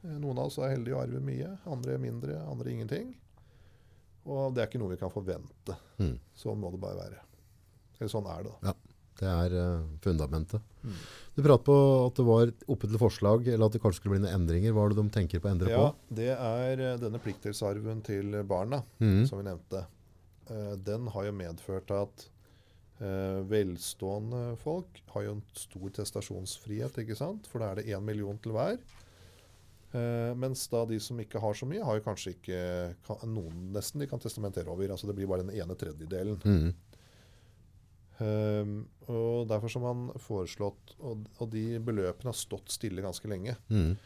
Eh, 0.04 0.16
Noen 0.22 0.38
av 0.40 0.48
oss 0.50 0.56
er 0.62 0.72
heldige 0.76 0.96
å 0.96 1.02
arve 1.04 1.20
mye, 1.20 1.50
andre 1.68 1.98
mindre, 2.00 2.38
andre 2.48 2.72
ingenting. 2.72 3.14
Og 4.26 4.54
det 4.56 4.62
er 4.64 4.70
ikke 4.70 4.80
noe 4.82 4.94
vi 4.94 4.98
kan 5.00 5.12
forvente. 5.12 5.76
Mm. 6.02 6.16
Sånn 6.34 6.58
må 6.58 6.72
det 6.74 6.80
bare 6.82 6.98
være. 6.98 7.20
Eller 8.00 8.10
sånn 8.12 8.26
er 8.32 8.46
det. 8.48 8.52
da. 8.62 8.72
Ja. 8.72 8.76
Det 9.16 9.28
er 9.32 9.52
eh, 9.56 9.84
fundamentet. 10.04 10.64
Mm. 10.84 10.96
Du 11.36 11.38
pratet 11.46 11.64
på 11.64 11.76
at 12.06 12.18
det 12.18 12.24
var 12.26 12.50
oppe 12.74 12.88
til 12.90 13.00
forslag, 13.00 13.46
eller 13.48 13.64
at 13.70 13.76
det 13.76 13.80
kanskje 13.80 14.02
skulle 14.02 14.16
bli 14.18 14.24
noen 14.26 14.34
endringer. 14.42 14.74
Hva 14.76 14.82
er 14.84 14.92
det 14.92 14.98
de 14.98 15.12
tenker 15.14 15.40
på 15.40 15.48
å 15.48 15.52
endre 15.54 15.70
Ja, 15.72 15.84
på? 15.86 16.16
det 16.18 16.26
er 16.34 16.82
eh, 16.84 16.98
denne 17.00 17.20
pliktdelsarven 17.24 18.02
til 18.04 18.36
barna. 18.44 18.82
Mm. 19.00 19.22
som 19.28 19.40
vi 19.40 19.46
nevnte, 19.48 19.84
den 20.86 21.08
har 21.10 21.24
jo 21.26 21.32
medført 21.34 21.88
at 21.90 22.26
eh, 23.00 23.40
velstående 23.50 24.56
folk 24.60 25.02
har 25.14 25.26
jo 25.26 25.34
en 25.36 25.42
stor 25.56 25.92
testasjonsfrihet, 26.00 27.02
ikke 27.02 27.18
sant? 27.18 27.48
For 27.50 27.62
da 27.62 27.72
er 27.72 27.80
det 27.80 27.90
én 27.92 28.04
million 28.04 28.38
til 28.42 28.56
hver. 28.56 28.78
Eh, 29.96 30.32
mens 30.36 30.66
da 30.72 30.82
de 30.88 30.98
som 31.00 31.20
ikke 31.22 31.40
har 31.42 31.54
så 31.56 31.68
mye, 31.68 31.84
har 31.84 31.98
jo 31.98 32.04
kanskje 32.04 32.34
ikke 32.36 32.60
kan, 33.06 33.22
noen 33.30 33.70
nesten 33.74 34.02
de 34.02 34.10
kan 34.10 34.22
testamentere 34.22 34.72
over. 34.72 34.90
altså 34.90 35.08
Det 35.08 35.16
blir 35.18 35.30
bare 35.30 35.46
den 35.46 35.54
ene 35.56 35.78
tredjedelen. 35.78 36.40
Mm. 36.44 36.74
Eh, 38.18 38.74
og 39.12 39.46
Derfor 39.48 39.72
har 39.76 39.82
man 39.84 40.06
foreslått 40.24 40.94
Og, 41.04 41.26
og 41.36 41.50
de 41.52 41.76
beløpene 41.84 42.30
har 42.32 42.38
stått 42.38 42.72
stille 42.72 43.04
ganske 43.04 43.28
lenge. 43.28 43.56
Mm. 43.68 43.96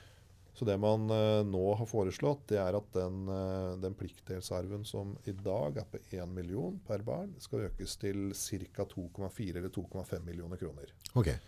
Så 0.61 0.67
det 0.69 0.75
man 0.77 1.07
eh, 1.09 1.41
nå 1.49 1.63
har 1.79 1.87
foreslått, 1.89 2.43
det 2.53 2.59
er 2.61 2.77
at 2.77 2.89
den, 2.93 3.23
uh, 3.33 3.79
den 3.81 3.95
pliktdelsarven 3.97 4.83
som 4.85 5.15
i 5.25 5.33
dag 5.33 5.79
er 5.81 5.87
på 5.89 5.97
1 6.13 6.29
million 6.37 6.75
per 6.85 7.01
barn, 7.07 7.31
skal 7.41 7.63
økes 7.71 7.95
til 8.03 8.27
ca. 8.37 8.85
2,4 8.85 9.57
eller 9.57 9.73
2,5 9.73 10.21
millioner 10.27 10.61
kroner. 10.61 10.93
Okay. 11.17 11.39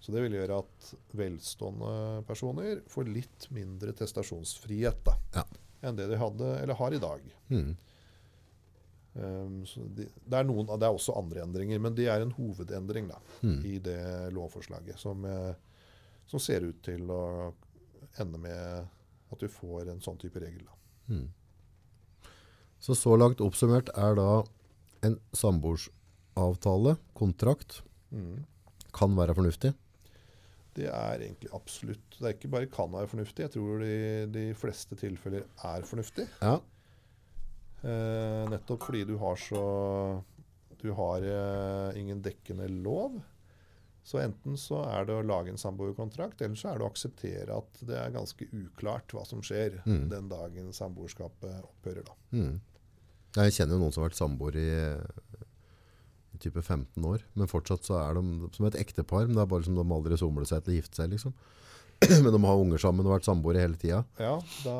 Så 0.00 0.14
det 0.14 0.22
vil 0.24 0.38
gjøre 0.38 0.62
at 0.62 0.88
velstående 1.20 2.22
personer 2.28 2.80
får 2.88 3.10
litt 3.12 3.46
mindre 3.52 3.92
testasjonsfrihet 3.96 5.04
da, 5.04 5.18
Ja. 5.36 5.44
enn 5.82 5.96
det 6.00 6.08
de 6.14 6.16
hadde 6.20 6.54
eller 6.62 6.80
har 6.80 6.96
i 6.96 7.02
dag. 7.02 7.28
Mm. 7.52 7.76
Um, 9.16 9.60
så 9.66 9.80
de, 9.96 10.04
det, 10.24 10.36
er 10.36 10.44
noen, 10.48 10.66
det 10.68 10.84
er 10.88 10.92
også 10.96 11.14
andre 11.16 11.44
endringer, 11.44 11.80
men 11.80 11.94
det 11.96 12.08
er 12.12 12.24
en 12.24 12.32
hovedendring 12.36 13.08
da, 13.12 13.20
Mm. 13.42 13.60
i 13.68 13.76
det 13.84 14.00
lovforslaget 14.32 14.98
som, 15.00 15.24
eh, 15.24 15.54
som 16.28 16.40
ser 16.40 16.64
ut 16.68 16.82
til 16.84 17.04
å 17.12 17.52
ende 18.22 18.38
med 18.38 18.86
at 19.32 19.40
du 19.42 19.48
får 19.50 19.88
en 19.90 20.00
sånn 20.04 20.18
type 20.22 20.38
regel. 20.40 20.66
Mm. 21.08 21.28
Så 22.80 22.94
så 22.94 23.16
langt 23.18 23.40
oppsummert 23.42 23.88
er 23.98 24.14
da 24.18 24.42
en 25.06 25.18
samboeravtale, 25.36 26.96
kontrakt, 27.14 27.82
Mm. 28.12 28.44
kan 28.94 29.16
være 29.16 29.34
fornuftig. 29.34 29.74
Det 30.76 30.86
er 30.86 31.18
egentlig 31.18 31.48
absolutt 31.52 32.18
Det 32.18 32.22
er 32.28 32.34
ikke 32.36 32.50
bare 32.52 32.66
kan 32.70 32.90
være 32.92 33.08
fornuftig, 33.08 33.42
jeg 33.42 33.50
tror 33.50 33.80
de, 33.80 34.26
de 34.32 34.54
fleste 34.54 34.94
tilfeller 34.96 35.42
er 35.64 35.82
fornuftig. 35.82 36.28
Ja. 36.40 36.60
Eh, 37.82 38.44
nettopp 38.50 38.82
fordi 38.86 39.04
du 39.06 39.16
har 39.20 39.36
så 39.36 40.22
Du 40.82 40.92
har 40.92 41.24
eh, 41.24 41.98
ingen 41.98 42.20
dekkende 42.22 42.68
lov. 42.68 43.18
Så 44.06 44.20
enten 44.22 44.54
så 44.60 44.84
er 44.86 45.04
det 45.08 45.16
å 45.18 45.24
lage 45.26 45.50
en 45.50 45.58
samboerkontrakt, 45.58 46.40
eller 46.46 46.54
så 46.54 46.68
er 46.70 46.78
det 46.78 46.84
å 46.86 46.90
akseptere 46.92 47.56
at 47.56 47.80
det 47.88 47.96
er 47.98 48.12
ganske 48.14 48.46
uklart 48.54 49.10
hva 49.16 49.24
som 49.26 49.40
skjer 49.42 49.80
Mm. 49.84 50.08
den 50.12 50.28
dagen 50.30 50.68
samboerskapet 50.72 51.56
opphører. 51.66 52.04
Da. 52.06 52.14
Mm. 52.32 52.60
Jeg 53.36 53.52
kjenner 53.56 53.74
jo 53.74 53.80
noen 53.82 53.92
som 53.92 54.02
har 54.04 54.10
vært 54.10 54.20
samboer 54.20 54.54
i, 54.56 54.68
i 56.36 56.38
type 56.38 56.62
15 56.62 57.02
år, 57.04 57.24
men 57.34 57.50
fortsatt 57.50 57.82
så 57.88 57.98
er 57.98 58.14
de 58.20 58.48
som 58.54 58.66
et 58.68 58.78
ektepar, 58.78 59.26
men 59.26 59.34
det 59.36 59.42
er 59.42 59.50
bare 59.50 59.66
som 59.66 59.74
de 59.74 59.82
aldri 59.98 60.16
somler 60.20 60.46
seg 60.48 60.62
til 60.64 60.76
å 60.76 60.78
gifte 60.80 61.02
seg, 61.02 61.10
liksom. 61.16 61.34
Men 62.22 62.28
de 62.28 62.38
har 62.44 62.58
unger 62.60 62.76
sammen 62.82 63.06
og 63.08 63.14
vært 63.14 63.24
samboere 63.24 63.62
hele 63.62 63.78
tida. 63.80 64.02
Ja, 64.20 64.34
da, 64.66 64.74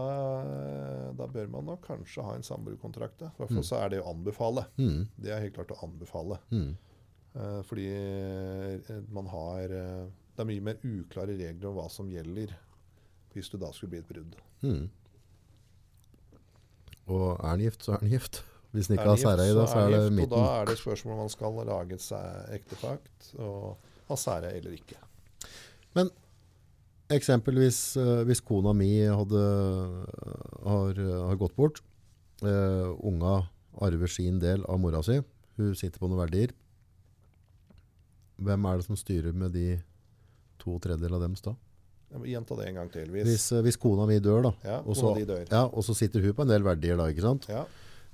da 1.16 1.26
bør 1.32 1.46
man 1.48 1.64
nok 1.64 1.86
kanskje 1.86 2.20
ha 2.26 2.34
en 2.36 2.44
samboerkontrakt. 2.44 3.22
I 3.24 3.30
hvert 3.38 3.48
fall 3.54 3.62
Mm. 3.62 3.64
så 3.64 3.78
er 3.80 3.88
det 3.94 4.00
å 4.02 4.10
anbefale. 4.12 4.66
Mm. 4.76 5.06
Det 5.16 5.32
er 5.32 5.40
helt 5.46 5.54
klart 5.56 5.72
å 5.72 5.78
anbefale. 5.86 6.36
Mm. 6.52 6.74
Eh, 7.36 7.62
fordi 7.68 7.86
eh, 7.92 9.02
man 9.12 9.26
har 9.28 9.64
eh, 9.68 10.04
Det 10.36 10.44
er 10.44 10.48
mye 10.48 10.64
mer 10.64 10.78
uklare 10.84 11.34
regler 11.36 11.68
om 11.68 11.76
hva 11.76 11.88
som 11.92 12.08
gjelder 12.12 12.54
hvis 13.36 13.50
det 13.52 13.58
da 13.60 13.68
skulle 13.72 13.92
bli 13.92 13.98
et 14.00 14.08
brudd. 14.08 14.36
Mm. 14.64 14.86
Og 17.12 17.24
er 17.34 17.50
han 17.50 17.60
gift, 17.60 17.82
så 17.84 17.92
er 17.92 17.98
han 18.00 18.12
gift. 18.14 18.38
Hvis 18.72 18.88
han 18.88 18.96
ikke 18.96 19.10
har 19.10 19.20
særeie, 19.20 19.56
da, 19.56 19.66
så 19.68 19.82
er 19.82 19.90
det 19.92 19.98
gift, 19.98 20.06
Og 20.06 20.14
midten. 20.16 20.32
da 20.32 20.44
er 20.54 20.70
det 20.70 20.76
spørsmål 20.80 21.12
om 21.12 21.20
man 21.20 21.32
skal 21.34 21.58
lage 21.68 21.98
seg 22.00 22.54
ektefakt 22.56 23.28
og 23.36 23.90
ha 24.08 24.18
særeie 24.20 24.56
eller 24.56 24.78
ikke. 24.78 24.96
Men 25.98 26.12
Eksempelvis 27.12 27.78
hvis 28.26 28.40
kona 28.42 28.72
mi 28.74 28.88
hadde, 29.04 29.42
har, 30.66 31.02
har 31.28 31.36
gått 31.38 31.54
bort, 31.54 31.78
uh, 32.42 32.96
unga 32.98 33.36
arver 33.78 34.10
sin 34.10 34.40
del 34.42 34.64
av 34.66 34.80
mora 34.82 35.04
si, 35.06 35.20
hun 35.60 35.76
sitter 35.78 36.02
på 36.02 36.08
noen 36.10 36.24
verdier. 36.24 36.56
Hvem 38.42 38.66
er 38.70 38.76
det 38.76 38.84
som 38.84 38.96
styrer 38.96 39.32
med 39.34 39.52
de 39.52 39.82
to 40.58 40.78
tredjedeler 40.78 41.16
av 41.16 41.22
dems 41.28 41.40
da? 41.44 41.54
Gjenta 42.26 42.56
det 42.56 42.68
en 42.68 42.74
gang 42.74 42.90
til. 42.92 43.08
Hvis, 43.10 43.24
Hvis, 43.26 43.46
eh, 43.52 43.62
hvis 43.62 43.76
kona 43.80 44.06
mi 44.06 44.18
dør 44.20 44.42
da, 44.42 44.52
ja, 44.64 44.78
og 44.80 44.94
så- 44.96 45.14
dør. 45.26 45.46
ja, 45.50 45.64
og 45.66 45.82
så 45.84 45.94
sitter 45.94 46.20
hun 46.22 46.32
på 46.34 46.42
en 46.42 46.48
del 46.48 46.62
verdier 46.62 46.96
da, 46.96 47.04
ikke 47.12 47.22
sant? 47.22 47.48
Ja, 47.48 47.64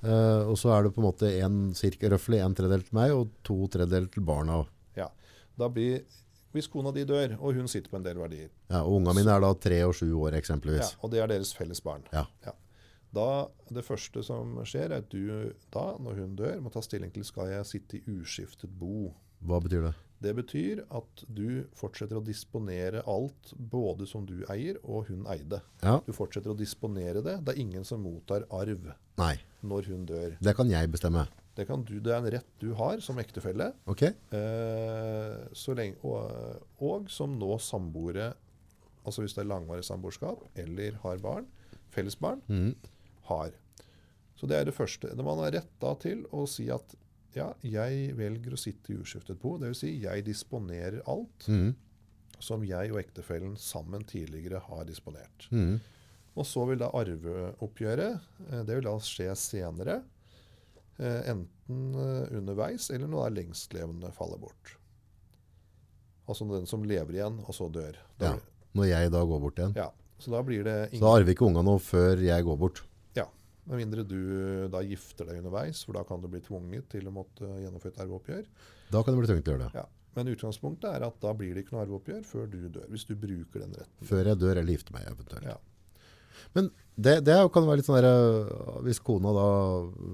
Uh, 0.03 0.51
og 0.51 0.57
så 0.59 0.73
er 0.77 0.83
det 0.83 0.95
på 0.97 0.99
en 0.99 1.05
måte 1.07 1.29
en, 1.45 1.75
cirka 1.79 2.09
røffelig 2.11 2.41
en 2.43 2.55
tredjedel 2.59 2.83
til 2.83 2.95
meg, 2.99 3.13
og 3.13 3.29
to 3.47 3.69
tredjedeler 3.69 4.11
til 4.11 4.25
barna. 4.27 4.67
Ja, 4.97 5.07
da 5.57 5.69
blir, 5.69 6.03
hvis 6.53 6.67
kona 6.67 6.91
di 6.91 7.05
dør, 7.05 7.37
og 7.39 7.55
hun 7.55 7.69
sitter 7.69 7.89
på 7.89 8.01
en 8.01 8.03
del 8.03 8.17
verdier, 8.17 8.49
Ja, 8.69 8.81
og 8.83 8.97
unga 8.99 9.13
mine 9.15 9.31
er 9.31 9.39
da 9.41 9.53
tre 9.55 9.79
og 9.87 9.95
sju 9.95 10.11
år 10.19 10.33
eksempelvis. 10.35 10.81
ja, 10.91 10.99
og 11.05 11.13
det 11.13 11.21
er 11.21 11.29
deres 11.29 11.55
felles 11.55 11.81
barn 11.81 12.03
Ja. 12.13 12.25
Da, 13.15 13.47
Det 13.73 13.85
første 13.85 14.25
som 14.25 14.57
skjer, 14.65 14.91
er 14.91 14.97
at 14.97 15.09
du 15.09 15.53
da, 15.71 15.97
når 16.01 16.15
hun 16.17 16.35
dør, 16.35 16.61
må 16.61 16.73
ta 16.73 16.81
stilling 16.81 17.13
til 17.13 17.23
skal 17.23 17.47
jeg 17.47 17.65
sitte 17.65 17.97
i 17.99 18.03
uskiftet 18.11 18.69
bo. 18.77 19.15
Hva 19.47 19.61
betyr 19.63 19.83
det? 19.85 19.95
Det 20.23 20.33
betyr 20.39 20.85
at 20.95 21.23
du 21.27 21.65
fortsetter 21.79 22.19
å 22.21 22.23
disponere 22.25 23.03
alt, 23.11 23.53
både 23.59 24.07
som 24.07 24.25
du 24.29 24.45
eier 24.53 24.79
og 24.85 25.09
hun 25.11 25.25
eide. 25.33 25.59
Ja, 25.83 25.97
Du 26.07 26.13
fortsetter 26.15 26.53
å 26.53 26.59
disponere 26.59 27.23
det. 27.27 27.41
Det 27.43 27.55
er 27.57 27.61
ingen 27.63 27.85
som 27.89 28.05
mottar 28.07 28.45
arv 28.55 28.93
nei, 29.19 29.35
når 29.67 29.89
hun 29.91 30.05
dør. 30.07 30.37
det 30.41 30.55
kan 30.59 30.71
jeg 30.71 30.91
bestemme. 30.93 31.27
Det, 31.57 31.67
kan 31.69 31.83
du, 31.85 31.99
det 32.01 32.15
er 32.15 32.23
en 32.23 32.31
rett 32.33 32.47
du 32.63 32.71
har 32.79 33.03
som 33.05 33.19
ektefelle, 33.21 33.73
Ok? 33.91 34.07
eh, 34.07 35.35
så 35.53 35.75
lenge, 35.77 35.99
og, 36.07 36.63
og 36.81 37.11
som 37.13 37.35
nå 37.37 37.59
samboere, 37.61 38.31
altså 39.05 39.25
hvis 39.25 39.35
det 39.37 39.43
er 39.45 39.51
langvarig 39.51 39.85
samboerskap 39.85 40.47
eller 40.63 40.97
har 41.03 41.21
barn, 41.21 41.51
fellesbarn, 41.93 42.41
mm. 42.49 42.73
har. 43.29 43.53
Så 44.39 44.49
det 44.49 44.57
er 44.59 44.65
det 44.71 44.75
første. 44.75 45.11
Man 45.21 45.43
har 45.45 45.53
rett 45.59 45.75
da 45.83 45.93
til 46.01 46.25
å 46.33 46.47
si 46.49 46.71
at 46.73 46.97
ja, 47.37 47.49
jeg 47.65 48.13
velger 48.19 48.55
å 48.55 48.61
sitte 48.61 48.93
i 48.93 48.99
uskiftet 49.01 49.41
bo. 49.41 49.57
Dvs. 49.61 49.83
Si, 49.85 49.93
jeg 50.03 50.25
disponerer 50.27 51.01
alt 51.11 51.47
mm. 51.49 51.73
som 52.43 52.65
jeg 52.67 52.93
og 52.93 53.01
ektefellen 53.01 53.57
sammen 53.61 54.05
tidligere 54.09 54.63
har 54.67 54.85
disponert. 54.89 55.49
Mm. 55.51 55.81
Og 56.33 56.49
så 56.49 56.65
vil 56.69 56.81
da 56.81 56.91
arveoppgjøret 56.97 58.21
eh, 58.49 58.63
det 58.65 58.79
vil 58.79 58.87
da 58.89 58.95
skje 59.05 59.33
senere. 59.37 59.99
eh, 60.99 61.33
Enten 61.33 61.83
eh, 61.97 62.37
underveis 62.39 62.91
eller 62.91 63.11
når 63.11 63.27
er 63.27 63.37
lengstlevende 63.41 64.13
faller 64.17 64.41
bort. 64.41 64.77
Altså 66.31 66.47
den 66.49 66.69
som 66.71 66.85
lever 66.87 67.19
igjen, 67.19 67.41
og 67.43 67.55
så 67.57 67.69
dør. 67.73 67.99
Da, 68.17 68.33
Ja. 68.33 68.39
Når 68.73 68.87
jeg 68.89 69.11
da 69.13 69.21
går 69.29 69.41
bort 69.43 69.59
igjen. 69.61 69.75
ja. 69.77 69.91
Så 70.23 70.31
da 70.31 70.39
blir 70.47 70.63
det 70.63 70.93
Så 70.93 71.03
da 71.03 71.17
arver 71.19 71.35
ikke 71.35 71.49
unga 71.49 71.65
noe 71.67 71.81
før 71.83 72.21
jeg 72.23 72.45
går 72.47 72.59
bort. 72.61 72.85
Med 73.71 73.79
mindre 73.79 74.03
du 74.03 74.21
da 74.73 74.81
gifter 74.83 75.29
deg 75.29 75.39
underveis, 75.39 75.85
for 75.87 75.95
da 75.95 76.03
kan 76.07 76.23
du 76.23 76.29
bli 76.31 76.41
tvunget 76.43 76.89
til 76.91 77.07
å 77.07 77.15
måtte 77.15 77.47
gjennomføre 77.47 77.95
et 77.95 78.01
arveoppgjør. 78.03 78.47
Da 78.91 79.03
kan 79.03 79.15
du 79.15 79.21
bli 79.21 79.29
tvunget 79.31 79.47
til 79.47 79.55
å 79.55 79.59
gjøre 79.59 79.75
det. 79.77 79.85
Men 80.17 80.29
utgangspunktet 80.29 80.89
er 80.91 81.07
at 81.07 81.21
da 81.23 81.33
blir 81.37 81.55
det 81.55 81.65
ikke 81.65 81.77
noe 81.77 81.85
arveoppgjør 81.87 82.25
før 82.29 82.49
du 82.51 82.59
dør. 82.67 82.89
Hvis 82.93 83.07
du 83.09 83.15
bruker 83.17 83.63
den 83.63 83.77
retten. 83.79 84.09
Før 84.09 84.33
jeg 84.33 84.41
dør 84.43 84.59
eller 84.59 84.77
gifter 84.77 84.97
meg 84.97 85.07
eventuelt. 85.09 85.47
Ja. 85.47 85.59
Men 86.57 86.69
det, 86.97 87.15
det 87.25 87.39
kan 87.55 87.67
være 87.69 87.81
litt 87.81 87.89
sånn 87.89 87.99
der, 88.01 88.09
øh, 88.11 88.79
Hvis 88.85 89.01
kona 89.05 89.33
da 89.37 89.49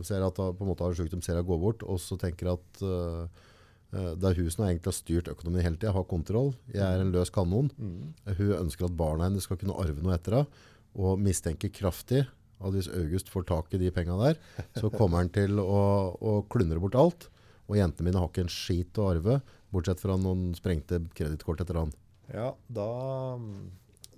ser 0.06 0.22
at 0.26 0.38
hun 0.38 0.54
på 0.58 0.66
en 0.66 0.70
måte 0.70 0.86
har 0.86 0.96
sykdom, 0.98 1.22
ser 1.24 1.38
henne 1.38 1.48
gå 1.48 1.58
bort, 1.58 1.82
og 1.82 1.98
så 2.02 2.18
tenker 2.20 2.52
at 2.52 2.82
uh, 2.84 3.46
det 3.88 4.28
er 4.28 4.38
hun 4.38 4.50
som 4.52 4.66
egentlig 4.66 4.92
har 4.92 4.98
styrt 4.98 5.30
økonomien 5.32 5.64
hele 5.64 5.80
tida, 5.80 5.94
har 5.96 6.04
kontroll. 6.10 6.52
Jeg 6.74 6.84
er 6.84 7.02
en 7.02 7.14
løs 7.14 7.32
kanon. 7.32 7.70
Mm. 7.80 8.10
Hun 8.36 8.56
ønsker 8.58 8.86
at 8.86 8.98
barna 8.98 9.30
hennes 9.30 9.48
skal 9.48 9.58
kunne 9.58 9.78
arve 9.80 10.04
noe 10.04 10.12
etter 10.18 10.42
henne, 10.42 10.66
og 10.98 11.20
mistenker 11.22 11.72
kraftig 11.72 12.26
at 12.58 12.74
hvis 12.74 12.90
August 12.90 13.30
får 13.32 13.46
tak 13.48 13.74
i 13.74 13.80
de 13.80 13.90
penga 13.94 14.16
der, 14.20 14.38
så 14.78 14.90
kommer 14.90 15.22
han 15.22 15.32
til 15.34 15.60
å, 15.62 15.82
å 16.18 16.38
klundre 16.50 16.82
bort 16.82 16.98
alt. 16.98 17.28
Og 17.68 17.76
jentene 17.78 18.08
mine 18.08 18.20
har 18.22 18.30
ikke 18.30 18.46
en 18.46 18.52
skit 18.52 18.98
å 18.98 19.10
arve, 19.12 19.40
bortsett 19.74 20.00
fra 20.00 20.16
noen 20.18 20.50
sprengte 20.56 21.02
kredittkort 21.16 21.60
etter 21.62 21.78
han. 21.82 21.92
Ja, 22.32 22.52
da, 22.72 22.88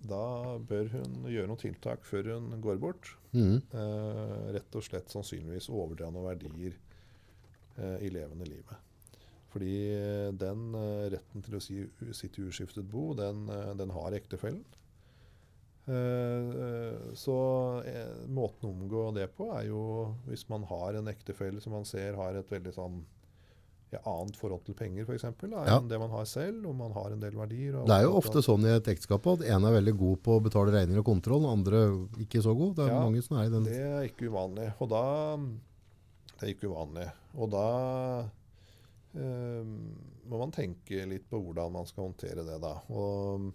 da 0.07 0.25
bør 0.71 0.93
hun 0.95 1.25
gjøre 1.31 1.51
noen 1.51 1.63
tiltak 1.63 2.07
før 2.07 2.33
hun 2.35 2.53
går 2.63 2.79
bort. 2.83 3.13
Mm. 3.35 3.59
Eh, 3.59 4.37
rett 4.57 4.79
og 4.79 4.87
slett 4.87 5.11
sannsynligvis 5.13 5.71
overdra 5.71 6.11
noen 6.15 6.31
verdier 6.31 6.79
eh, 7.77 7.99
i 8.07 8.13
levende 8.15 8.49
livet. 8.49 8.87
Fordi 9.51 9.77
eh, 9.95 10.29
den 10.39 10.69
eh, 10.79 11.07
retten 11.17 11.47
til 11.47 11.59
å 11.59 11.63
si, 11.63 11.81
sitte 12.17 12.47
uskiftet 12.47 12.87
bo, 12.91 13.11
den, 13.19 13.49
eh, 13.51 13.73
den 13.79 13.95
har 13.95 14.15
ektefellen. 14.15 14.63
Eh, 15.91 16.51
eh, 16.65 17.15
så 17.19 17.37
eh, 17.83 18.27
måten 18.31 18.69
å 18.69 18.75
omgå 18.75 19.09
det 19.17 19.27
på 19.35 19.49
er 19.57 19.65
jo 19.71 19.81
hvis 20.29 20.45
man 20.53 20.63
har 20.69 20.99
en 21.01 21.09
ektefelle 21.11 21.63
som 21.63 21.75
man 21.75 21.89
ser 21.89 22.19
har 22.19 22.37
et 22.39 22.53
veldig 22.53 22.75
sånn 22.77 23.01
ja, 23.91 23.99
annet 24.05 24.37
forhold 24.39 24.63
til 24.69 24.77
penger 24.79 25.09
f.eks. 25.09 25.25
Ja. 25.51 25.65
enn 25.75 25.89
det 25.91 25.99
man 25.99 26.13
har 26.13 26.29
selv, 26.31 26.63
og 26.71 26.77
man 26.79 26.93
har 26.95 27.11
en 27.11 27.23
del 27.23 27.35
verdier. 27.35 27.81
Det 27.89 27.97
er 27.97 28.05
jo 28.07 28.13
ofte 28.21 28.43
sånn 28.45 28.69
i 28.69 28.75
et 28.77 28.91
ekteskap 28.93 29.27
at 29.33 29.43
en 29.43 29.67
er 29.67 29.75
veldig 29.81 29.95
god 29.99 30.21
på 30.27 30.37
å 30.37 30.45
betale 30.45 30.75
regninger 30.77 31.03
og 31.03 31.09
kontroll, 31.09 31.49
og 31.49 31.57
andre 31.57 31.81
ikke 32.23 32.43
så 32.45 32.55
god. 32.55 32.77
Det 32.79 32.85
er 32.87 32.93
Ja, 32.93 33.01
mange 33.03 33.25
som 33.27 33.41
er 33.41 33.49
i 33.49 33.55
den. 33.57 33.67
Det 33.67 33.81
er 33.89 34.07
ikke 34.07 34.31
uvanlig. 34.31 34.69
Og 34.79 34.93
da 34.93 35.03
Det 36.37 36.47
er 36.47 36.53
ikke 36.55 36.71
uvanlig. 36.71 37.09
Og 37.35 37.51
da 37.53 37.67
eh, 39.19 39.75
må 40.31 40.39
man 40.39 40.55
tenke 40.55 41.03
litt 41.11 41.27
på 41.29 41.43
hvordan 41.43 41.75
man 41.75 41.91
skal 41.91 42.07
håndtere 42.07 42.47
det, 42.47 42.61
da. 42.63 42.77
Og, 42.95 43.51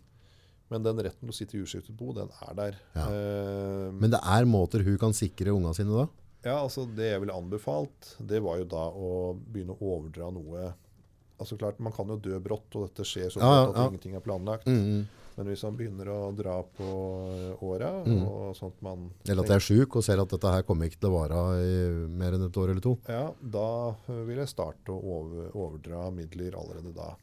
men 0.70 0.84
den 0.84 0.98
retten 1.06 1.28
til 1.28 1.34
å 1.34 1.38
sitte 1.38 1.58
i 1.58 1.62
uskiftet 1.64 1.96
bo, 1.98 2.12
den 2.14 2.30
er 2.48 2.54
der. 2.58 2.78
Ja. 2.96 3.06
Uh, 3.10 3.92
Men 3.94 4.12
det 4.16 4.20
er 4.24 4.46
måter 4.50 4.84
hun 4.86 4.98
kan 4.98 5.14
sikre 5.14 5.54
unga 5.54 5.74
sine 5.78 5.94
da? 5.94 6.08
ja, 6.46 6.60
altså 6.62 6.86
Det 6.96 7.08
jeg 7.12 7.22
ville 7.24 7.34
anbefalt, 7.34 8.16
det 8.22 8.42
var 8.46 8.60
jo 8.62 8.66
da 8.70 8.84
å 8.94 9.12
begynne 9.36 9.74
å 9.78 9.94
overdra 9.96 10.32
noe 10.34 10.74
Altså 11.36 11.58
klart, 11.60 11.80
Man 11.84 11.92
kan 11.92 12.08
jo 12.08 12.16
dø 12.16 12.38
brått, 12.40 12.70
og 12.78 12.86
dette 12.88 13.04
skjer 13.04 13.28
så 13.34 13.42
Ja, 13.42 13.66
brått 13.66 13.76
ja, 13.76 13.82
at 13.84 13.92
ingenting 13.92 14.14
er 14.16 14.22
planlagt. 14.24 14.68
Mhm. 14.72 15.06
Men 15.36 15.50
hvis 15.52 15.64
man 15.68 15.76
begynner 15.76 16.08
å 16.08 16.20
dra 16.32 16.62
på 16.64 16.86
åra, 17.60 17.90
Mm. 18.06 18.22
og 18.24 18.56
at 18.56 18.82
man 18.82 19.10
Eller 19.28 19.44
at 19.44 19.50
jeg 19.50 19.56
er 19.58 19.66
syk 19.86 19.96
og 19.98 20.04
ser 20.06 20.22
at 20.22 20.30
dette 20.30 20.48
her 20.54 20.64
kommer 20.64 20.88
ikke 20.88 21.00
til 21.02 21.10
å 21.10 21.18
vare 21.20 21.42
i 21.60 22.08
mer 22.08 22.32
enn 22.38 22.46
et 22.46 22.56
år 22.56 22.70
eller 22.72 22.80
to. 22.80 22.98
Ja, 23.10 23.34
da 23.42 23.96
øh, 24.08 24.26
vil 24.30 24.38
jeg 24.38 24.48
starte 24.48 24.96
å 24.96 25.52
overdra 25.52 26.10
midler 26.16 26.56
allerede 26.56 26.94
da. 26.96 27.16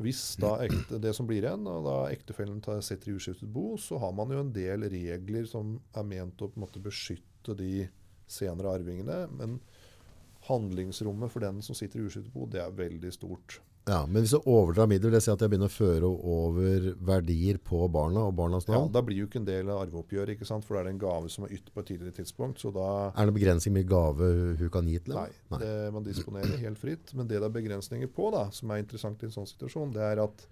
Hvis 0.00 0.36
da 0.40 0.54
ekte, 0.64 0.96
det 1.02 1.12
som 1.14 1.26
blir 1.28 1.44
igjen, 1.44 1.66
og 1.68 1.84
da 1.84 1.96
ektefellen 2.12 2.62
tar- 2.64 2.80
setter 2.80 3.10
i 3.12 3.16
uskiftet 3.18 3.50
bo, 3.52 3.76
så 3.76 3.98
har 4.00 4.12
man 4.16 4.30
jo 4.32 4.40
en 4.40 4.52
del 4.52 4.86
regler 4.88 5.44
som 5.46 5.80
er 5.94 6.06
ment 6.08 6.40
å 6.40 6.48
på 6.48 6.56
en 6.56 6.64
måte 6.64 6.80
beskytte 6.82 7.56
de 7.58 7.88
senere 8.26 8.72
arvingene. 8.78 9.26
Men 9.36 9.60
handlingsrommet 10.48 11.30
for 11.30 11.44
den 11.44 11.60
som 11.62 11.76
sitter 11.76 12.00
i 12.00 12.06
uskiftet 12.08 12.32
bo, 12.32 12.46
det 12.46 12.62
er 12.64 12.72
veldig 12.72 13.12
stort. 13.12 13.60
Ja, 13.88 14.04
men 14.06 14.22
hvis 14.22 14.30
du 14.30 14.38
overdrar 14.46 14.86
midler, 14.86 15.10
det 15.10 15.20
sier 15.24 15.34
at 15.34 15.40
jeg 15.42 15.50
begynner 15.50 15.66
å 15.66 15.74
føre 15.74 16.06
over 16.06 16.84
verdier 17.02 17.56
på 17.58 17.80
barna 17.90 18.28
og 18.28 18.36
barnas 18.38 18.68
navn? 18.68 18.86
Ja. 18.86 18.92
Da 18.94 19.02
blir 19.02 19.18
jo 19.18 19.26
ikke 19.26 19.40
en 19.40 19.48
del 19.48 19.72
av 19.74 19.80
arveoppgjøret, 19.88 20.36
ikke 20.36 20.46
sant? 20.46 20.64
for 20.64 20.76
da 20.76 20.80
er 20.84 20.84
det 20.86 20.92
en 20.94 21.00
gave 21.02 21.28
som 21.34 21.48
er 21.48 21.56
ytt 21.56 21.72
på 21.74 21.82
et 21.82 21.88
tidligere 21.90 22.14
tidspunkt. 22.20 22.62
Så 22.62 22.70
da 22.76 23.10
Er 23.16 23.26
det 23.26 23.34
begrensning 23.34 23.74
med 23.74 23.88
gave 23.90 24.28
hun- 24.60 24.70
kan 24.70 24.86
gi 24.86 24.98
til 25.00 25.14
Nei, 25.14 25.26
dem? 25.50 25.58
Det, 25.58 25.92
man 25.92 26.04
disponerer 26.06 26.56
helt 26.62 26.78
fritt. 26.78 27.12
Men 27.14 27.26
det 27.26 27.40
det 27.42 27.48
er 27.50 27.58
begrensninger 27.60 28.06
på, 28.14 28.30
da, 28.30 28.50
som 28.50 28.70
er 28.70 28.78
interessant 28.84 29.20
i 29.22 29.26
en 29.26 29.32
sånn 29.34 29.50
situasjon, 29.50 29.92
det 29.92 30.00
er 30.12 30.22
at 30.22 30.46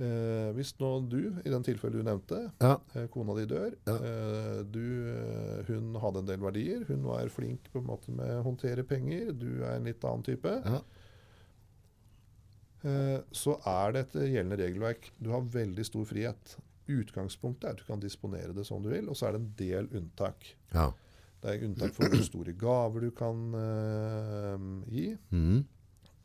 eh, 0.00 0.50
hvis 0.58 0.74
nå 0.80 0.90
du, 1.08 1.20
i 1.46 1.48
den 1.48 1.62
tilfellet 1.62 2.02
du 2.02 2.02
nevnte, 2.02 2.50
Ja, 2.60 2.74
eh, 2.96 3.06
kona 3.06 3.34
di 3.38 3.46
dør 3.46 3.70
Ja. 3.86 3.94
eh, 3.94 4.62
du, 4.64 4.82
eh, 5.14 5.62
Hun 5.70 5.94
hadde 5.94 6.18
en 6.18 6.26
del 6.26 6.38
verdier. 6.42 6.84
Hun 6.88 7.04
var 7.04 7.28
flink 7.28 7.70
på 7.72 7.78
en 7.78 7.86
måte 7.86 8.10
med 8.10 8.28
å 8.28 8.42
håndtere 8.42 8.82
penger. 8.84 9.32
Du 9.32 9.62
er 9.62 9.76
en 9.76 9.84
litt 9.84 10.02
annen 10.04 10.24
type. 10.24 10.62
ja. 10.64 10.80
Eh, 12.84 13.20
så 13.32 13.56
er 13.66 13.92
det 13.92 14.00
etter 14.06 14.26
gjeldende 14.28 14.58
regelverk 14.60 15.10
Du 15.22 15.30
har 15.32 15.40
veldig 15.40 15.84
stor 15.88 16.04
frihet. 16.04 16.56
Utgangspunktet 16.88 17.64
er 17.64 17.70
at 17.74 17.78
du 17.80 17.84
kan 17.88 18.00
disponere 18.00 18.52
det 18.54 18.66
som 18.68 18.82
du 18.84 18.90
vil, 18.92 19.08
og 19.10 19.16
så 19.18 19.26
er 19.28 19.32
det 19.32 19.40
en 19.40 19.54
del 19.58 19.88
unntak. 20.02 20.54
ja. 20.74 20.92
Det 21.42 21.50
er 21.60 21.64
unntak 21.68 21.92
for 21.94 22.08
hvor 22.08 22.22
store 22.24 22.52
gaver 22.58 23.00
du 23.04 23.10
kan 23.14 23.40
uh, 23.54 24.62
gi. 24.90 25.16
Mm. 25.30 25.58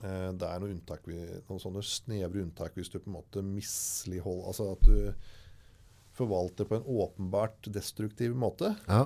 Uh, 0.01 0.31
Det 0.33 0.47
er 0.47 0.59
noen, 0.63 0.79
vi- 1.05 1.41
noen 1.49 1.59
sånne 1.61 1.83
snevre 1.85 2.41
unntak 2.41 2.73
hvis 2.79 2.89
du 2.89 2.97
på 2.99 3.09
en 3.11 3.17
måte 3.19 3.43
misligholder 3.45 4.47
Altså 4.47 4.71
at 4.71 4.81
du 4.87 5.13
forvalter 6.15 6.65
på 6.65 6.75
en 6.79 6.87
åpenbart 6.87 7.69
destruktiv 7.75 8.33
måte. 8.35 8.75
ja. 8.87 9.05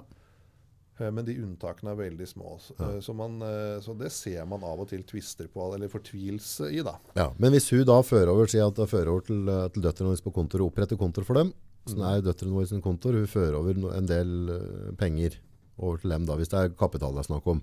Eh, 0.99 1.11
Men 1.11 1.25
de 1.27 1.33
unntakene 1.43 1.91
er 1.91 1.97
veldig 1.99 2.27
små. 2.27 2.55
Så, 2.63 2.75
eh, 2.79 2.99
så, 3.03 3.13
man, 3.15 3.41
eh, 3.43 3.79
så 3.83 3.95
det 3.99 4.11
ser 4.15 4.45
man 4.47 4.63
av 4.63 4.79
og 4.79 4.87
til 4.89 5.03
tvister 5.03 5.47
på, 5.51 5.73
eller 5.75 5.91
fortvilelse 5.91 6.69
i, 6.71 6.81
da. 6.87 6.97
Ja, 7.19 7.29
men 7.37 7.51
hvis 7.51 7.69
hun 7.73 7.83
da 7.85 7.99
fører 8.01 8.31
over, 8.31 8.47
sier 8.47 8.67
at 8.69 8.77
hun 8.79 8.87
fører 8.87 9.11
over 9.11 9.25
til, 9.27 9.43
til 9.75 9.83
døtrene 9.83 10.11
hennes 10.13 10.23
på 10.23 10.31
kontoret 10.35 10.63
og 10.63 10.71
oppretter 10.71 10.97
kontor 10.97 11.23
for 11.27 11.33
dem, 11.41 11.53
så 11.85 11.97
Mm. 11.99 12.05
er 12.09 12.21
døtrene 12.25 12.53
våre 12.55 12.67
sin 12.67 12.81
kontor, 12.81 13.13
hun 13.13 13.27
fører 13.27 13.53
over 13.59 13.93
en 13.97 14.05
del 14.07 14.93
penger 14.97 15.35
over 15.77 15.97
til 16.01 16.09
dem 16.09 16.25
da, 16.25 16.35
hvis 16.39 16.49
det 16.49 16.57
er 16.57 16.69
kapital 16.73 17.11
det 17.13 17.19
er 17.25 17.27
snakk 17.29 17.45
om. 17.47 17.61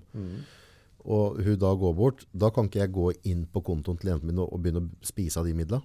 Og 1.03 1.41
hun 1.43 1.57
da 1.59 1.73
går 1.75 1.93
bort, 1.97 2.25
da 2.31 2.49
kan 2.49 2.69
ikke 2.69 2.79
jeg 2.85 2.93
gå 2.95 3.09
inn 3.27 3.45
på 3.51 3.61
kontoen 3.65 3.97
til 3.99 4.11
jentene 4.13 4.31
mine 4.31 4.45
og 4.45 4.61
begynne 4.63 4.85
å 4.85 5.05
spise 5.05 5.41
av 5.41 5.45
de 5.49 5.53
midlene. 5.53 5.83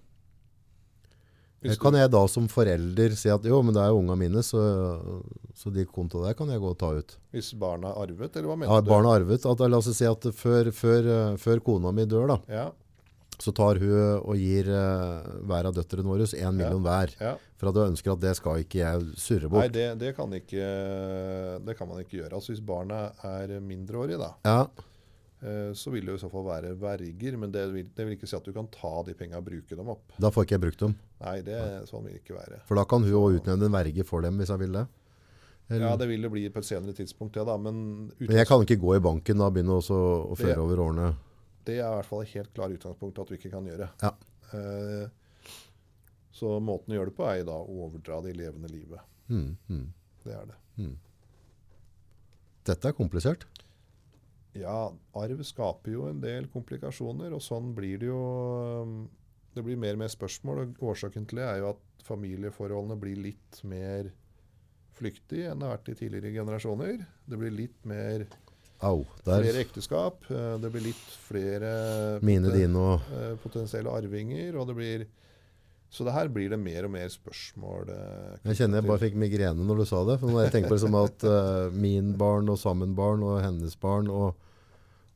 Kan 1.82 1.96
jeg 1.98 2.10
da 2.14 2.20
som 2.30 2.44
forelder 2.46 3.16
si 3.18 3.28
at 3.34 3.42
jo, 3.48 3.56
men 3.66 3.74
det 3.74 3.82
er 3.82 3.88
jo 3.90 3.98
unga 3.98 4.14
mine, 4.14 4.42
så, 4.46 4.60
så 5.58 5.72
de 5.74 5.82
kontoene 5.90 6.28
der 6.30 6.36
kan 6.38 6.48
jeg 6.52 6.60
gå 6.62 6.68
og 6.70 6.78
ta 6.78 6.92
ut. 6.94 7.16
hvis 7.34 7.52
barna 7.58 7.90
er 7.90 8.04
arvet, 8.04 8.36
eller 8.36 8.48
hva 8.52 8.56
mener 8.60 8.70
Ja, 8.70 8.80
du? 8.80 8.90
barna 8.92 9.10
er 9.16 9.20
arvet. 9.24 9.46
At, 9.46 9.64
la 9.66 9.80
oss 9.80 9.90
si 9.96 10.06
at 10.06 10.28
før, 10.38 10.70
før, 10.70 11.08
eh, 11.14 11.36
før 11.42 11.58
kona 11.66 11.90
mi 11.92 12.04
dør 12.06 12.28
da, 12.30 12.38
Ja, 12.48 12.68
så 13.38 13.52
tar 13.54 13.78
hun 13.78 14.22
og 14.22 14.34
gir 14.38 14.66
eh, 14.70 15.26
hver 15.46 15.66
av 15.70 15.74
døtrene 15.74 16.06
våre 16.10 16.26
en 16.38 16.56
million 16.56 16.82
hver. 16.82 17.12
ja. 17.20 17.36
For 17.58 17.68
at 17.72 17.74
hun 17.74 17.90
ønsker 17.90 18.12
at 18.14 18.20
det 18.22 18.36
skal 18.38 18.60
ikke 18.62 18.78
jeg 18.78 19.06
surre 19.18 19.48
Nei, 19.50 19.50
bort. 19.50 19.72
det, 19.74 19.86
det, 19.98 20.12
kan 20.14 20.30
ikke, 20.30 20.66
det 21.66 21.74
kan 21.78 21.88
man 21.90 21.98
ikke 22.04 22.20
gjøre. 22.20 22.34
Altså 22.38 22.52
Hvis 22.54 22.62
barna 22.62 23.08
er 23.26 23.58
mindreårige, 23.58 24.18
da, 24.22 24.30
Ja, 24.46 24.60
så 25.40 25.90
vil 25.94 26.02
det 26.06 26.10
jo 26.14 26.18
i 26.18 26.22
så 26.24 26.28
fall 26.32 26.44
være 26.48 26.72
verger. 26.80 27.36
Men 27.38 27.52
det 27.54 27.64
vil, 27.72 27.86
det 27.94 28.06
vil 28.06 28.16
ikke 28.16 28.26
si 28.26 28.34
at 28.36 28.44
du 28.44 28.52
kan 28.52 28.66
ta 28.74 29.02
de 29.06 29.14
penga 29.14 29.38
og 29.38 29.44
bruke 29.46 29.76
dem 29.78 29.88
opp. 29.88 30.12
da 30.18 30.30
får 30.34 30.44
ikke 30.48 30.56
jeg 30.56 30.64
brukt 30.66 30.80
dem. 30.80 30.96
Nei, 31.20 31.40
det, 31.46 31.58
sånn 31.90 32.02
vil 32.04 32.12
det 32.16 32.22
ikke 32.24 32.34
være. 32.38 32.58
For 32.66 32.74
da 32.80 32.84
kan 32.90 33.02
hun 33.06 33.12
òg 33.20 33.36
utnevne 33.40 33.68
en 33.70 33.76
verge 33.76 34.04
for 34.08 34.20
dem 34.26 34.38
hvis 34.38 34.50
jeg 34.50 34.58
vil 34.64 34.72
det. 34.80 34.86
Eller, 35.70 35.84
Ja, 35.86 35.96
det 36.00 36.08
vil 36.08 36.22
det 36.22 36.30
bli 36.32 36.48
på 36.48 36.58
et 36.62 36.64
senere 36.64 36.94
tidspunkt, 36.96 37.36
ja 37.36 37.44
da. 37.44 37.56
Men 37.60 38.10
men 38.18 38.36
jeg 38.38 38.46
kan 38.48 38.62
ikke 38.64 38.80
gå 38.80 38.96
i 38.96 39.00
banken 39.04 39.38
da 39.38 39.46
og 39.50 39.54
begynne 39.54 39.76
å 39.78 39.82
Det- 39.84 40.38
føre 40.46 40.58
over 40.64 40.76
årene. 40.80 41.14
det 41.64 41.78
er 41.78 41.84
i 41.86 41.94
hvert 41.96 42.06
fall 42.06 42.22
et 42.22 42.28
helt 42.34 42.54
klart 42.54 42.72
utgangspunkt 42.72 43.18
at 43.20 43.26
du 43.28 43.34
ikke 43.36 43.50
kan 43.50 43.64
gjøre. 43.66 43.88
Ja. 44.02 44.12
Eh, 44.54 45.08
så 46.32 46.58
måten 46.62 46.94
å 46.94 46.96
gjøre 46.96 47.10
det 47.12 47.16
på 47.16 47.26
er 47.28 47.44
da 47.44 47.52
å 47.52 47.68
overdra 47.84 48.22
det 48.22 48.34
i 48.34 48.38
levende 48.40 48.70
livet. 48.70 49.00
Mm, 49.28 49.56
mm. 49.68 49.86
Det 50.24 50.32
er 50.34 50.46
det. 50.46 50.56
Dette 52.64 52.88
er 52.88 52.92
komplisert. 52.96 53.44
Ja, 54.60 54.90
arv 55.14 55.42
skaper 55.46 55.92
jo 55.92 56.06
en 56.10 56.20
del 56.22 56.46
komplikasjoner, 56.52 57.32
og 57.36 57.42
sånn 57.44 57.72
blir 57.76 57.98
det 58.02 58.08
jo 58.10 58.22
um, 58.82 58.96
Det 59.54 59.64
blir 59.66 59.76
mer 59.80 59.96
og 59.96 60.02
mer 60.04 60.12
spørsmål, 60.12 60.60
og 60.64 60.82
årsaken 60.92 61.26
til 61.28 61.40
det 61.40 61.46
er 61.48 61.60
jo 61.62 61.70
at 61.74 62.04
familieforholdene 62.06 62.96
blir 63.00 63.16
litt 63.20 63.62
mer 63.66 64.10
flyktige 64.98 65.50
enn 65.52 65.60
det 65.60 65.66
har 65.68 65.76
vært 65.76 65.90
i 65.92 65.96
tidligere 65.98 66.32
generasjoner. 66.40 67.02
Det 67.28 67.38
blir 67.38 67.52
litt 67.54 67.84
mer 67.86 68.26
Au, 68.86 69.00
flere 69.24 69.58
ekteskap. 69.64 70.22
eh, 70.30 70.56
Det 70.62 70.70
blir 70.70 70.84
litt 70.88 71.06
flere 71.26 71.70
Mine, 72.22 72.50
dine 72.54 72.78
og 72.78 73.08
eh, 73.14 73.32
potensielle 73.42 73.90
arvinger, 73.90 74.54
og 74.58 74.68
det 74.70 74.76
blir 74.78 75.06
Så 75.90 76.04
det 76.04 76.12
her 76.12 76.28
blir 76.28 76.50
det 76.52 76.58
mer 76.60 76.84
og 76.84 76.90
mer 76.92 77.08
spørsmål. 77.08 77.88
eh, 77.88 78.38
Jeg 78.50 78.58
kjenner 78.60 78.82
jeg 78.82 78.88
bare 78.90 79.00
fikk 79.00 79.14
migrene 79.16 79.64
når 79.64 79.78
du 79.78 79.84
sa 79.88 80.02
det. 80.04 80.18
For 80.20 80.28
når 80.30 80.44
jeg 80.44 80.52
tenker 80.52 80.68
på 80.68 80.76
det 80.76 80.82
som 80.84 80.98
at 81.00 81.24
eh, 81.24 81.70
min 81.72 82.12
barn 82.20 82.48
og 82.52 82.58
sammen 82.60 82.94
barn 82.94 83.22
og 83.24 83.40
hennes 83.42 83.74
barn, 83.80 84.10
og, 84.12 84.34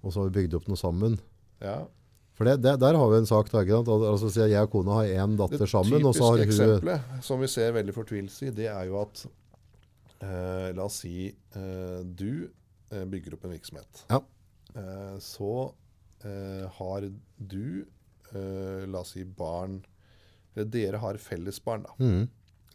og 0.03 0.13
så 0.13 0.21
har 0.21 0.31
vi 0.31 0.43
bygd 0.43 0.57
opp 0.59 0.71
noe 0.71 0.81
sammen. 0.81 1.19
Ja. 1.63 1.83
For 2.37 2.49
det, 2.49 2.57
det, 2.65 2.75
der 2.81 2.97
har 2.99 3.11
vi 3.13 3.21
en 3.21 3.29
sak. 3.29 3.51
Da, 3.53 3.63
ikke 3.63 3.83
sant? 3.83 3.91
Altså, 4.09 4.49
jeg 4.49 4.67
og 4.67 4.73
kona 4.73 4.99
har 5.03 5.13
én 5.27 5.37
datter 5.39 5.69
sammen, 5.71 6.03
og 6.09 6.17
så 6.17 6.27
har 6.27 6.41
hun 6.41 6.45
typiske 6.47 6.67
eksempelet 6.67 7.25
som 7.29 7.43
vi 7.45 7.51
ser 7.53 7.75
veldig 7.77 7.95
fortvilelse 7.95 8.49
i, 8.49 8.55
det 8.57 8.69
er 8.73 8.89
jo 8.89 8.99
at 9.03 9.25
eh, 10.25 10.69
La 10.77 10.89
oss 10.89 11.03
si 11.05 11.29
eh, 11.29 12.01
du 12.03 12.49
eh, 12.49 13.05
bygger 13.05 13.37
opp 13.37 13.47
en 13.47 13.55
virksomhet. 13.55 14.05
Ja. 14.11 14.23
Eh, 14.75 15.17
så 15.23 15.53
eh, 16.25 16.67
har 16.81 17.09
du 17.37 17.67
eh, 18.33 18.85
La 18.89 19.05
oss 19.05 19.15
si 19.17 19.27
barn 19.29 19.83
dere 20.53 20.99
har 21.01 21.17
fellesbarn, 21.17 21.87
da. 21.87 21.95
Mm. 21.97 22.25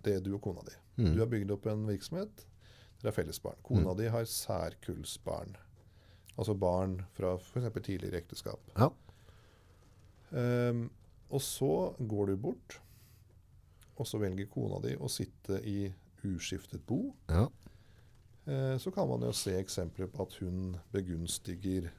Det 0.01 0.15
er 0.17 0.21
du 0.25 0.31
og 0.37 0.41
kona 0.41 0.63
di. 0.65 0.73
Mm. 0.97 1.11
Du 1.13 1.19
har 1.21 1.29
bygd 1.29 1.51
opp 1.53 1.67
en 1.69 1.83
virksomhet. 1.85 2.45
Dere 2.97 3.11
har 3.11 3.17
fellesbarn. 3.19 3.59
Kona 3.65 3.93
di 3.97 4.07
har 4.09 4.25
særkullsbarn. 4.25 5.53
Altså 6.37 6.53
barn 6.53 6.99
fra 7.17 7.35
f.eks. 7.39 7.69
tidligere 7.83 8.21
ekteskap. 8.21 8.59
Ja. 8.77 8.89
Um, 10.31 10.89
og 11.33 11.41
så 11.41 11.69
går 12.07 12.25
du 12.31 12.35
bort, 12.37 12.79
og 13.97 14.05
så 14.07 14.19
velger 14.21 14.49
kona 14.51 14.77
di 14.83 14.93
å 15.01 15.09
sitte 15.09 15.57
i 15.65 15.87
uskiftet 16.27 16.83
bo. 16.87 16.99
Ja. 17.31 17.47
Uh, 18.47 18.75
så 18.79 18.91
kan 18.95 19.09
man 19.09 19.25
jo 19.25 19.31
se 19.35 19.55
eksempler 19.59 20.11
på 20.13 20.27
at 20.27 20.35
hun 20.43 20.75
begunstiger 20.93 21.89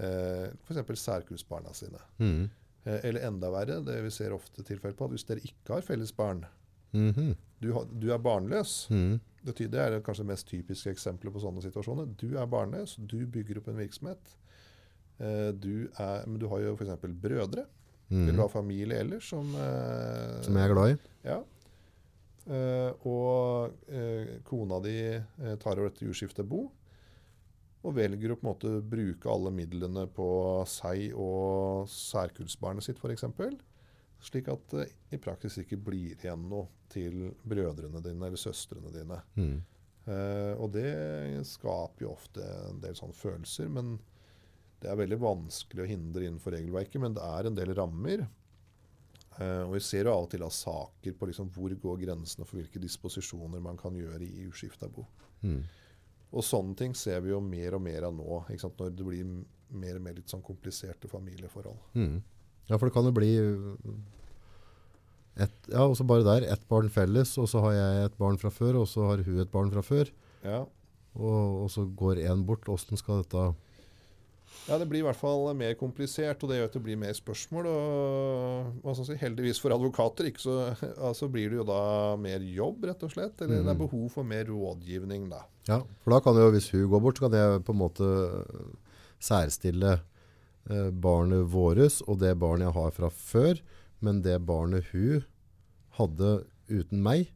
eh, 0.00 0.48
f.eks. 0.66 1.00
særkullsbarna 1.04 1.72
sine. 1.76 2.00
Mm. 2.18 2.48
Eh, 2.84 2.98
eller 3.04 3.26
enda 3.28 3.50
verre, 3.52 3.78
det 3.84 3.98
vi 4.04 4.10
ser 4.14 4.32
ofte 4.36 4.64
tilfeller 4.66 4.96
på, 4.96 5.06
at 5.08 5.14
hvis 5.14 5.26
dere 5.28 5.44
ikke 5.44 5.76
har 5.78 5.86
felles 5.86 6.12
barn, 6.16 6.44
Mhm. 6.96 7.36
Du, 7.60 7.72
du 8.00 8.08
er 8.12 8.22
barnløs. 8.22 8.88
Mm. 8.90 9.18
Det, 9.44 9.56
det 9.72 9.80
er 9.80 10.00
kanskje 10.04 10.24
det 10.24 10.32
mest 10.32 10.48
typiske 10.48 10.92
eksempelet 10.92 11.32
på 11.34 11.42
sånne 11.42 11.62
situasjoner. 11.64 12.08
Du 12.20 12.34
er 12.36 12.48
barnløs, 12.50 12.96
du 12.98 13.22
bygger 13.28 13.60
opp 13.60 13.70
en 13.72 13.80
virksomhet. 13.80 14.34
Eh, 15.20 15.50
du 15.52 15.88
er, 16.00 16.26
men 16.26 16.40
du 16.40 16.48
har 16.50 16.64
jo 16.64 16.74
f.eks. 16.76 17.06
brødre, 17.22 17.66
eller 18.10 18.34
du 18.34 18.42
ha 18.42 18.50
familie 18.50 18.98
ellers 19.04 19.28
som 19.30 19.52
eh, 19.54 20.40
Som 20.42 20.56
jeg 20.56 20.66
er 20.66 20.74
glad 20.74 20.92
i. 20.92 20.98
Ja. 21.28 21.38
Eh, 22.50 23.06
og 23.06 23.76
kona 24.48 24.80
di 24.82 24.96
tar 25.62 25.76
over 25.76 25.90
dette 25.90 26.08
jordskiftet 26.08 26.48
bo, 26.48 26.64
og 27.80 27.96
velger 27.96 28.32
å 28.32 28.38
på 28.40 28.44
en 28.44 28.50
måte 28.50 28.72
bruke 28.84 29.30
alle 29.30 29.52
midlene 29.54 30.06
på 30.12 30.28
seg 30.68 31.14
og 31.16 31.88
særkullsbarnet 31.92 32.84
sitt 32.88 33.00
f.eks. 33.00 33.28
Slik 34.20 34.50
at 34.52 34.72
det 34.74 34.86
i 35.16 35.18
praksis 35.22 35.62
ikke 35.62 35.78
blir 35.80 36.12
igjen 36.12 36.42
noe 36.50 36.68
til 36.92 37.30
brødrene 37.46 38.02
dine 38.04 38.26
eller 38.28 38.40
søstrene 38.40 38.92
dine. 38.92 39.20
Mm. 39.38 39.56
Eh, 40.10 40.52
og 40.60 40.72
det 40.74 40.90
skaper 41.48 42.04
jo 42.04 42.14
ofte 42.14 42.44
en 42.68 42.80
del 42.82 42.96
sånne 42.98 43.16
følelser. 43.16 43.70
Men 43.72 43.96
det 44.80 44.90
er 44.90 45.00
veldig 45.00 45.20
vanskelig 45.20 45.84
å 45.84 45.88
hindre 45.88 46.26
innenfor 46.26 46.56
regelverket. 46.56 47.00
Men 47.02 47.16
det 47.16 47.24
er 47.26 47.48
en 47.48 47.58
del 47.58 47.74
rammer. 47.78 48.26
Eh, 49.38 49.62
og 49.64 49.76
vi 49.76 49.82
ser 49.84 50.08
jo 50.08 50.14
av 50.14 50.26
og 50.26 50.32
til 50.34 50.44
av 50.44 50.52
saker 50.54 51.16
på 51.16 51.30
liksom 51.30 51.52
hvor 51.54 51.74
går 51.84 52.02
grensene 52.04 52.48
for 52.48 52.60
hvilke 52.60 52.82
disposisjoner 52.82 53.62
man 53.64 53.78
kan 53.80 53.96
gjøre 53.96 54.26
i 54.26 54.48
uskifta 54.50 54.90
bo. 54.92 55.06
Mm. 55.46 55.62
Og 56.30 56.44
sånne 56.46 56.76
ting 56.78 56.92
ser 56.94 57.22
vi 57.24 57.32
jo 57.32 57.40
mer 57.42 57.78
og 57.78 57.82
mer 57.82 58.06
av 58.10 58.14
nå. 58.14 58.42
Når 58.50 58.92
det 58.94 59.06
blir 59.06 59.32
mer 59.80 59.96
og 59.96 60.04
mer 60.04 60.18
litt 60.18 60.30
sånn 60.30 60.44
kompliserte 60.44 61.08
familieforhold. 61.10 61.80
Mm. 61.98 62.20
Ja, 62.70 62.76
for 62.78 62.86
det 62.86 62.94
kan 62.94 63.04
jo 63.04 63.12
bli 63.16 63.30
et, 65.40 65.54
Ja, 65.72 65.86
også 65.88 66.04
bare 66.06 66.24
der. 66.26 66.46
Ett 66.52 66.66
barn 66.70 66.90
felles, 66.92 67.36
og 67.40 67.48
så 67.50 67.62
har 67.64 67.72
jeg 67.76 68.04
et 68.10 68.18
barn 68.20 68.38
fra 68.38 68.50
før, 68.52 68.80
og 68.82 68.88
så 68.90 69.06
har 69.10 69.22
hun 69.26 69.40
et 69.42 69.50
barn 69.52 69.70
fra 69.72 69.82
før. 69.84 70.10
Ja. 70.44 70.62
Og, 71.16 71.64
og 71.64 71.70
så 71.72 71.84
går 71.98 72.20
én 72.30 72.44
bort. 72.46 72.68
Åssen 72.70 72.96
skal 73.00 73.22
dette 73.24 73.50
Ja, 74.68 74.76
det 74.78 74.86
blir 74.90 75.00
i 75.00 75.06
hvert 75.06 75.16
fall 75.18 75.48
mer 75.56 75.74
komplisert, 75.78 76.42
og 76.44 76.50
det 76.50 76.58
gjør 76.58 76.68
at 76.68 76.74
det 76.76 76.82
blir 76.84 76.98
mer 77.00 77.14
spørsmål. 77.16 77.66
Og 77.70 78.82
hva 78.84 78.94
skal 78.94 79.06
si, 79.08 79.16
heldigvis 79.22 79.60
for 79.62 79.72
advokater 79.74 80.28
ikke 80.28 80.42
så, 80.42 80.56
altså 81.08 81.30
blir 81.32 81.50
det 81.50 81.58
jo 81.62 81.64
da 81.66 81.80
mer 82.20 82.42
jobb, 82.44 82.84
rett 82.90 83.02
og 83.06 83.14
slett. 83.14 83.40
Eller 83.40 83.62
det 83.64 83.70
er 83.72 83.78
Mhm. 83.78 83.82
behov 83.86 84.10
for 84.14 84.22
mer 84.26 84.44
rådgivning, 84.50 85.28
da. 85.32 85.42
Ja, 85.70 85.80
for 86.04 86.12
da 86.14 86.20
kan 86.20 86.36
jo, 86.38 86.50
hvis 86.54 86.70
hun 86.74 86.86
går 86.90 87.00
bort, 87.06 87.18
så 87.18 87.26
kan 87.30 87.38
jeg 87.40 87.64
på 87.64 87.72
en 87.74 87.80
måte 87.82 88.10
særstille 89.22 90.00
eh, 90.68 90.90
barnet 90.90 91.46
våres 91.52 92.00
og 92.06 92.18
det 92.20 92.34
barnet 92.38 92.68
jeg 92.68 92.76
har 92.76 92.90
fra 92.96 93.10
før, 93.10 93.60
men 94.00 94.22
det 94.22 94.38
barnet 94.46 94.84
hun 94.92 95.24
hadde 95.98 96.44
uten 96.70 97.02
meg, 97.02 97.28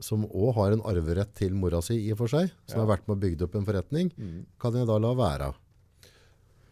som 0.00 0.26
òg 0.28 0.54
har 0.58 0.72
en 0.76 0.82
arverett 0.84 1.32
til 1.34 1.54
mora 1.56 1.80
si 1.82 1.96
i 2.06 2.12
og 2.12 2.18
for 2.18 2.28
seg, 2.28 2.50
som 2.68 2.80
Ja. 2.80 2.84
har 2.84 2.96
vært 2.96 3.06
med 3.08 3.16
og 3.16 3.22
bygd 3.24 3.42
opp 3.46 3.54
en 3.56 3.64
forretning, 3.64 4.10
kan 4.60 4.74
jeg 4.76 4.86
da 4.86 4.98
la 4.98 5.14
være. 5.14 5.54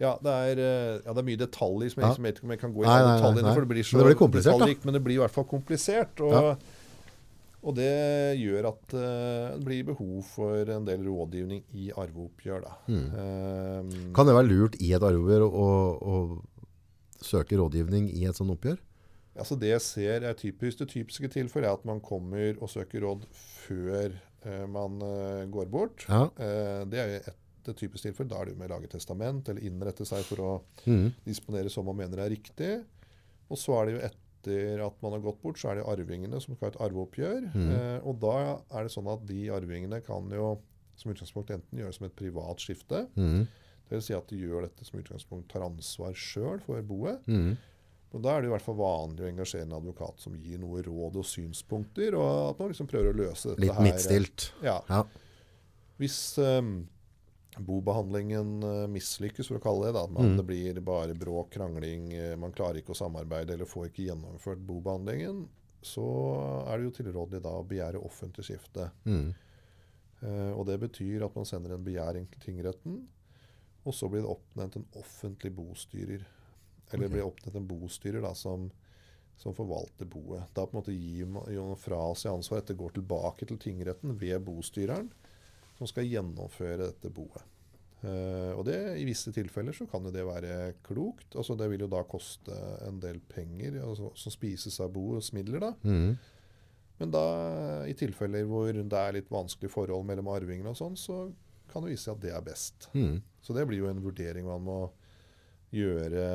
Ja, 0.00 0.18
det 0.20 0.26
er, 0.30 0.58
eh, 0.58 1.00
ja, 1.06 1.12
det 1.14 1.18
er 1.22 1.28
mye 1.30 1.38
detaljer 1.38 1.90
som 1.92 2.02
jeg, 2.02 2.08
Ja. 2.10 2.14
som 2.14 2.24
jeg 2.24 2.34
vet 2.34 2.38
ikke 2.40 2.44
om 2.44 2.50
jeg 2.50 2.60
kan 2.60 2.74
gå 2.74 2.82
i 2.82 2.86
Nei, 2.86 2.98
nei, 2.98 3.06
nei, 3.06 3.20
detaljene, 3.20 3.54
for 3.54 3.60
det 3.60 3.68
blir 3.70 3.84
så 3.84 3.92
Men 3.94 4.00
det 4.04 4.08
blir 4.10 4.20
komplisert, 4.26 4.84
men 4.84 4.94
det 4.94 5.04
blir 5.04 5.14
i 5.14 5.22
hvert 5.22 5.30
fall 5.30 5.44
komplisert. 5.44 6.20
Og. 6.20 6.58
Og 7.64 7.76
det 7.78 8.36
gjør 8.36 8.68
at 8.68 8.94
eh, 8.98 9.52
det 9.56 9.64
blir 9.64 9.86
behov 9.88 10.16
for 10.28 10.72
en 10.74 10.84
del 10.84 11.04
rådgivning 11.06 11.62
i 11.80 11.90
arveoppgjør, 11.96 12.64
da. 12.66 12.74
Um, 12.88 13.92
Kan 14.16 14.28
det 14.28 14.34
være 14.36 14.50
lurt 14.50 14.76
i 14.84 14.90
et 14.92 15.04
arveoppgjør 15.04 15.46
å, 15.48 15.68
å, 15.96 16.18
søke 17.24 17.56
rådgivning 17.56 18.10
i 18.12 18.26
et 18.28 18.36
sånt 18.36 18.52
oppgjør? 18.52 18.82
Altså 19.40 19.56
det 19.58 19.70
jeg 19.72 19.82
ser 19.82 20.26
er 20.28 20.36
typisk, 20.38 20.82
Det 20.82 20.90
typiske 20.92 21.30
tilfellet 21.32 21.70
er 21.70 21.78
at 21.78 21.86
man 21.88 22.02
kommer 22.04 22.60
og 22.60 22.70
søker 22.70 23.02
råd 23.06 23.24
før 23.32 24.12
uh, 24.44 24.66
man 24.68 25.00
uh, 25.00 25.46
går 25.48 25.72
bort. 25.72 26.04
Ja. 26.10 26.28
Det 26.84 27.00
er 27.00 27.14
et, 27.22 27.40
et 27.64 27.72
typisk 27.80 28.04
tilfelle. 28.04 28.28
Da 28.28 28.42
er 28.42 28.50
det 28.50 28.58
jo 28.58 28.60
med 28.60 28.68
å 28.68 28.76
lage 28.76 28.92
testament 28.92 29.48
eller 29.48 29.64
innrette 29.64 30.04
seg 30.08 30.26
for 30.28 30.44
å 30.44 30.52
mm. 30.84 31.24
disponere 31.24 31.72
som 31.72 31.88
man 31.88 31.96
mener 32.02 32.26
er 32.26 32.34
riktig. 32.36 32.74
Og 33.48 33.60
så 33.60 33.78
er 33.78 33.88
det 33.88 33.96
jo 33.96 34.04
etter 34.44 34.84
at 34.86 35.00
man 35.02 35.12
har 35.16 35.20
gått 35.24 35.40
bort, 35.42 35.58
så 35.58 35.70
er 35.72 35.80
det 35.80 35.86
arvingene 35.88 36.40
som 36.40 36.54
skal 36.54 36.68
ha 36.68 36.72
et 36.74 36.80
arveoppgjør. 36.88 37.50
Mm. 37.54 37.68
Eh, 37.74 37.98
og 38.06 38.18
da 38.22 38.34
er 38.78 38.84
det 38.86 38.92
sånn 38.94 39.08
at 39.12 39.24
de 39.26 39.48
arvingene 39.50 40.00
kan 40.04 40.28
jo 40.30 40.58
som 40.96 41.10
utgangspunkt 41.10 41.50
enten 41.50 41.78
gjøre 41.80 41.90
det 41.90 41.96
som 41.98 42.06
et 42.06 42.16
privat 42.16 42.60
skifte. 42.62 43.06
mm. 43.16 43.46
Det 43.84 43.98
vil 43.98 44.02
si 44.06 44.14
at 44.16 44.28
de 44.30 44.36
gjør 44.40 44.62
dette 44.64 44.84
som 44.88 44.96
utgangspunkt 44.98 45.50
tar 45.52 45.60
ansvar 45.66 46.14
sjøl 46.16 46.62
for 46.64 46.80
boet. 46.88 47.26
Mm. 47.28 47.50
Og 48.14 48.22
Da 48.22 48.30
er 48.36 48.40
det 48.40 48.48
i 48.48 48.52
hvert 48.54 48.62
fall 48.64 48.78
vanlig 48.78 49.26
å 49.26 49.28
engasjere 49.28 49.66
en 49.66 49.74
advokat 49.76 50.22
som 50.22 50.36
gir 50.40 50.58
noe 50.62 50.80
råd 50.86 51.18
og 51.20 51.26
synspunkter, 51.28 52.14
og 52.16 52.54
at 52.54 52.58
man 52.62 52.70
liksom 52.72 52.88
prøver 52.88 53.10
å 53.12 53.18
løse 53.18 53.50
dette 53.50 53.60
Litt 53.60 53.74
her. 53.76 53.82
midtstilt. 53.84 54.46
Ja. 54.64 54.78
Ja. 54.88 55.02
Hvis 56.00 56.16
um, 56.38 56.86
bobehandlingen 57.58 58.62
uh, 58.64 58.86
mislykkes, 58.90 59.48
for 59.48 59.60
å 59.60 59.62
kalle 59.62 59.86
det, 59.88 59.94
da, 59.96 60.04
at 60.04 60.14
man, 60.14 60.32
Mm. 60.32 60.36
det 60.36 60.46
blir 60.48 60.80
bare 60.80 61.14
bråk, 61.14 61.52
krangling, 61.54 62.12
eh, 62.14 62.36
man 62.36 62.52
klarer 62.52 62.80
ikke 62.80 62.94
å 62.94 62.98
samarbeide 62.98 63.54
eller 63.54 63.68
får 63.68 63.90
ikke 63.90 64.08
gjennomført 64.08 64.64
bobehandlingen, 64.66 65.44
så 65.84 66.04
er 66.66 66.78
det 66.78 66.88
jo 66.88 66.94
tilrådelig 67.02 67.42
da 67.44 67.52
å 67.58 67.66
begjære 67.68 68.00
offentlig 68.02 68.46
skifte. 68.48 68.90
Mm. 69.04 69.34
Eh, 70.22 70.52
og 70.56 70.66
Det 70.66 70.78
betyr 70.80 71.24
at 71.26 71.34
man 71.36 71.44
sender 71.44 71.74
en 71.74 71.84
begjæring 71.84 72.26
til 72.30 72.40
tingretten, 72.40 73.02
og 73.84 73.92
så 73.92 74.08
blir 74.08 74.24
det 74.24 74.32
oppnevnt 74.32 74.76
en 74.76 74.86
offentlig 74.96 75.52
bostyrer. 75.54 76.24
Eller 76.92 77.06
okay. 77.06 77.12
blir 77.12 77.26
oppnevnt 77.26 77.56
en 77.56 77.68
bostyrer 77.68 78.22
da, 78.24 78.32
som, 78.34 78.70
som 79.36 79.54
forvalter 79.54 80.08
boet. 80.08 80.48
Da 80.54 80.64
på 80.64 80.72
en 80.72 80.80
måte 80.80 80.96
gir 80.96 81.26
man 81.26 81.76
fra 81.76 82.14
seg 82.16 82.32
ansvaret. 82.32 82.64
Dette 82.64 82.78
går 82.80 82.96
tilbake 82.96 83.46
til 83.46 83.60
tingretten 83.60 84.16
ved 84.16 84.40
bostyreren, 84.46 85.10
som 85.78 85.90
skal 85.90 86.08
gjennomføre 86.08 86.86
dette 86.86 87.10
boet. 87.14 87.42
Uh, 88.04 88.52
og 88.58 88.66
det, 88.68 88.76
I 89.00 89.04
visse 89.08 89.32
tilfeller 89.32 89.72
så 89.72 89.86
kan 89.88 90.04
jo 90.04 90.12
det 90.12 90.26
være 90.28 90.74
klokt. 90.84 91.30
altså 91.32 91.56
Det 91.56 91.70
vil 91.72 91.86
jo 91.86 91.90
da 91.92 92.02
koste 92.04 92.56
en 92.84 92.98
del 93.00 93.20
penger 93.32 93.78
altså, 93.80 94.10
som 94.18 94.34
spises 94.34 94.76
av 94.84 94.92
boets 94.92 95.32
midler. 95.36 95.64
da. 95.64 95.72
Mm. 95.82 96.16
Men 97.00 97.14
da, 97.14 97.24
i 97.88 97.94
tilfeller 97.98 98.44
hvor 98.46 98.68
det 98.70 99.00
er 99.00 99.16
litt 99.16 99.32
vanskelig 99.32 99.72
forhold 99.72 100.04
mellom 100.06 100.28
arvingene, 100.30 100.70
og 100.70 100.78
sånn, 100.78 100.98
så 101.00 101.24
kan 101.72 101.82
det 101.82 101.94
vise 101.94 102.06
seg 102.06 102.18
at 102.18 102.22
det 102.22 102.34
er 102.36 102.44
best. 102.44 102.90
Mm. 102.94 103.16
Så 103.42 103.56
det 103.56 103.64
blir 103.66 103.82
jo 103.82 103.88
en 103.90 104.04
vurdering 104.04 104.46
man 104.46 104.62
må 104.62 104.78
gjøre 105.74 106.26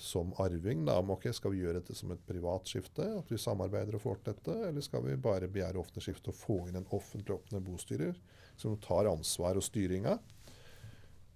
som 0.00 0.30
arving. 0.40 0.86
Da. 0.86 0.96
Om, 1.02 1.12
ok, 1.18 1.28
Skal 1.36 1.52
vi 1.52 1.60
gjøre 1.64 1.82
dette 1.82 1.98
som 1.98 2.14
et 2.14 2.22
privat 2.28 2.70
skifte, 2.70 3.04
at 3.18 3.28
vi 3.28 3.40
samarbeider 3.40 3.98
og 3.98 4.06
får 4.06 4.22
til 4.22 4.32
dette, 4.32 4.56
eller 4.70 4.84
skal 4.84 5.04
vi 5.04 5.18
bare 5.20 5.50
begjære 5.52 5.82
offentlig 5.82 6.06
skifte 6.06 6.32
og 6.32 6.38
få 6.38 6.58
inn 6.70 6.80
en 6.80 6.88
offentlig 6.96 7.36
åpne 7.36 7.60
bostyrer 7.66 8.16
som 8.60 8.76
tar 8.82 9.10
ansvar 9.10 9.58
og 9.58 9.64
styringa, 9.64 10.18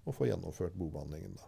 og 0.01 0.17
får 0.17 0.31
gjennomført 0.31 0.77
bobehandlingen, 0.77 1.37
da. 1.37 1.47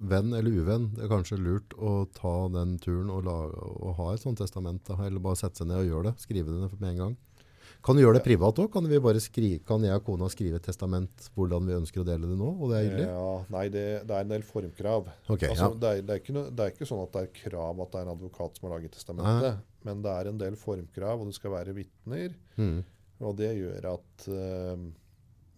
Venn 0.00 0.32
eller 0.32 0.62
uvenn, 0.62 0.86
det 0.96 1.04
er 1.04 1.10
kanskje 1.12 1.36
lurt 1.36 1.74
å 1.76 2.06
ta 2.16 2.48
den 2.54 2.78
turen 2.80 3.10
og, 3.12 3.26
la, 3.26 3.36
og 3.52 3.98
ha 3.98 4.14
et 4.14 4.22
sånt 4.22 4.40
testament, 4.40 4.80
da, 4.88 4.96
eller 5.04 5.20
bare 5.20 5.36
sette 5.36 5.60
seg 5.60 5.68
ned 5.68 5.82
og 5.82 5.90
gjøre 5.90 6.06
det, 6.08 6.22
skrive 6.24 6.54
det 6.54 6.62
ned 6.62 6.78
med 6.80 6.94
en 6.94 7.02
gang. 7.02 7.18
Kan 7.84 7.96
du 7.96 8.02
gjøre 8.02 8.18
det 8.18 8.24
privat 8.26 8.58
også? 8.60 8.68
Kan, 8.74 8.88
kan 9.64 9.84
jeg 9.86 9.96
og 9.96 10.04
kona 10.04 10.28
skrive 10.32 10.58
et 10.60 10.66
testament 10.66 11.28
hvordan 11.36 11.68
vi 11.68 11.76
ønsker 11.78 12.02
å 12.02 12.06
dele 12.06 12.28
det 12.28 12.36
nå, 12.36 12.48
og 12.52 12.72
det 12.72 12.76
er 12.76 12.86
hyggelig? 12.86 13.06
Ja, 13.08 13.30
nei, 13.54 13.64
det, 13.72 13.84
det 14.08 14.16
er 14.16 14.26
en 14.26 14.32
del 14.34 14.44
formkrav. 14.44 15.08
Ok, 15.26 15.46
altså, 15.48 15.68
ja. 15.68 15.70
det, 15.72 15.92
er, 15.92 16.02
det, 16.04 16.16
er 16.16 16.22
ikke 16.22 16.36
noe, 16.36 16.52
det 16.52 16.66
er 16.66 16.74
ikke 16.74 16.88
sånn 16.90 17.02
at 17.06 17.14
det 17.16 17.22
er 17.24 17.30
krav 17.40 17.80
at 17.84 17.92
det 17.92 18.00
er 18.00 18.08
en 18.08 18.14
advokat 18.14 18.58
som 18.58 18.68
har 18.68 18.74
laget 18.76 18.96
testamentet, 18.96 19.62
men 19.88 20.02
det 20.04 20.16
er 20.16 20.32
en 20.32 20.40
del 20.42 20.58
formkrav, 20.60 21.22
og 21.22 21.30
det 21.30 21.38
skal 21.38 21.54
være 21.56 21.76
vitner. 21.76 22.34
Mhm. 22.60 22.80
Og 23.20 23.36
det 23.38 23.50
gjør 23.58 23.90
at 23.92 24.26
eh, 24.32 24.86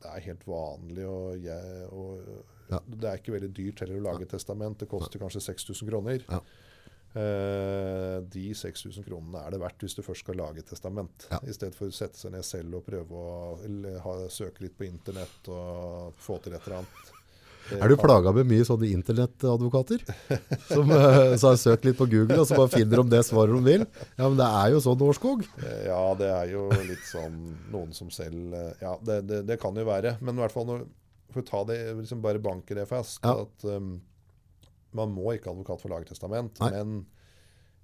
det 0.03 0.11
er 0.11 0.27
helt 0.27 0.45
vanlig 0.49 1.07
å, 1.07 1.21
jeg, 1.39 1.87
og, 1.95 2.27
Ja. 2.73 2.81
Det 2.89 3.09
er 3.09 3.21
ikke 3.21 3.35
veldig 3.35 3.53
dyrt 3.55 3.83
heller 3.85 4.01
å 4.01 4.05
lage 4.07 4.27
ja. 4.27 4.33
testament. 4.35 4.81
Det 4.81 4.91
koster 4.91 5.21
kanskje 5.23 5.45
6000 5.45 5.91
kroner. 5.91 6.23
Ja. 6.27 6.41
Eh, 7.13 8.19
de 8.33 8.47
6000 8.57 9.05
kronene 9.05 9.43
er 9.45 9.53
det 9.53 9.59
verdt 9.61 9.85
hvis 9.85 9.99
du 9.99 10.01
først 10.05 10.25
skal 10.25 10.39
lage 10.41 10.65
testament. 10.65 11.27
Ja. 11.31 11.43
I 11.45 11.55
stedet 11.55 11.77
for 11.77 11.93
å 11.93 11.95
sette 11.95 12.19
seg 12.19 12.33
ned 12.33 12.47
selv 12.49 12.79
og 12.81 12.87
prøve 12.87 13.19
å 13.19 13.59
ha, 14.07 14.15
søke 14.33 14.65
litt 14.65 14.79
på 14.79 14.89
internett 14.89 15.53
og 15.53 16.17
få 16.23 16.41
til 16.43 16.57
et 16.57 16.65
eller 16.65 16.81
annet. 16.81 17.12
Det 17.71 17.79
Er 17.81 17.89
du 17.89 17.97
plaga 18.01 18.33
med 18.35 18.49
mye 18.51 18.65
sånne 18.67 18.89
internettadvokater? 18.93 20.03
Som 20.69 20.91
eh, 20.93 21.35
så 21.41 21.53
har 21.53 21.61
søkt 21.61 21.87
litt 21.87 21.97
på 21.99 22.07
Google, 22.11 22.41
og 22.43 22.49
så 22.51 22.59
bare 22.59 22.73
finner 22.75 23.03
de 23.03 23.15
det 23.15 23.23
svaret 23.29 23.55
de 23.55 23.63
vil? 23.67 23.85
Ja, 24.19 24.27
men 24.29 24.37
det 24.41 24.49
er 24.49 24.73
jo 24.75 24.81
sånn 24.85 25.05
Årskog. 25.09 25.45
Eh, 25.63 25.85
Ja, 25.89 26.01
det 26.19 26.31
er 26.33 26.51
jo 26.53 26.67
litt 26.89 27.05
sånn 27.09 27.39
noen 27.73 27.95
som 27.97 28.11
selv 28.13 28.53
eh, 28.59 28.73
Ja, 28.83 28.97
det, 29.07 29.21
det, 29.31 29.43
det 29.49 29.61
kan 29.63 29.77
jo 29.79 29.87
være. 29.89 30.17
Men 30.21 30.37
i 30.37 30.45
hvert 30.45 30.55
fall 30.55 30.69
når, 30.69 30.85
for 31.33 31.45
å 31.45 31.49
ta 31.49 31.63
det, 31.71 31.79
liksom 32.03 32.21
bare 32.25 32.43
banke 32.43 32.77
det 32.77 32.89
fast, 32.91 33.23
Ja. 33.25 33.39
at 33.47 33.65
um, 33.71 33.95
man 34.93 35.15
må 35.15 35.33
ikke 35.33 35.49
ha 35.49 35.55
advokat 35.57 35.81
for 35.81 35.89
å 35.89 35.95
lage 35.97 36.11
testament. 36.11 36.59
Nei. 36.61 36.71
Men 36.75 36.99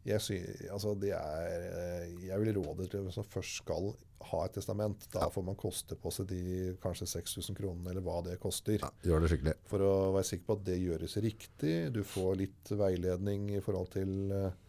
jeg, 0.08 0.24
sy, 0.24 0.36
altså 0.72 0.94
det 0.98 1.12
er, 1.16 1.64
eh, 1.68 2.12
jeg 2.28 2.40
vil 2.42 2.54
råde 2.56 2.86
til 2.88 3.04
hvis 3.06 3.18
man 3.20 3.28
først 3.28 3.62
skal 3.62 3.90
ha 4.28 4.44
et 4.44 4.54
testament. 4.58 5.06
Da 5.12 5.28
får 5.32 5.44
man 5.46 5.58
koste 5.58 5.96
på 5.98 6.12
seg 6.14 6.28
de 6.30 6.72
kanskje 6.82 7.08
6000 7.10 7.58
kronene, 7.58 7.92
eller 7.92 8.04
hva 8.04 8.20
det 8.26 8.38
koster. 8.42 8.80
Ja, 8.82 8.90
gjør 9.06 9.24
det 9.24 9.32
skikkelig. 9.32 9.54
For 9.70 9.84
å 9.84 9.92
være 10.16 10.30
sikker 10.30 10.48
på 10.48 10.58
at 10.58 10.64
det 10.68 10.78
gjøres 10.82 11.18
riktig. 11.24 11.76
Du 11.94 12.02
får 12.06 12.40
litt 12.42 12.72
veiledning 12.80 13.50
i 13.56 13.62
forhold 13.64 13.92
til 13.94 14.34
eh, 14.34 14.64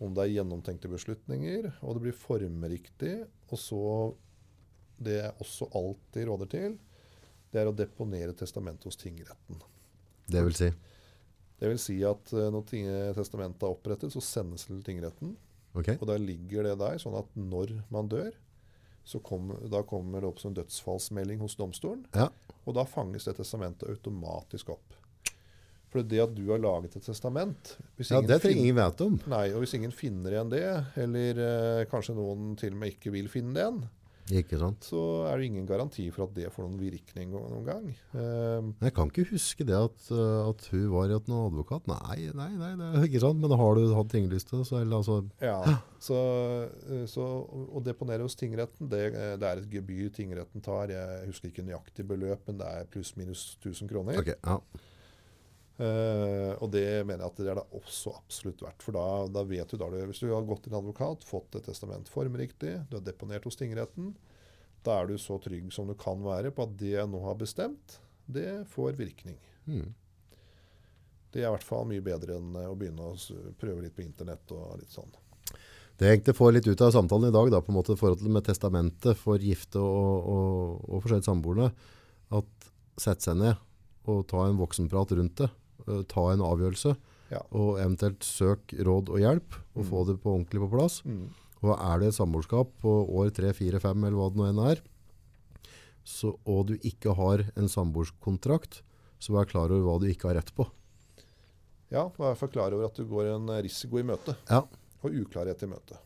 om 0.00 0.14
det 0.16 0.24
er 0.24 0.36
gjennomtenkte 0.38 0.88
beslutninger, 0.88 1.72
og 1.84 1.96
det 1.96 2.04
blir 2.06 2.16
formriktig. 2.16 3.16
Og 3.50 3.58
så 3.60 3.84
Det 5.00 5.14
jeg 5.16 5.32
også 5.40 5.64
alltid 5.72 6.26
råder 6.28 6.48
til, 6.52 6.72
det 7.50 7.60
er 7.62 7.68
å 7.70 7.72
deponere 7.72 8.34
testamentet 8.36 8.84
hos 8.84 8.98
tingretten. 9.00 9.56
Det 10.28 10.42
vil 10.44 10.54
si. 10.54 10.68
Det 11.60 11.68
vil 11.68 11.80
si 11.80 11.98
at 12.08 12.32
eh, 12.32 12.50
når 12.52 12.66
testamentet 13.16 13.66
er 13.66 13.74
opprettet, 13.74 14.12
så 14.14 14.22
sendes 14.24 14.66
det 14.66 14.74
til 14.74 14.84
tingretten. 14.86 15.34
Okay. 15.76 15.98
Og 16.00 16.08
da 16.10 16.16
ligger 16.18 16.66
det 16.66 16.78
der, 16.80 16.96
sånn 16.98 17.18
at 17.20 17.28
når 17.38 17.76
man 17.92 18.08
dør, 18.10 18.32
så 19.06 19.20
kom, 19.24 19.52
da 19.70 19.82
kommer 19.86 20.22
det 20.22 20.30
opp 20.30 20.40
som 20.42 20.54
dødsfallsmelding 20.56 21.40
hos 21.42 21.56
domstolen. 21.58 22.04
Ja. 22.14 22.28
Og 22.64 22.76
da 22.76 22.84
fanges 22.88 23.26
det 23.28 23.36
testamentet 23.38 23.88
automatisk 23.90 24.72
opp. 24.74 24.96
For 25.90 26.06
det 26.06 26.20
at 26.22 26.34
du 26.36 26.44
har 26.52 26.60
laget 26.62 26.94
et 26.94 27.02
testament 27.02 27.72
ja, 27.98 28.20
det 28.22 28.36
trenger 28.38 28.60
ingen 28.62 28.76
vite 28.78 29.06
om. 29.08 29.16
Nei, 29.30 29.48
og 29.50 29.64
hvis 29.64 29.74
ingen 29.74 29.94
finner 29.94 30.36
igjen 30.36 30.52
det, 30.52 30.66
eller 31.02 31.40
eh, 31.46 31.86
kanskje 31.90 32.14
noen 32.14 32.52
til 32.60 32.76
og 32.76 32.82
med 32.82 32.94
ikke 32.94 33.10
vil 33.14 33.30
finne 33.32 33.56
det 33.56 33.64
igjen? 33.64 33.80
Så 34.86 35.00
er 35.28 35.40
det 35.40 35.48
ingen 35.50 35.66
garanti 35.68 36.06
for 36.14 36.26
at 36.26 36.34
det 36.36 36.50
får 36.54 36.66
noen 36.66 36.78
virkning 36.80 37.32
noen 37.34 37.64
gang. 37.66 37.88
Eh, 38.14 38.70
Jeg 38.86 38.94
kan 38.96 39.10
ikke 39.10 39.26
huske 39.32 39.66
det 39.66 39.76
at, 39.76 40.10
uh, 40.14 40.48
at 40.50 40.66
hun 40.72 40.86
var 40.92 41.12
et 41.14 41.30
noen 41.30 41.50
advokat. 41.50 41.86
Nei, 41.90 42.30
nei, 42.34 42.50
nei, 42.58 42.72
det 42.78 42.90
er 43.02 43.08
ikke 43.08 43.22
sant. 43.24 43.40
Men 43.42 43.56
har 43.58 43.78
du 43.78 43.94
hatt 43.96 44.12
tinglyst 44.12 44.50
så 44.50 44.80
eller 44.80 45.00
altså 45.00 45.20
ja, 45.42 45.58
så, 46.00 46.18
eh, 46.88 47.04
så 47.10 47.24
å 47.50 47.82
deponere 47.84 48.24
hos 48.24 48.38
tingretten, 48.38 48.88
det, 48.92 49.02
eh, 49.14 49.34
det 49.40 49.48
er 49.50 49.60
et 49.62 49.70
gebyr 49.72 50.12
tingretten 50.16 50.64
tar. 50.64 50.92
Jeg 50.92 51.26
husker 51.28 51.50
ikke 51.52 51.66
nøyaktig 51.66 52.06
beløp, 52.08 52.46
men 52.48 52.60
det 52.60 52.70
er 52.70 52.88
pluss-minus 52.92 53.58
1000 53.60 53.90
kroner. 53.90 54.20
Ok, 54.20 54.32
ja. 54.34 54.58
Eh, 55.80 56.50
og 56.60 56.68
det 56.74 56.84
mener 57.08 57.22
jeg 57.22 57.30
at 57.30 57.38
det 57.40 57.46
er 57.48 57.56
det 57.56 57.78
også 57.78 58.12
absolutt 58.18 58.60
verdt. 58.64 58.82
For 58.84 58.96
da, 58.96 59.04
da 59.32 59.44
vet 59.48 59.70
du 59.70 59.78
da 59.80 59.88
du, 59.88 59.96
Hvis 60.10 60.20
du 60.20 60.28
har 60.32 60.44
gått 60.48 60.66
til 60.66 60.74
en 60.74 60.80
advokat, 60.82 61.24
fått 61.24 61.56
et 61.56 61.64
testament 61.70 62.10
formriktig, 62.12 62.74
du 62.90 62.98
har 62.98 63.06
deponert 63.06 63.46
hos 63.48 63.56
tingretten, 63.56 64.12
da 64.84 64.98
er 65.00 65.08
du 65.08 65.16
så 65.20 65.38
trygg 65.40 65.70
som 65.72 65.88
du 65.88 65.96
kan 65.98 66.20
være 66.24 66.52
på 66.52 66.64
at 66.66 66.76
det 66.80 66.94
jeg 66.98 67.08
nå 67.08 67.20
har 67.24 67.38
bestemt, 67.40 67.98
det 68.30 68.62
får 68.72 68.98
virkning. 69.00 69.38
Mm. 69.68 69.88
Det 71.30 71.42
er 71.42 71.48
i 71.48 71.54
hvert 71.54 71.66
fall 71.66 71.88
mye 71.88 72.04
bedre 72.04 72.36
enn 72.36 72.52
eh, 72.60 72.68
å 72.68 72.76
begynne 72.76 73.12
å 73.12 73.40
prøve 73.60 73.86
litt 73.86 73.96
på 73.96 74.04
internett 74.04 74.52
og 74.56 74.76
litt 74.82 74.92
sånn. 74.92 75.16
Det 76.00 76.08
jeg 76.08 76.16
egentlig 76.16 76.36
får 76.36 76.52
litt 76.56 76.68
ut 76.68 76.84
av 76.84 76.92
samtalen 76.92 77.28
i 77.28 77.34
dag, 77.34 77.48
da, 77.52 77.60
på 77.64 77.72
en 77.72 77.76
måte 77.76 77.96
forhold 77.96 78.20
til 78.20 78.32
med 78.32 78.44
testamentet 78.44 79.18
for 79.20 79.40
gifte 79.40 79.80
og, 79.80 80.28
og, 80.32 81.00
og 81.00 81.24
samboerne, 81.24 81.70
at 82.36 82.70
sette 83.00 83.28
seg 83.28 83.40
ned 83.40 83.66
og 84.08 84.24
ta 84.30 84.46
en 84.46 84.60
voksenprat 84.60 85.12
rundt 85.18 85.42
det, 85.42 85.50
øh, 85.90 86.04
ta 86.08 86.28
en 86.32 86.40
avgjørelse, 86.46 86.96
Ja. 87.30 87.42
og 87.52 87.78
eventuelt 87.78 88.24
søk 88.26 88.72
råd 88.78 89.08
og 89.12 89.18
hjelp, 89.22 89.54
og 89.76 89.84
Mm. 89.84 89.88
få 89.90 90.06
det 90.06 90.16
på 90.22 90.32
ordentlig 90.34 90.60
på 90.64 90.70
plass. 90.78 91.02
Mm. 91.04 91.28
Og 91.62 91.74
er 91.78 91.98
det 92.00 92.08
et 92.08 92.14
samboerskap 92.14 92.70
på 92.80 92.94
år 93.08 93.30
3, 93.36 93.52
4, 93.52 93.78
5 93.80 94.04
eller 94.06 94.16
hva 94.16 94.30
det 94.32 94.38
nå 94.40 94.48
enn 94.48 94.70
er, 94.70 94.80
så, 96.04 96.32
og 96.46 96.66
du 96.70 96.74
ikke 96.78 97.14
har 97.14 97.44
en 97.56 97.68
samboerskontrakt, 97.68 98.80
så 99.20 99.32
vær 99.36 99.44
klar 99.50 99.70
over 99.70 99.84
hva 99.84 99.98
du 100.00 100.06
ikke 100.08 100.28
har 100.30 100.38
rett 100.40 100.54
på. 100.56 100.66
Ja, 101.92 102.08
vær 102.18 102.34
klar 102.50 102.72
over 102.72 102.86
at 102.86 102.94
du 102.96 103.04
går 103.04 103.34
en 103.34 103.46
risiko 103.62 103.98
i 103.98 104.02
møte, 104.06 104.36
Ja, 104.48 104.62
og 105.02 105.10
uklarhet 105.12 105.62
i 105.62 105.66
møte. 105.66 105.98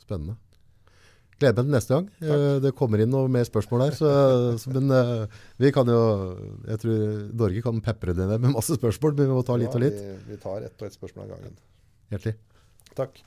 spennende. 0.00 0.36
Gleder 1.42 1.58
meg 1.58 1.68
til 1.68 1.74
neste 1.74 1.96
gang. 1.96 2.08
Takk. 2.20 2.46
Det 2.64 2.72
kommer 2.78 3.02
inn 3.02 3.12
noe 3.12 3.30
mer 3.32 3.46
spørsmål 3.48 3.86
her. 3.86 3.98
Så, 3.98 4.14
så, 4.62 4.72
men 4.74 4.94
eh, 4.94 5.42
vi 5.60 5.72
kan 5.74 5.90
jo 5.90 6.00
Jeg 6.70 6.82
tror 6.84 7.04
Norge 7.44 7.66
kan 7.66 7.84
pepre 7.84 8.16
det 8.16 8.30
ned 8.30 8.46
med 8.46 8.56
masse 8.56 8.78
spørsmål, 8.78 9.16
men 9.18 9.30
vi 9.30 9.38
må 9.40 9.44
ta 9.46 9.58
litt 9.60 9.74
og 9.74 9.84
litt. 9.84 10.00
Ja, 10.00 10.16
vi, 10.24 10.34
vi 10.34 10.42
tar 10.46 10.66
ett 10.66 10.76
og 10.78 10.88
ett 10.88 10.98
spørsmål 10.98 11.28
av 11.28 11.36
gangen. 11.36 11.62
Hjertelig. 12.14 12.36
Takk. 12.94 13.24